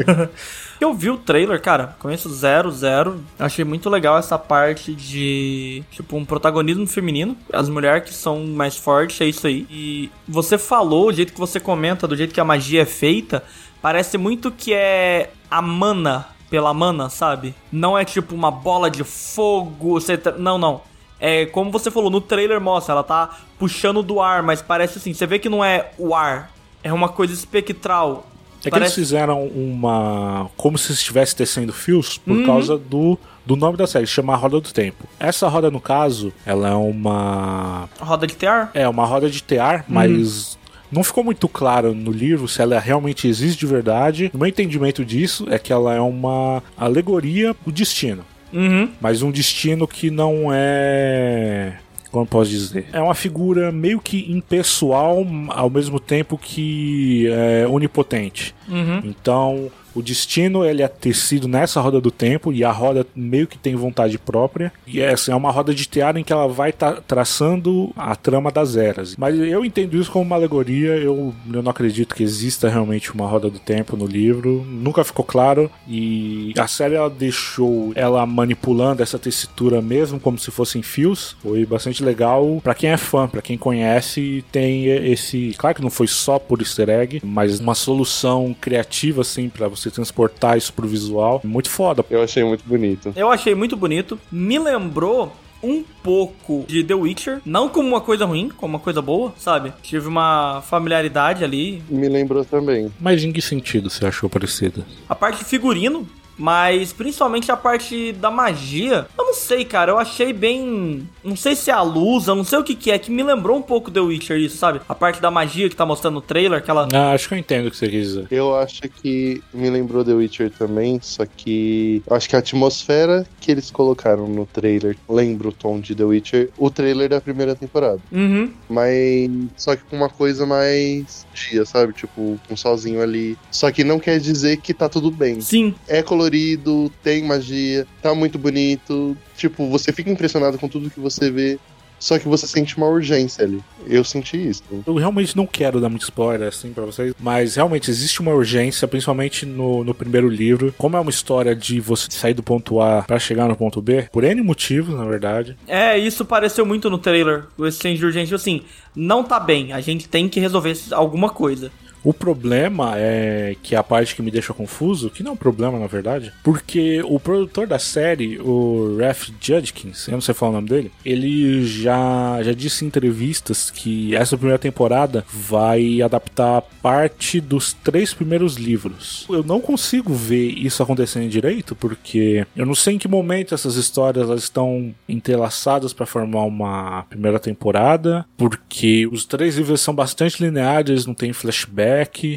Eu 0.80 0.92
vi 0.92 1.08
o 1.08 1.16
trailer, 1.16 1.60
cara, 1.60 1.96
conheço 1.98 2.28
zero, 2.28 2.70
zero. 2.70 3.20
Achei 3.38 3.64
muito 3.64 3.88
legal 3.88 4.18
essa 4.18 4.38
parte 4.38 4.94
de, 4.94 5.82
tipo, 5.90 6.16
um 6.16 6.24
protagonismo 6.24 6.86
feminino. 6.86 7.36
As 7.52 7.68
mulheres 7.68 8.08
que 8.08 8.14
são 8.14 8.44
mais 8.44 8.76
fortes, 8.76 9.20
é 9.20 9.24
isso 9.24 9.46
aí. 9.46 9.66
E 9.70 10.10
você 10.28 10.58
falou, 10.58 11.08
o 11.08 11.12
jeito 11.12 11.32
que 11.32 11.40
você 11.40 11.58
comenta, 11.58 12.06
do 12.06 12.16
jeito 12.16 12.34
que 12.34 12.40
a 12.40 12.44
magia 12.44 12.82
é 12.82 12.86
feita, 12.86 13.42
parece 13.80 14.18
muito 14.18 14.50
que 14.50 14.74
é 14.74 15.30
a 15.50 15.62
mana 15.62 16.26
pela 16.50 16.74
mana, 16.74 17.08
sabe? 17.08 17.54
Não 17.72 17.98
é 17.98 18.04
tipo 18.04 18.34
uma 18.34 18.50
bola 18.50 18.90
de 18.90 19.02
fogo, 19.02 20.00
você 20.00 20.18
não, 20.38 20.58
não. 20.58 20.82
É 21.26 21.46
como 21.46 21.70
você 21.70 21.90
falou 21.90 22.10
no 22.10 22.20
trailer 22.20 22.60
mostra, 22.60 22.92
ela 22.92 23.02
tá 23.02 23.38
puxando 23.58 24.02
do 24.02 24.20
ar, 24.20 24.42
mas 24.42 24.60
parece 24.60 24.98
assim, 24.98 25.14
você 25.14 25.26
vê 25.26 25.38
que 25.38 25.48
não 25.48 25.64
é 25.64 25.90
o 25.96 26.14
ar, 26.14 26.52
é 26.82 26.92
uma 26.92 27.08
coisa 27.08 27.32
espectral. 27.32 28.26
É 28.62 28.70
que 28.70 28.76
eles 28.76 28.94
fizeram 28.94 29.46
uma. 29.46 30.50
como 30.54 30.76
se 30.76 30.92
estivesse 30.92 31.34
tecendo 31.34 31.72
fios 31.72 32.18
por 32.18 32.36
uhum. 32.36 32.44
causa 32.44 32.76
do 32.76 33.18
do 33.46 33.56
nome 33.56 33.78
da 33.78 33.86
série, 33.86 34.06
chama 34.06 34.36
Roda 34.36 34.60
do 34.60 34.70
Tempo. 34.70 35.04
Essa 35.18 35.48
roda, 35.48 35.70
no 35.70 35.80
caso, 35.80 36.30
ela 36.44 36.68
é 36.68 36.74
uma. 36.74 37.88
Roda 37.98 38.26
de 38.26 38.36
tear? 38.36 38.70
É, 38.74 38.86
uma 38.86 39.06
roda 39.06 39.30
de 39.30 39.42
tear, 39.42 39.76
uhum. 39.76 39.94
mas 39.94 40.58
não 40.92 41.02
ficou 41.02 41.24
muito 41.24 41.48
claro 41.48 41.94
no 41.94 42.12
livro 42.12 42.46
se 42.46 42.60
ela 42.60 42.78
realmente 42.78 43.26
existe 43.26 43.58
de 43.60 43.66
verdade. 43.66 44.30
O 44.34 44.38
meu 44.38 44.46
entendimento 44.46 45.02
disso 45.02 45.46
é 45.48 45.58
que 45.58 45.72
ela 45.72 45.94
é 45.94 46.00
uma 46.00 46.62
alegoria 46.76 47.56
do 47.64 47.72
destino. 47.72 48.26
Uhum. 48.54 48.88
Mas 49.00 49.20
um 49.20 49.30
destino 49.30 49.86
que 49.86 50.10
não 50.10 50.48
é 50.52 51.74
como 52.14 52.24
posso 52.24 52.48
dizer? 52.48 52.86
É 52.92 53.00
uma 53.00 53.14
figura 53.14 53.72
meio 53.72 53.98
que 53.98 54.32
impessoal, 54.32 55.26
ao 55.48 55.68
mesmo 55.68 55.98
tempo 55.98 56.38
que 56.38 57.26
é, 57.26 57.66
onipotente. 57.66 58.54
Uhum. 58.68 59.00
Então, 59.02 59.68
o 59.94 60.02
destino 60.02 60.64
ele 60.64 60.82
é 60.82 60.88
tecido 60.88 61.46
nessa 61.46 61.80
roda 61.80 62.00
do 62.00 62.10
tempo 62.10 62.52
e 62.52 62.64
a 62.64 62.70
roda 62.70 63.06
meio 63.14 63.46
que 63.46 63.56
tem 63.56 63.74
vontade 63.74 64.18
própria. 64.18 64.72
E 64.86 65.00
é, 65.00 65.12
assim, 65.12 65.30
é 65.30 65.34
uma 65.34 65.50
roda 65.50 65.74
de 65.74 65.86
teatro 65.86 66.20
em 66.20 66.24
que 66.24 66.32
ela 66.32 66.48
vai 66.48 66.72
tra 66.72 67.00
traçando 67.00 67.92
a 67.96 68.16
trama 68.16 68.50
das 68.50 68.76
eras. 68.76 69.16
Mas 69.16 69.38
eu 69.38 69.64
entendo 69.64 69.96
isso 69.96 70.10
como 70.10 70.24
uma 70.24 70.36
alegoria. 70.36 70.96
Eu, 70.96 71.34
eu 71.52 71.62
não 71.62 71.70
acredito 71.70 72.14
que 72.14 72.22
exista 72.22 72.68
realmente 72.68 73.12
uma 73.12 73.26
roda 73.26 73.48
do 73.48 73.58
tempo 73.58 73.96
no 73.96 74.06
livro. 74.06 74.64
Nunca 74.68 75.04
ficou 75.04 75.24
claro. 75.24 75.70
E 75.86 76.52
a 76.58 76.66
série 76.66 76.94
ela 76.94 77.10
deixou 77.10 77.92
ela 77.94 78.24
manipulando 78.26 79.02
essa 79.02 79.18
tessitura 79.18 79.80
mesmo 79.80 80.18
como 80.18 80.38
se 80.38 80.50
fossem 80.50 80.82
fios. 80.82 81.36
Foi 81.42 81.64
bastante 81.64 82.02
legal 82.02 82.60
para 82.62 82.74
quem 82.74 82.90
é 82.90 82.96
fã, 82.96 83.28
para 83.28 83.42
quem 83.42 83.56
conhece. 83.56 84.44
Tem 84.50 84.86
esse, 84.86 85.54
claro 85.56 85.76
que 85.76 85.82
não 85.82 85.90
foi 85.90 86.06
só 86.06 86.38
por 86.38 86.60
Easter 86.60 86.88
egg, 86.88 87.20
mas 87.24 87.60
uma 87.60 87.74
solução 87.74 88.54
criativa 88.60 89.22
assim 89.22 89.48
para 89.48 89.68
você 89.68 89.83
você 89.84 89.90
transportar 89.90 90.56
isso 90.56 90.72
pro 90.72 90.88
visual. 90.88 91.40
Muito 91.44 91.70
foda. 91.70 92.04
Eu 92.10 92.22
achei 92.22 92.42
muito 92.42 92.64
bonito. 92.64 93.12
Eu 93.14 93.30
achei 93.30 93.54
muito 93.54 93.76
bonito. 93.76 94.18
Me 94.30 94.58
lembrou 94.58 95.32
um 95.62 95.82
pouco 96.02 96.64
de 96.68 96.84
The 96.84 96.94
Witcher, 96.94 97.40
não 97.44 97.70
como 97.70 97.88
uma 97.88 98.00
coisa 98.00 98.26
ruim, 98.26 98.50
como 98.50 98.74
uma 98.74 98.80
coisa 98.80 99.00
boa, 99.00 99.32
sabe? 99.38 99.72
Tive 99.82 100.06
uma 100.06 100.62
familiaridade 100.62 101.42
ali. 101.42 101.82
Me 101.88 102.08
lembrou 102.08 102.44
também. 102.44 102.92
Mas 103.00 103.24
em 103.24 103.32
que 103.32 103.40
sentido 103.40 103.88
você 103.88 104.06
achou 104.06 104.28
parecido? 104.28 104.84
A 105.08 105.14
parte 105.14 105.38
de 105.38 105.44
figurino 105.44 106.06
mas 106.36 106.92
principalmente 106.92 107.50
a 107.50 107.56
parte 107.56 108.12
da 108.12 108.30
magia, 108.30 109.06
eu 109.16 109.24
não 109.24 109.34
sei, 109.34 109.64
cara. 109.64 109.92
Eu 109.92 109.98
achei 109.98 110.32
bem. 110.32 111.08
Não 111.22 111.36
sei 111.36 111.54
se 111.54 111.70
é 111.70 111.74
a 111.74 111.82
luz, 111.82 112.26
eu 112.26 112.34
não 112.34 112.44
sei 112.44 112.58
o 112.58 112.64
que, 112.64 112.74
que 112.74 112.90
é, 112.90 112.98
que 112.98 113.10
me 113.10 113.22
lembrou 113.22 113.56
um 113.56 113.62
pouco 113.62 113.90
The 113.90 114.00
Witcher, 114.00 114.38
isso, 114.38 114.56
sabe? 114.56 114.80
A 114.88 114.94
parte 114.94 115.20
da 115.20 115.30
magia 115.30 115.68
que 115.68 115.76
tá 115.76 115.86
mostrando 115.86 116.14
no 116.14 116.20
trailer, 116.20 116.58
aquela. 116.58 116.88
Ah, 116.92 117.12
acho 117.12 117.28
que 117.28 117.34
eu 117.34 117.38
entendo 117.38 117.66
o 117.66 117.70
que 117.70 117.76
você 117.76 117.88
quis 117.88 118.08
dizer. 118.08 118.26
Eu 118.30 118.56
acho 118.56 118.82
que 118.82 119.42
me 119.52 119.70
lembrou 119.70 120.04
The 120.04 120.12
Witcher 120.12 120.50
também, 120.50 120.98
só 121.02 121.24
que. 121.24 122.02
Eu 122.06 122.16
acho 122.16 122.28
que 122.28 122.36
a 122.36 122.40
atmosfera 122.40 123.26
que 123.40 123.50
eles 123.50 123.70
colocaram 123.70 124.28
no 124.28 124.46
trailer 124.46 124.96
lembra 125.08 125.48
o 125.48 125.52
tom 125.52 125.80
de 125.80 125.94
The 125.94 126.04
Witcher, 126.04 126.50
o 126.58 126.70
trailer 126.70 127.08
da 127.08 127.20
primeira 127.20 127.54
temporada. 127.54 128.00
Uhum. 128.10 128.50
Mas. 128.68 129.30
Só 129.56 129.76
que 129.76 129.82
com 129.84 129.96
uma 129.96 130.08
coisa 130.08 130.44
mais 130.46 131.26
dia, 131.32 131.64
sabe? 131.64 131.92
Tipo, 131.92 132.38
um 132.50 132.56
sozinho 132.56 133.00
ali. 133.00 133.38
Só 133.50 133.70
que 133.70 133.84
não 133.84 133.98
quer 133.98 134.18
dizer 134.18 134.58
que 134.58 134.74
tá 134.74 134.88
tudo 134.88 135.10
bem. 135.10 135.40
Sim. 135.40 135.74
É 135.88 136.02
colorido 136.02 136.23
colorido, 136.24 136.90
tem 137.02 137.22
magia, 137.22 137.86
tá 138.02 138.14
muito 138.14 138.38
bonito. 138.38 139.16
Tipo, 139.36 139.68
você 139.68 139.92
fica 139.92 140.10
impressionado 140.10 140.58
com 140.58 140.68
tudo 140.68 140.90
que 140.90 141.00
você 141.00 141.30
vê. 141.30 141.58
Só 141.96 142.18
que 142.18 142.28
você 142.28 142.46
sente 142.46 142.76
uma 142.76 142.86
urgência 142.86 143.44
ali. 143.44 143.62
Eu 143.86 144.04
senti 144.04 144.36
isso. 144.36 144.62
Eu 144.86 144.94
realmente 144.94 145.34
não 145.34 145.46
quero 145.46 145.80
dar 145.80 145.88
muito 145.88 146.02
spoiler 146.02 146.48
assim 146.48 146.70
para 146.70 146.84
vocês, 146.84 147.14
mas 147.18 147.54
realmente 147.54 147.90
existe 147.90 148.20
uma 148.20 148.32
urgência, 148.32 148.86
principalmente 148.86 149.46
no, 149.46 149.82
no 149.82 149.94
primeiro 149.94 150.28
livro. 150.28 150.74
Como 150.76 150.96
é 150.98 151.00
uma 151.00 151.10
história 151.10 151.54
de 151.54 151.80
você 151.80 152.10
sair 152.10 152.34
do 152.34 152.42
ponto 152.42 152.78
A 152.80 153.02
para 153.02 153.18
chegar 153.18 153.48
no 153.48 153.56
ponto 153.56 153.80
B, 153.80 154.08
por 154.12 154.22
N 154.22 154.42
motivos, 154.42 154.94
na 154.94 155.04
verdade. 155.06 155.56
É, 155.66 155.96
isso 155.96 156.26
pareceu 156.26 156.66
muito 156.66 156.90
no 156.90 156.98
trailer. 156.98 157.44
O 157.56 157.70
senso 157.70 158.00
de 158.00 158.04
urgência, 158.04 158.34
assim, 158.34 158.62
não 158.94 159.24
tá 159.24 159.40
bem. 159.40 159.72
A 159.72 159.80
gente 159.80 160.06
tem 160.06 160.28
que 160.28 160.40
resolver 160.40 160.76
alguma 160.90 161.30
coisa. 161.30 161.72
O 162.04 162.12
problema 162.12 162.92
é 162.98 163.56
que 163.62 163.74
a 163.74 163.82
parte 163.82 164.14
que 164.14 164.20
me 164.20 164.30
deixa 164.30 164.52
confuso, 164.52 165.08
que 165.08 165.22
não 165.22 165.30
é 165.30 165.34
um 165.34 165.38
problema 165.38 165.78
na 165.78 165.86
verdade, 165.86 166.32
porque 166.42 167.02
o 167.02 167.18
produtor 167.18 167.66
da 167.66 167.78
série, 167.78 168.38
o 168.38 168.98
Raf 169.00 169.32
Judkins, 169.40 170.06
eu 170.06 170.12
não 170.12 170.20
sei 170.20 170.34
falar 170.34 170.52
o 170.52 170.54
nome 170.56 170.68
dele, 170.68 170.92
ele 171.02 171.64
já, 171.64 172.42
já 172.42 172.52
disse 172.52 172.84
em 172.84 172.88
entrevistas 172.88 173.70
que 173.70 174.14
essa 174.14 174.36
primeira 174.36 174.58
temporada 174.58 175.24
vai 175.32 176.02
adaptar 176.02 176.62
parte 176.82 177.40
dos 177.40 177.72
três 177.72 178.12
primeiros 178.12 178.56
livros. 178.56 179.24
Eu 179.30 179.42
não 179.42 179.58
consigo 179.58 180.12
ver 180.12 180.50
isso 180.50 180.82
acontecendo 180.82 181.30
direito, 181.30 181.74
porque 181.74 182.46
eu 182.54 182.66
não 182.66 182.74
sei 182.74 182.94
em 182.94 182.98
que 182.98 183.08
momento 183.08 183.54
essas 183.54 183.76
histórias 183.76 184.28
elas 184.28 184.42
estão 184.42 184.94
entrelaçadas 185.08 185.94
para 185.94 186.04
formar 186.04 186.44
uma 186.44 187.06
primeira 187.08 187.38
temporada, 187.38 188.26
porque 188.36 189.08
os 189.10 189.24
três 189.24 189.56
livros 189.56 189.80
são 189.80 189.94
bastante 189.94 190.44
lineares, 190.44 191.06
não 191.06 191.14
tem 191.14 191.32
flashback 191.32 191.93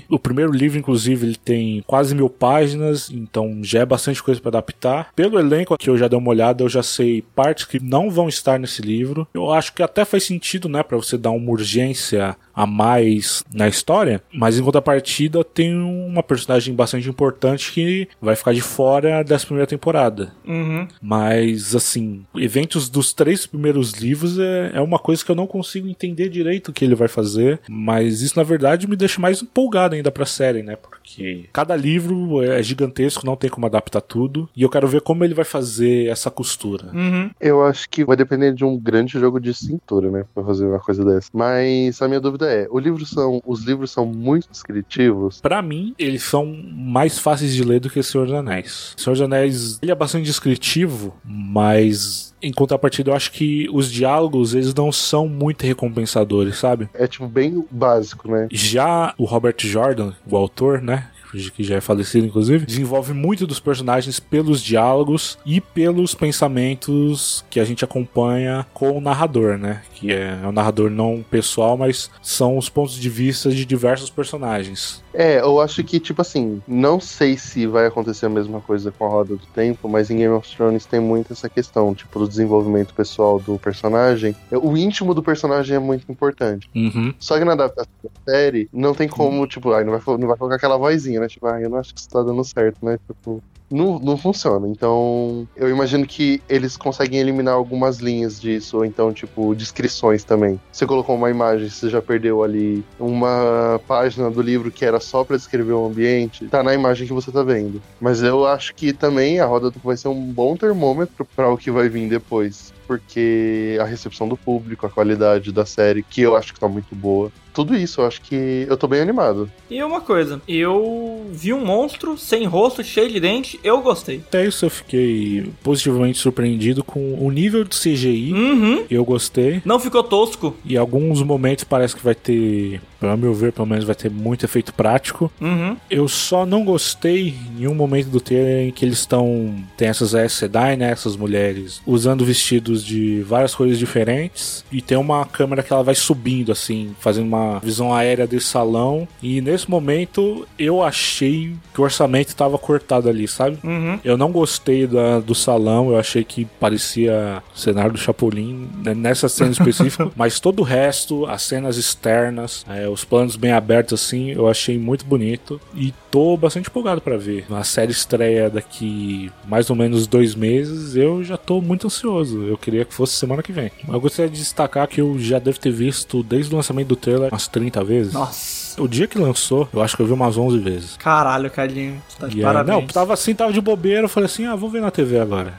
o 0.10 0.20
primeiro 0.20 0.52
livro, 0.52 0.78
inclusive, 0.78 1.26
ele 1.26 1.36
tem 1.36 1.84
quase 1.86 2.14
mil 2.16 2.30
páginas, 2.30 3.10
então 3.12 3.60
já 3.64 3.82
é 3.82 3.86
bastante 3.86 4.22
coisa 4.22 4.40
para 4.40 4.50
adaptar. 4.50 5.10
Pelo 5.16 5.40
elenco 5.40 5.78
que 5.78 5.90
eu 5.90 5.98
já 5.98 6.08
dei 6.08 6.18
uma 6.18 6.30
olhada, 6.30 6.64
eu 6.64 6.70
já 6.70 6.84
sei 6.84 7.24
partes 7.36 7.66
que 7.66 7.80
não 7.80 8.10
vão 8.10 8.28
estar 8.28 8.60
nesse 8.60 8.82
livro. 8.82 9.28
Eu 9.34 9.52
acho 9.52 9.74
que 9.74 9.84
até 9.84 10.06
faz 10.06 10.24
sentido, 10.24 10.68
né, 10.68 10.84
para 10.84 10.98
você 10.98 11.18
dar 11.18 11.32
uma 11.32 11.52
urgência 11.52 12.36
a 12.58 12.66
mais 12.66 13.44
na 13.54 13.68
história, 13.68 14.20
mas 14.34 14.58
em 14.58 14.64
contrapartida 14.64 15.44
tem 15.44 15.76
uma 15.76 16.24
personagem 16.24 16.74
bastante 16.74 17.08
importante 17.08 17.72
que 17.72 18.08
vai 18.20 18.36
ficar 18.36 18.52
de 18.52 18.62
fora 18.62 19.24
dessa 19.24 19.46
primeira 19.46 19.68
temporada. 19.68 20.34
Uhum. 20.44 20.88
Mas, 21.00 21.76
assim, 21.76 22.26
eventos 22.36 22.90
dos 22.90 23.14
três 23.14 23.46
primeiros 23.46 23.92
livros 23.92 24.40
é, 24.40 24.72
é 24.74 24.82
uma 24.82 24.98
coisa 24.98 25.24
que 25.24 25.30
eu 25.30 25.36
não 25.36 25.46
consigo 25.46 25.88
entender 25.88 26.30
direito 26.30 26.70
o 26.70 26.74
que 26.74 26.84
ele 26.84 26.96
vai 26.96 27.08
fazer, 27.08 27.60
mas 27.70 28.24
isso 28.24 28.36
na 28.36 28.44
verdade 28.44 28.88
me 28.88 28.96
deixa 28.96 29.22
mais 29.22 29.44
empolgado 29.48 29.96
ainda 29.96 30.12
pra 30.12 30.26
série, 30.26 30.62
né? 30.62 30.76
Porque 30.76 31.50
cada 31.54 31.76
livro 31.76 32.44
é 32.44 32.62
gigantesco, 32.62 33.26
não 33.26 33.36
tem 33.36 33.50
como 33.50 33.66
adaptar 33.66 34.02
tudo. 34.02 34.50
E 34.56 34.62
eu 34.62 34.70
quero 34.70 34.88
ver 34.88 35.02
como 35.02 35.24
ele 35.24 35.34
vai 35.34 35.46
fazer 35.46 36.08
essa 36.08 36.30
costura. 36.30 36.92
Uhum. 36.94 37.30
Eu 37.40 37.66
acho 37.66 37.90
que 37.90 38.04
vai 38.04 38.16
depender 38.16 38.54
de 38.54 38.66
um 38.66 38.78
grande 38.78 39.14
jogo 39.14 39.40
de 39.40 39.54
cintura, 39.54 40.12
né? 40.12 40.26
Pra 40.34 40.44
fazer 40.44 40.66
uma 40.66 40.80
coisa 40.80 41.04
dessa. 41.04 41.30
Mas 41.34 42.02
a 42.02 42.08
minha 42.08 42.20
dúvida 42.20 42.52
é: 42.52 42.68
o 42.70 42.80
livro 42.80 43.06
são, 43.06 43.42
os 43.46 43.64
livros 43.64 43.92
são 43.92 44.06
muito 44.06 44.50
descritivos? 44.50 45.42
Pra 45.42 45.62
mim, 45.62 45.96
eles 45.98 46.24
são 46.24 46.46
mais 46.46 47.18
fáceis 47.18 47.54
de 47.54 47.64
ler 47.64 47.80
do 47.80 47.90
que 47.90 48.04
Senhor 48.04 48.26
dos 48.26 48.36
Anéis. 48.36 48.94
Senhor 48.98 49.14
dos 49.14 49.22
Anéis, 49.22 49.80
ele 49.82 49.92
é 49.92 49.96
bastante 49.96 50.26
descritivo, 50.26 51.16
mas 51.24 52.36
em 52.42 52.52
contrapartida, 52.52 53.12
eu 53.12 53.16
acho 53.16 53.32
que 53.32 53.68
os 53.72 53.92
diálogos, 53.92 54.54
eles 54.54 54.74
não 54.74 54.92
são 54.92 55.28
muito 55.28 55.66
recompensadores, 55.66 56.58
sabe? 56.58 56.90
É 56.94 57.08
tipo 57.08 57.28
bem 57.28 57.66
básico, 57.70 58.30
né? 58.30 58.48
Já 58.52 59.14
o 59.18 59.26
Robert 59.26 59.56
Jordan, 59.60 60.14
o 60.30 60.36
autor, 60.36 60.82
né? 60.82 61.10
que 61.54 61.64
já 61.64 61.76
é 61.76 61.82
falecido, 61.82 62.26
inclusive, 62.26 62.66
desenvolve 62.66 63.14
muito 63.14 63.46
dos 63.46 63.60
personagens 63.60 64.20
pelos 64.20 64.62
diálogos 64.62 65.38
e 65.46 65.60
pelos 65.60 66.16
pensamentos 66.16 67.44
que 67.50 67.60
a 67.60 67.66
gente 67.66 67.84
acompanha 67.84 68.66
com 68.74 68.98
o 68.98 69.02
narrador, 69.02 69.58
né? 69.58 69.82
Que 69.94 70.12
é, 70.12 70.40
é 70.42 70.48
um 70.48 70.52
narrador 70.52 70.90
não 70.90 71.24
pessoal, 71.30 71.78
mas 71.78 72.10
são 72.22 72.58
os 72.58 72.70
pontos 72.70 72.96
de 72.96 73.10
vista 73.10 73.50
de 73.50 73.66
diversos 73.66 74.10
personagens. 74.10 75.04
É, 75.20 75.40
eu 75.40 75.60
acho 75.60 75.84
que, 75.84 76.00
tipo 76.00 76.22
assim, 76.22 76.62
não 76.68 77.00
sei 77.00 77.40
se 77.40 77.66
vai 77.66 77.88
acontecer 77.88 78.28
a 78.28 78.30
mesma 78.30 78.62
coisa 78.62 78.92
com 78.92 79.04
a 79.04 79.10
Roda 79.10 79.36
do 79.36 79.48
Tempo, 79.48 79.90
mas 79.90 80.12
em 80.12 80.18
Game 80.18 80.34
of 80.36 80.48
Thrones 80.56 80.86
tem 80.86 81.00
muito 81.00 81.34
essa 81.34 81.50
questão, 81.50 81.96
tipo, 81.96 82.20
do 82.20 82.28
desenvolvimento 82.28 82.94
pessoal 82.94 83.40
do 83.40 83.58
personagem. 83.58 84.36
O 84.52 84.78
íntimo 84.78 85.16
do 85.16 85.24
personagem 85.24 85.76
é 85.76 85.80
muito 85.80 86.06
importante. 86.12 86.70
Uhum. 86.76 87.12
Só 87.18 87.40
que 87.40 87.44
na 87.44 87.54
adaptação 87.54 87.92
da 88.04 88.32
série, 88.32 88.70
não 88.72 88.94
tem 88.94 89.08
como, 89.08 89.48
tipo, 89.48 89.72
ai, 89.72 89.84
não 89.84 89.98
vai, 89.98 90.18
não 90.20 90.28
vai 90.28 90.38
colocar 90.38 90.58
aquela 90.58 90.78
vozinha, 90.78 91.20
né? 91.20 91.28
Tipo, 91.28 91.48
ai, 91.48 91.66
eu 91.66 91.70
não 91.72 91.80
acho 91.80 91.96
que 91.96 92.00
isso 92.00 92.10
tá 92.10 92.22
dando 92.22 92.44
certo, 92.44 92.86
né? 92.86 93.00
Tipo, 93.08 93.42
não, 93.70 94.00
não 94.00 94.18
funciona. 94.18 94.68
Então, 94.68 95.48
eu 95.56 95.70
imagino 95.70 96.06
que 96.06 96.42
eles 96.50 96.78
conseguem 96.78 97.20
eliminar 97.20 97.54
algumas 97.54 97.98
linhas 97.98 98.40
disso, 98.40 98.78
ou 98.78 98.86
então, 98.86 99.14
tipo, 99.14 99.54
descrições 99.56 100.24
também. 100.24 100.60
Você 100.72 100.86
colocou 100.86 101.16
uma 101.16 101.30
imagem, 101.30 101.70
você 101.70 101.90
já 101.90 102.02
perdeu 102.02 102.44
ali 102.44 102.84
uma 103.00 103.80
página 103.88 104.30
do 104.30 104.42
livro 104.42 104.72
que 104.72 104.86
era 104.86 105.00
só 105.00 105.24
para 105.24 105.38
descrever 105.38 105.74
o 105.74 105.86
ambiente, 105.86 106.48
tá 106.48 106.64
na 106.64 106.74
imagem 106.74 107.08
que 107.08 107.14
você 107.14 107.32
tá 107.32 107.44
vendo. 107.44 107.82
Mas 108.00 108.22
eu 108.22 108.46
acho 108.46 108.74
que 108.74 108.94
também 108.94 109.40
a 109.40 109.46
roda 109.46 109.72
vai 109.84 109.98
ser 109.98 110.08
um 110.08 110.22
bom 110.22 110.56
termômetro 110.56 111.28
para 111.36 111.50
o 111.50 111.58
que 111.58 111.72
vai 111.72 111.90
vir 111.90 112.10
depois. 112.10 112.74
Porque 112.88 113.78
a 113.82 113.84
recepção 113.84 114.28
do 114.28 114.38
público, 114.38 114.86
a 114.86 114.90
qualidade 114.90 115.52
da 115.52 115.66
série, 115.66 116.02
que 116.02 116.22
eu 116.22 116.36
acho 116.36 116.54
que 116.54 116.60
tá 116.60 116.68
muito 116.68 116.96
boa. 116.96 117.32
Tudo 117.58 117.76
isso, 117.76 118.02
eu 118.02 118.06
acho 118.06 118.22
que 118.22 118.68
eu 118.70 118.78
tô 118.78 118.88
bem 118.88 119.02
animado. 119.02 119.52
E 119.68 119.84
uma 119.84 120.00
coisa, 120.00 120.40
eu 120.48 121.26
vi 121.32 121.52
um 121.52 121.66
monstro 121.66 122.16
sem 122.16 122.46
rosto, 122.46 122.84
cheio 122.84 123.10
de 123.10 123.20
dente, 123.20 123.60
eu 123.64 123.82
gostei. 123.82 124.18
Até 124.28 124.46
isso 124.46 124.64
eu 124.64 124.70
fiquei 124.70 125.52
positivamente 125.64 126.20
surpreendido 126.20 126.84
com 126.84 127.16
o 127.20 127.32
nível 127.32 127.64
de 127.64 127.76
CGI. 127.76 128.32
Uhum. 128.32 128.86
Eu 128.92 129.04
gostei. 129.04 129.60
Não 129.66 129.80
ficou 129.80 130.04
tosco. 130.04 130.56
E 130.64 130.78
alguns 130.78 131.24
momentos 131.24 131.64
parece 131.64 131.96
que 131.96 132.04
vai 132.04 132.14
ter, 132.14 132.80
pelo 133.00 133.18
meu 133.18 133.34
ver, 133.34 133.52
pelo 133.52 133.68
menos 133.68 133.86
vai 133.86 133.96
ter 133.96 134.12
muito 134.12 134.46
efeito 134.46 134.72
prático. 134.72 135.32
Uhum. 135.42 135.76
Eu 135.90 136.08
só 136.08 136.46
não 136.46 136.64
gostei 136.64 137.34
em 137.58 137.68
um 137.68 137.74
momento 137.74 138.10
do 138.10 138.22
trailer 138.22 138.68
em 138.68 138.72
que 138.72 138.86
eles 138.86 139.00
estão. 139.00 139.56
Tem 139.76 139.88
essas 139.88 140.14
Aes 140.14 140.34
Sedai, 140.34 140.78
né? 140.78 140.92
Essas 140.92 141.16
mulheres 141.16 141.82
usando 141.88 142.24
vestidos 142.24 142.77
de 142.84 143.22
várias 143.22 143.54
cores 143.56 143.78
diferentes. 143.78 144.64
E 144.72 144.82
tem 144.82 144.98
uma 144.98 145.26
câmera 145.26 145.64
que 145.64 145.72
ela 145.72 145.84
vai 145.84 145.96
subindo, 145.96 146.52
assim, 146.52 146.96
fazendo 147.00 147.28
uma 147.28 147.60
visão 147.60 147.94
aérea 147.94 148.28
desse 148.28 148.48
salão. 148.48 149.08
E 149.22 149.42
nesse 149.42 149.70
momento 149.70 150.48
eu 150.58 150.84
achei 150.84 151.54
que 151.74 151.82
o 151.82 151.84
orçamento 151.84 152.30
estava 152.30 152.58
cortado 152.58 153.10
ali, 153.10 153.28
sabe? 153.28 153.58
Uhum. 153.64 154.00
Eu 154.04 154.18
não 154.18 154.32
gostei 154.32 154.88
da, 154.88 155.20
do 155.20 155.36
salão, 155.36 155.92
eu 155.92 155.98
achei 155.98 156.24
que 156.24 156.46
parecia 156.60 157.42
o 157.54 157.58
cenário 157.58 157.92
do 157.92 157.98
Chapolin 157.98 158.68
né, 158.84 158.94
nessa 158.94 159.30
cena 159.30 159.52
específica, 159.52 160.10
mas 160.16 160.40
todo 160.40 160.60
o 160.60 160.64
resto, 160.64 161.26
as 161.26 161.42
cenas 161.42 161.78
externas, 161.78 162.66
é, 162.70 162.88
os 162.88 163.04
planos 163.04 163.36
bem 163.36 163.52
abertos 163.52 164.02
assim, 164.02 164.32
eu 164.32 164.48
achei 164.48 164.78
muito 164.78 165.06
bonito 165.06 165.60
e 165.76 165.94
tô 166.12 166.36
bastante 166.38 166.70
empolgado 166.70 167.02
para 167.02 167.18
ver. 167.18 167.46
A 167.50 167.64
série 167.64 167.92
estreia 167.92 168.50
daqui 168.50 169.32
mais 169.48 169.70
ou 169.70 169.76
menos 169.76 170.08
dois 170.08 170.36
meses, 170.36 170.96
eu 170.96 171.24
já 171.24 171.38
tô 171.38 171.62
muito 171.62 171.88
ansioso. 171.88 172.44
Eu 172.44 172.58
queria 172.68 172.84
que 172.84 172.94
fosse 172.94 173.14
semana 173.14 173.42
que 173.42 173.54
vem. 173.54 173.72
Eu 173.88 174.02
gostaria 174.02 174.30
de 174.30 174.38
destacar 174.38 174.86
que 174.90 175.00
eu 175.00 175.18
já 175.18 175.40
devo 175.40 175.58
ter 175.58 175.72
visto 175.72 176.22
desde 176.22 176.54
o 176.54 176.58
lançamento 176.58 176.90
do 176.90 176.96
trailer 176.98 177.30
umas 177.32 177.48
30 177.48 177.82
vezes. 177.82 178.12
Nossa. 178.12 178.82
O 178.82 178.90
dia 178.90 179.08
que 179.08 179.18
lançou, 179.18 179.70
eu 179.74 179.82
acho 179.82 179.96
que 179.96 180.02
eu 180.02 180.06
vi 180.06 180.12
umas 180.12 180.38
11 180.38 180.60
vezes. 180.60 180.98
Caralho, 180.98 181.50
Cadinho. 181.50 182.02
Tá 182.20 182.28
de 182.28 182.42
parabéns. 182.42 182.78
não, 182.78 182.86
tava 182.86 183.14
assim, 183.14 183.34
tava 183.34 183.54
de 183.54 183.62
bobeira, 183.62 184.02
eu 184.02 184.10
falei 184.10 184.26
assim, 184.26 184.46
ah, 184.46 184.56
vou 184.56 184.70
ver 184.70 184.82
na 184.82 184.92
TV 184.92 185.18
agora. 185.18 185.54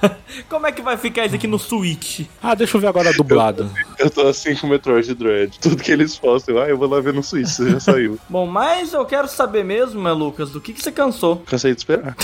Como 0.48 0.66
é 0.66 0.72
que 0.72 0.82
vai 0.82 0.96
ficar 0.96 1.26
isso 1.26 1.34
aqui 1.34 1.46
no 1.46 1.58
Switch? 1.58 2.22
Ah, 2.42 2.54
deixa 2.54 2.76
eu 2.76 2.80
ver 2.80 2.88
agora 2.88 3.10
a 3.10 3.12
dublada. 3.12 3.70
Eu 3.98 4.10
tô 4.10 4.26
assim 4.26 4.54
com 4.54 4.66
o 4.66 4.70
Metroid 4.70 5.14
Dread. 5.14 5.58
Tudo 5.60 5.76
que 5.76 5.92
eles 5.92 6.16
postam, 6.16 6.58
ah, 6.58 6.68
eu 6.68 6.76
vou 6.76 6.88
lá 6.88 7.00
ver 7.00 7.12
no 7.12 7.22
Switch, 7.22 7.48
já 7.48 7.80
saiu. 7.80 8.18
Bom, 8.28 8.46
mas 8.46 8.92
eu 8.92 9.04
quero 9.04 9.28
saber 9.28 9.64
mesmo, 9.64 10.00
meu 10.00 10.14
Lucas, 10.14 10.50
do 10.50 10.60
que, 10.60 10.72
que 10.72 10.82
você 10.82 10.92
cansou. 10.92 11.36
Cansei 11.46 11.72
de 11.74 11.80
esperar. 11.80 12.16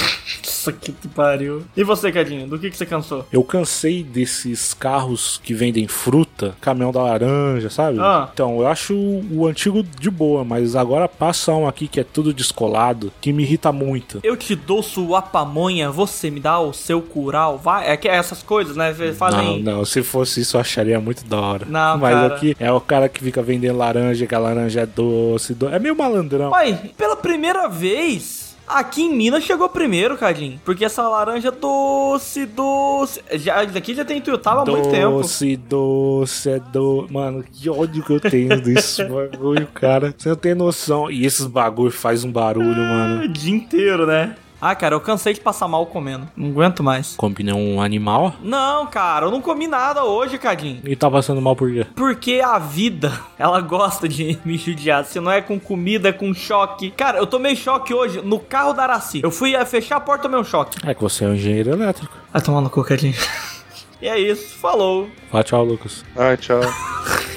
Nossa, 0.67 0.73
que 0.73 0.93
que 0.93 1.09
pariu. 1.09 1.65
E 1.77 1.85
você, 1.85 2.11
Cadinho, 2.11 2.49
do 2.49 2.59
que, 2.59 2.71
que 2.71 2.77
você 2.77 2.87
cansou? 2.87 3.27
Eu 3.31 3.43
cansei 3.45 4.03
desses 4.03 4.75
carros 4.75 5.41
que 5.43 5.55
vendem 5.55 5.87
fruta, 5.87 6.57
caminhão 6.61 6.91
da 6.91 7.03
laranja, 7.03 7.71
sabe? 7.71 7.99
Ah. 8.01 8.29
Então, 8.33 8.61
eu 8.61 8.67
acho 8.67 8.95
o 8.95 9.47
antigo 9.47 9.83
de 9.83 10.11
boa, 10.11 10.45
mas 10.45 10.75
agora 10.75 11.09
passa 11.09 11.53
um 11.53 11.69
aqui 11.69 11.87
que 11.87 12.01
é 12.01 12.05
tudo 12.05 12.35
descolado, 12.35 13.13
que 13.21 13.33
me 13.33 13.43
irrita 13.43 13.71
muito. 13.71 14.21
Eu 14.23 14.37
te 14.37 14.57
dou 14.57 14.83
sua 14.83 15.23
pamonha, 15.23 15.91
você 15.91 16.31
me 16.31 16.41
dá 16.41 16.59
o 16.59 16.73
seu 16.73 17.01
curau. 17.01 17.59
Vai, 17.67 17.91
é 17.91 17.97
que 17.97 18.09
é 18.09 18.15
essas 18.15 18.45
coisas, 18.45 18.77
né? 18.77 18.95
Não, 18.97 19.15
Fazem. 19.17 19.61
não, 19.61 19.85
se 19.85 20.01
fosse 20.01 20.41
isso 20.41 20.57
eu 20.57 20.61
acharia 20.61 21.01
muito 21.01 21.25
da 21.25 21.41
hora. 21.41 21.67
Não, 21.69 21.99
Mas 21.99 22.15
cara. 22.15 22.35
aqui 22.37 22.57
é 22.61 22.71
o 22.71 22.81
cara 22.81 23.09
que 23.09 23.19
fica 23.25 23.43
vendendo 23.43 23.77
laranja, 23.77 24.25
que 24.25 24.35
a 24.37 24.39
laranja 24.39 24.83
é 24.83 24.87
doce, 24.87 25.53
do... 25.53 25.69
é 25.69 25.77
meio 25.81 25.97
malandrão. 25.97 26.53
Pai, 26.53 26.93
pela 26.97 27.17
primeira 27.17 27.67
vez. 27.67 28.55
Aqui 28.69 29.03
em 29.03 29.17
Minas 29.17 29.43
chegou 29.43 29.69
primeiro, 29.69 30.17
Cadinho. 30.17 30.61
Porque 30.65 30.85
essa 30.85 31.09
laranja 31.09 31.51
doce, 31.51 32.47
doce. 32.47 33.21
Já, 33.33 33.65
daqui 33.65 33.97
já 33.97 34.05
tem 34.05 34.21
Tuiutaba 34.21 34.63
há 34.63 34.65
muito 34.65 34.89
tempo. 34.89 35.23
Doce, 35.23 35.57
doce, 35.57 36.51
é 36.51 36.59
do... 36.61 37.09
Mano, 37.11 37.43
que 37.43 37.69
ódio 37.69 38.05
que 38.05 38.13
eu 38.13 38.21
tenho 38.21 38.61
desse 38.61 39.03
bagulho, 39.07 39.67
cara. 39.75 40.15
Você 40.17 40.29
não 40.29 40.37
tem 40.37 40.55
noção. 40.55 41.11
E 41.11 41.27
esses 41.27 41.47
bagulho 41.47 41.91
faz 41.91 42.23
um 42.23 42.31
barulho, 42.31 42.77
mano. 42.77 43.25
O 43.25 43.29
dia 43.29 43.57
inteiro, 43.57 44.07
né? 44.07 44.37
Ah, 44.69 44.75
cara, 44.75 44.97
eu 44.97 45.01
cansei 45.01 45.33
de 45.33 45.41
passar 45.41 45.69
mal 45.69 45.87
comendo. 45.87 46.27
Não 46.37 46.49
aguento 46.49 46.83
mais. 46.83 47.15
Combina 47.17 47.55
um 47.55 47.81
animal 47.81 48.35
Não, 48.43 48.85
cara, 48.87 49.27
eu 49.27 49.31
não 49.31 49.41
comi 49.41 49.69
nada 49.69 50.03
hoje, 50.05 50.39
Cadinho. 50.39 50.81
e 50.85 50.97
tá 50.97 51.09
passando 51.09 51.41
mal 51.41 51.55
por 51.55 51.71
quê? 51.71 51.87
Porque 51.95 52.41
a 52.45 52.59
vida, 52.59 53.13
ela 53.39 53.61
gosta 53.61 54.09
de 54.09 54.37
me 54.45 54.59
judiar. 54.59 55.05
Se 55.05 55.21
não 55.21 55.31
é 55.31 55.41
com 55.41 55.61
comida, 55.61 56.09
é 56.09 56.13
com 56.13 56.35
choque. 56.35 56.91
Cara, 56.91 57.19
eu 57.19 57.27
tomei 57.29 57.55
choque 57.55 57.95
hoje 57.95 58.21
no 58.23 58.41
carro 58.41 58.73
da 58.73 58.83
Araci. 58.83 59.21
Eu 59.23 59.31
fui 59.31 59.55
eh, 59.55 59.65
fechar 59.65 59.97
a 59.97 60.01
porta, 60.01 60.25
tomei 60.25 60.41
um 60.41 60.45
choque. 60.45 60.79
É 60.85 60.95
que 60.95 61.01
você 61.03 61.25
é 61.25 61.29
um 61.29 61.35
engenheiro 61.35 61.71
elétrico. 61.71 62.13
Vai 62.33 62.43
tomar 62.43 62.61
no 62.61 62.69
cu, 62.69 62.83
Cadinho. 62.83 63.15
E 64.03 64.07
é 64.07 64.19
isso, 64.21 64.57
falou. 64.59 65.09
Fala 65.31 65.43
tchau, 65.43 65.65
Lucas. 65.65 66.05
Ah, 66.15 66.37
tchau. 66.37 66.61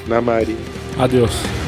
Na 0.08 0.20
Maria. 0.20 0.58
Adeus. 1.00 1.59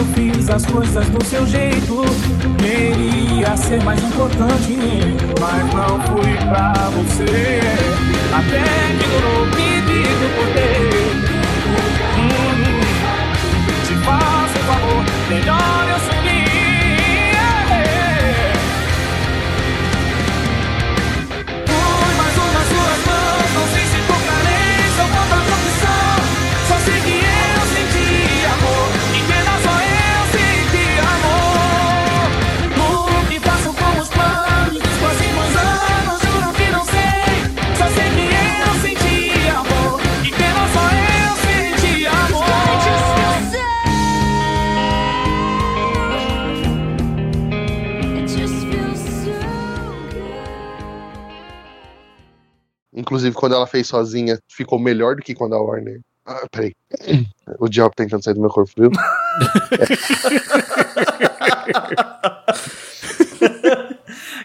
Eu 0.00 0.06
fiz 0.14 0.48
as 0.48 0.64
coisas 0.64 1.06
do 1.10 1.22
seu 1.26 1.46
jeito. 1.46 2.00
Queria 2.56 3.54
ser 3.54 3.84
mais 3.84 4.02
importante, 4.02 4.78
mas 5.38 5.74
não 5.74 6.00
fui 6.00 6.34
pra 6.48 6.72
você. 6.88 7.60
Até 8.32 8.64
que 8.98 9.04
durou 9.10 9.29
inclusive, 53.10 53.34
quando 53.34 53.56
ela 53.56 53.66
fez 53.66 53.88
sozinha, 53.88 54.38
ficou 54.48 54.78
melhor 54.78 55.16
do 55.16 55.22
que 55.22 55.34
quando 55.34 55.54
a 55.56 55.60
Warner. 55.60 55.98
Ah, 56.24 56.46
peraí. 56.50 56.72
O 57.58 57.68
diabo 57.68 57.90
tá 57.90 58.04
tentando 58.04 58.22
sair 58.22 58.34
do 58.34 58.40
meu 58.40 58.50
corpo, 58.50 58.70
viu? 58.76 58.90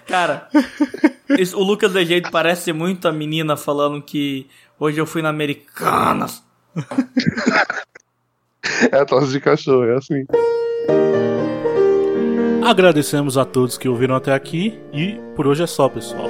Cara, 0.08 0.48
isso- 1.38 1.58
o 1.58 1.64
Lucas 1.64 1.94
de 1.94 2.06
jeito 2.06 2.32
parece 2.32 2.72
muito 2.74 3.08
a 3.08 3.12
menina 3.12 3.58
falando 3.58 4.02
que 4.02 4.48
hoje 4.80 5.00
eu 5.00 5.06
fui 5.06 5.22
na 5.22 5.30
Americanas. 5.30 6.44
É 8.92 8.98
a 8.98 9.06
tosse 9.06 9.32
de 9.32 9.40
cachorro, 9.40 9.86
é 9.86 9.96
assim. 9.98 10.26
Agradecemos 12.64 13.38
a 13.38 13.46
todos 13.46 13.78
que 13.78 13.88
ouviram 13.88 14.16
até 14.16 14.34
aqui 14.34 14.80
e 14.92 15.20
por 15.36 15.46
hoje 15.48 15.64
é 15.64 15.68
só, 15.68 15.88
pessoal. 15.88 16.28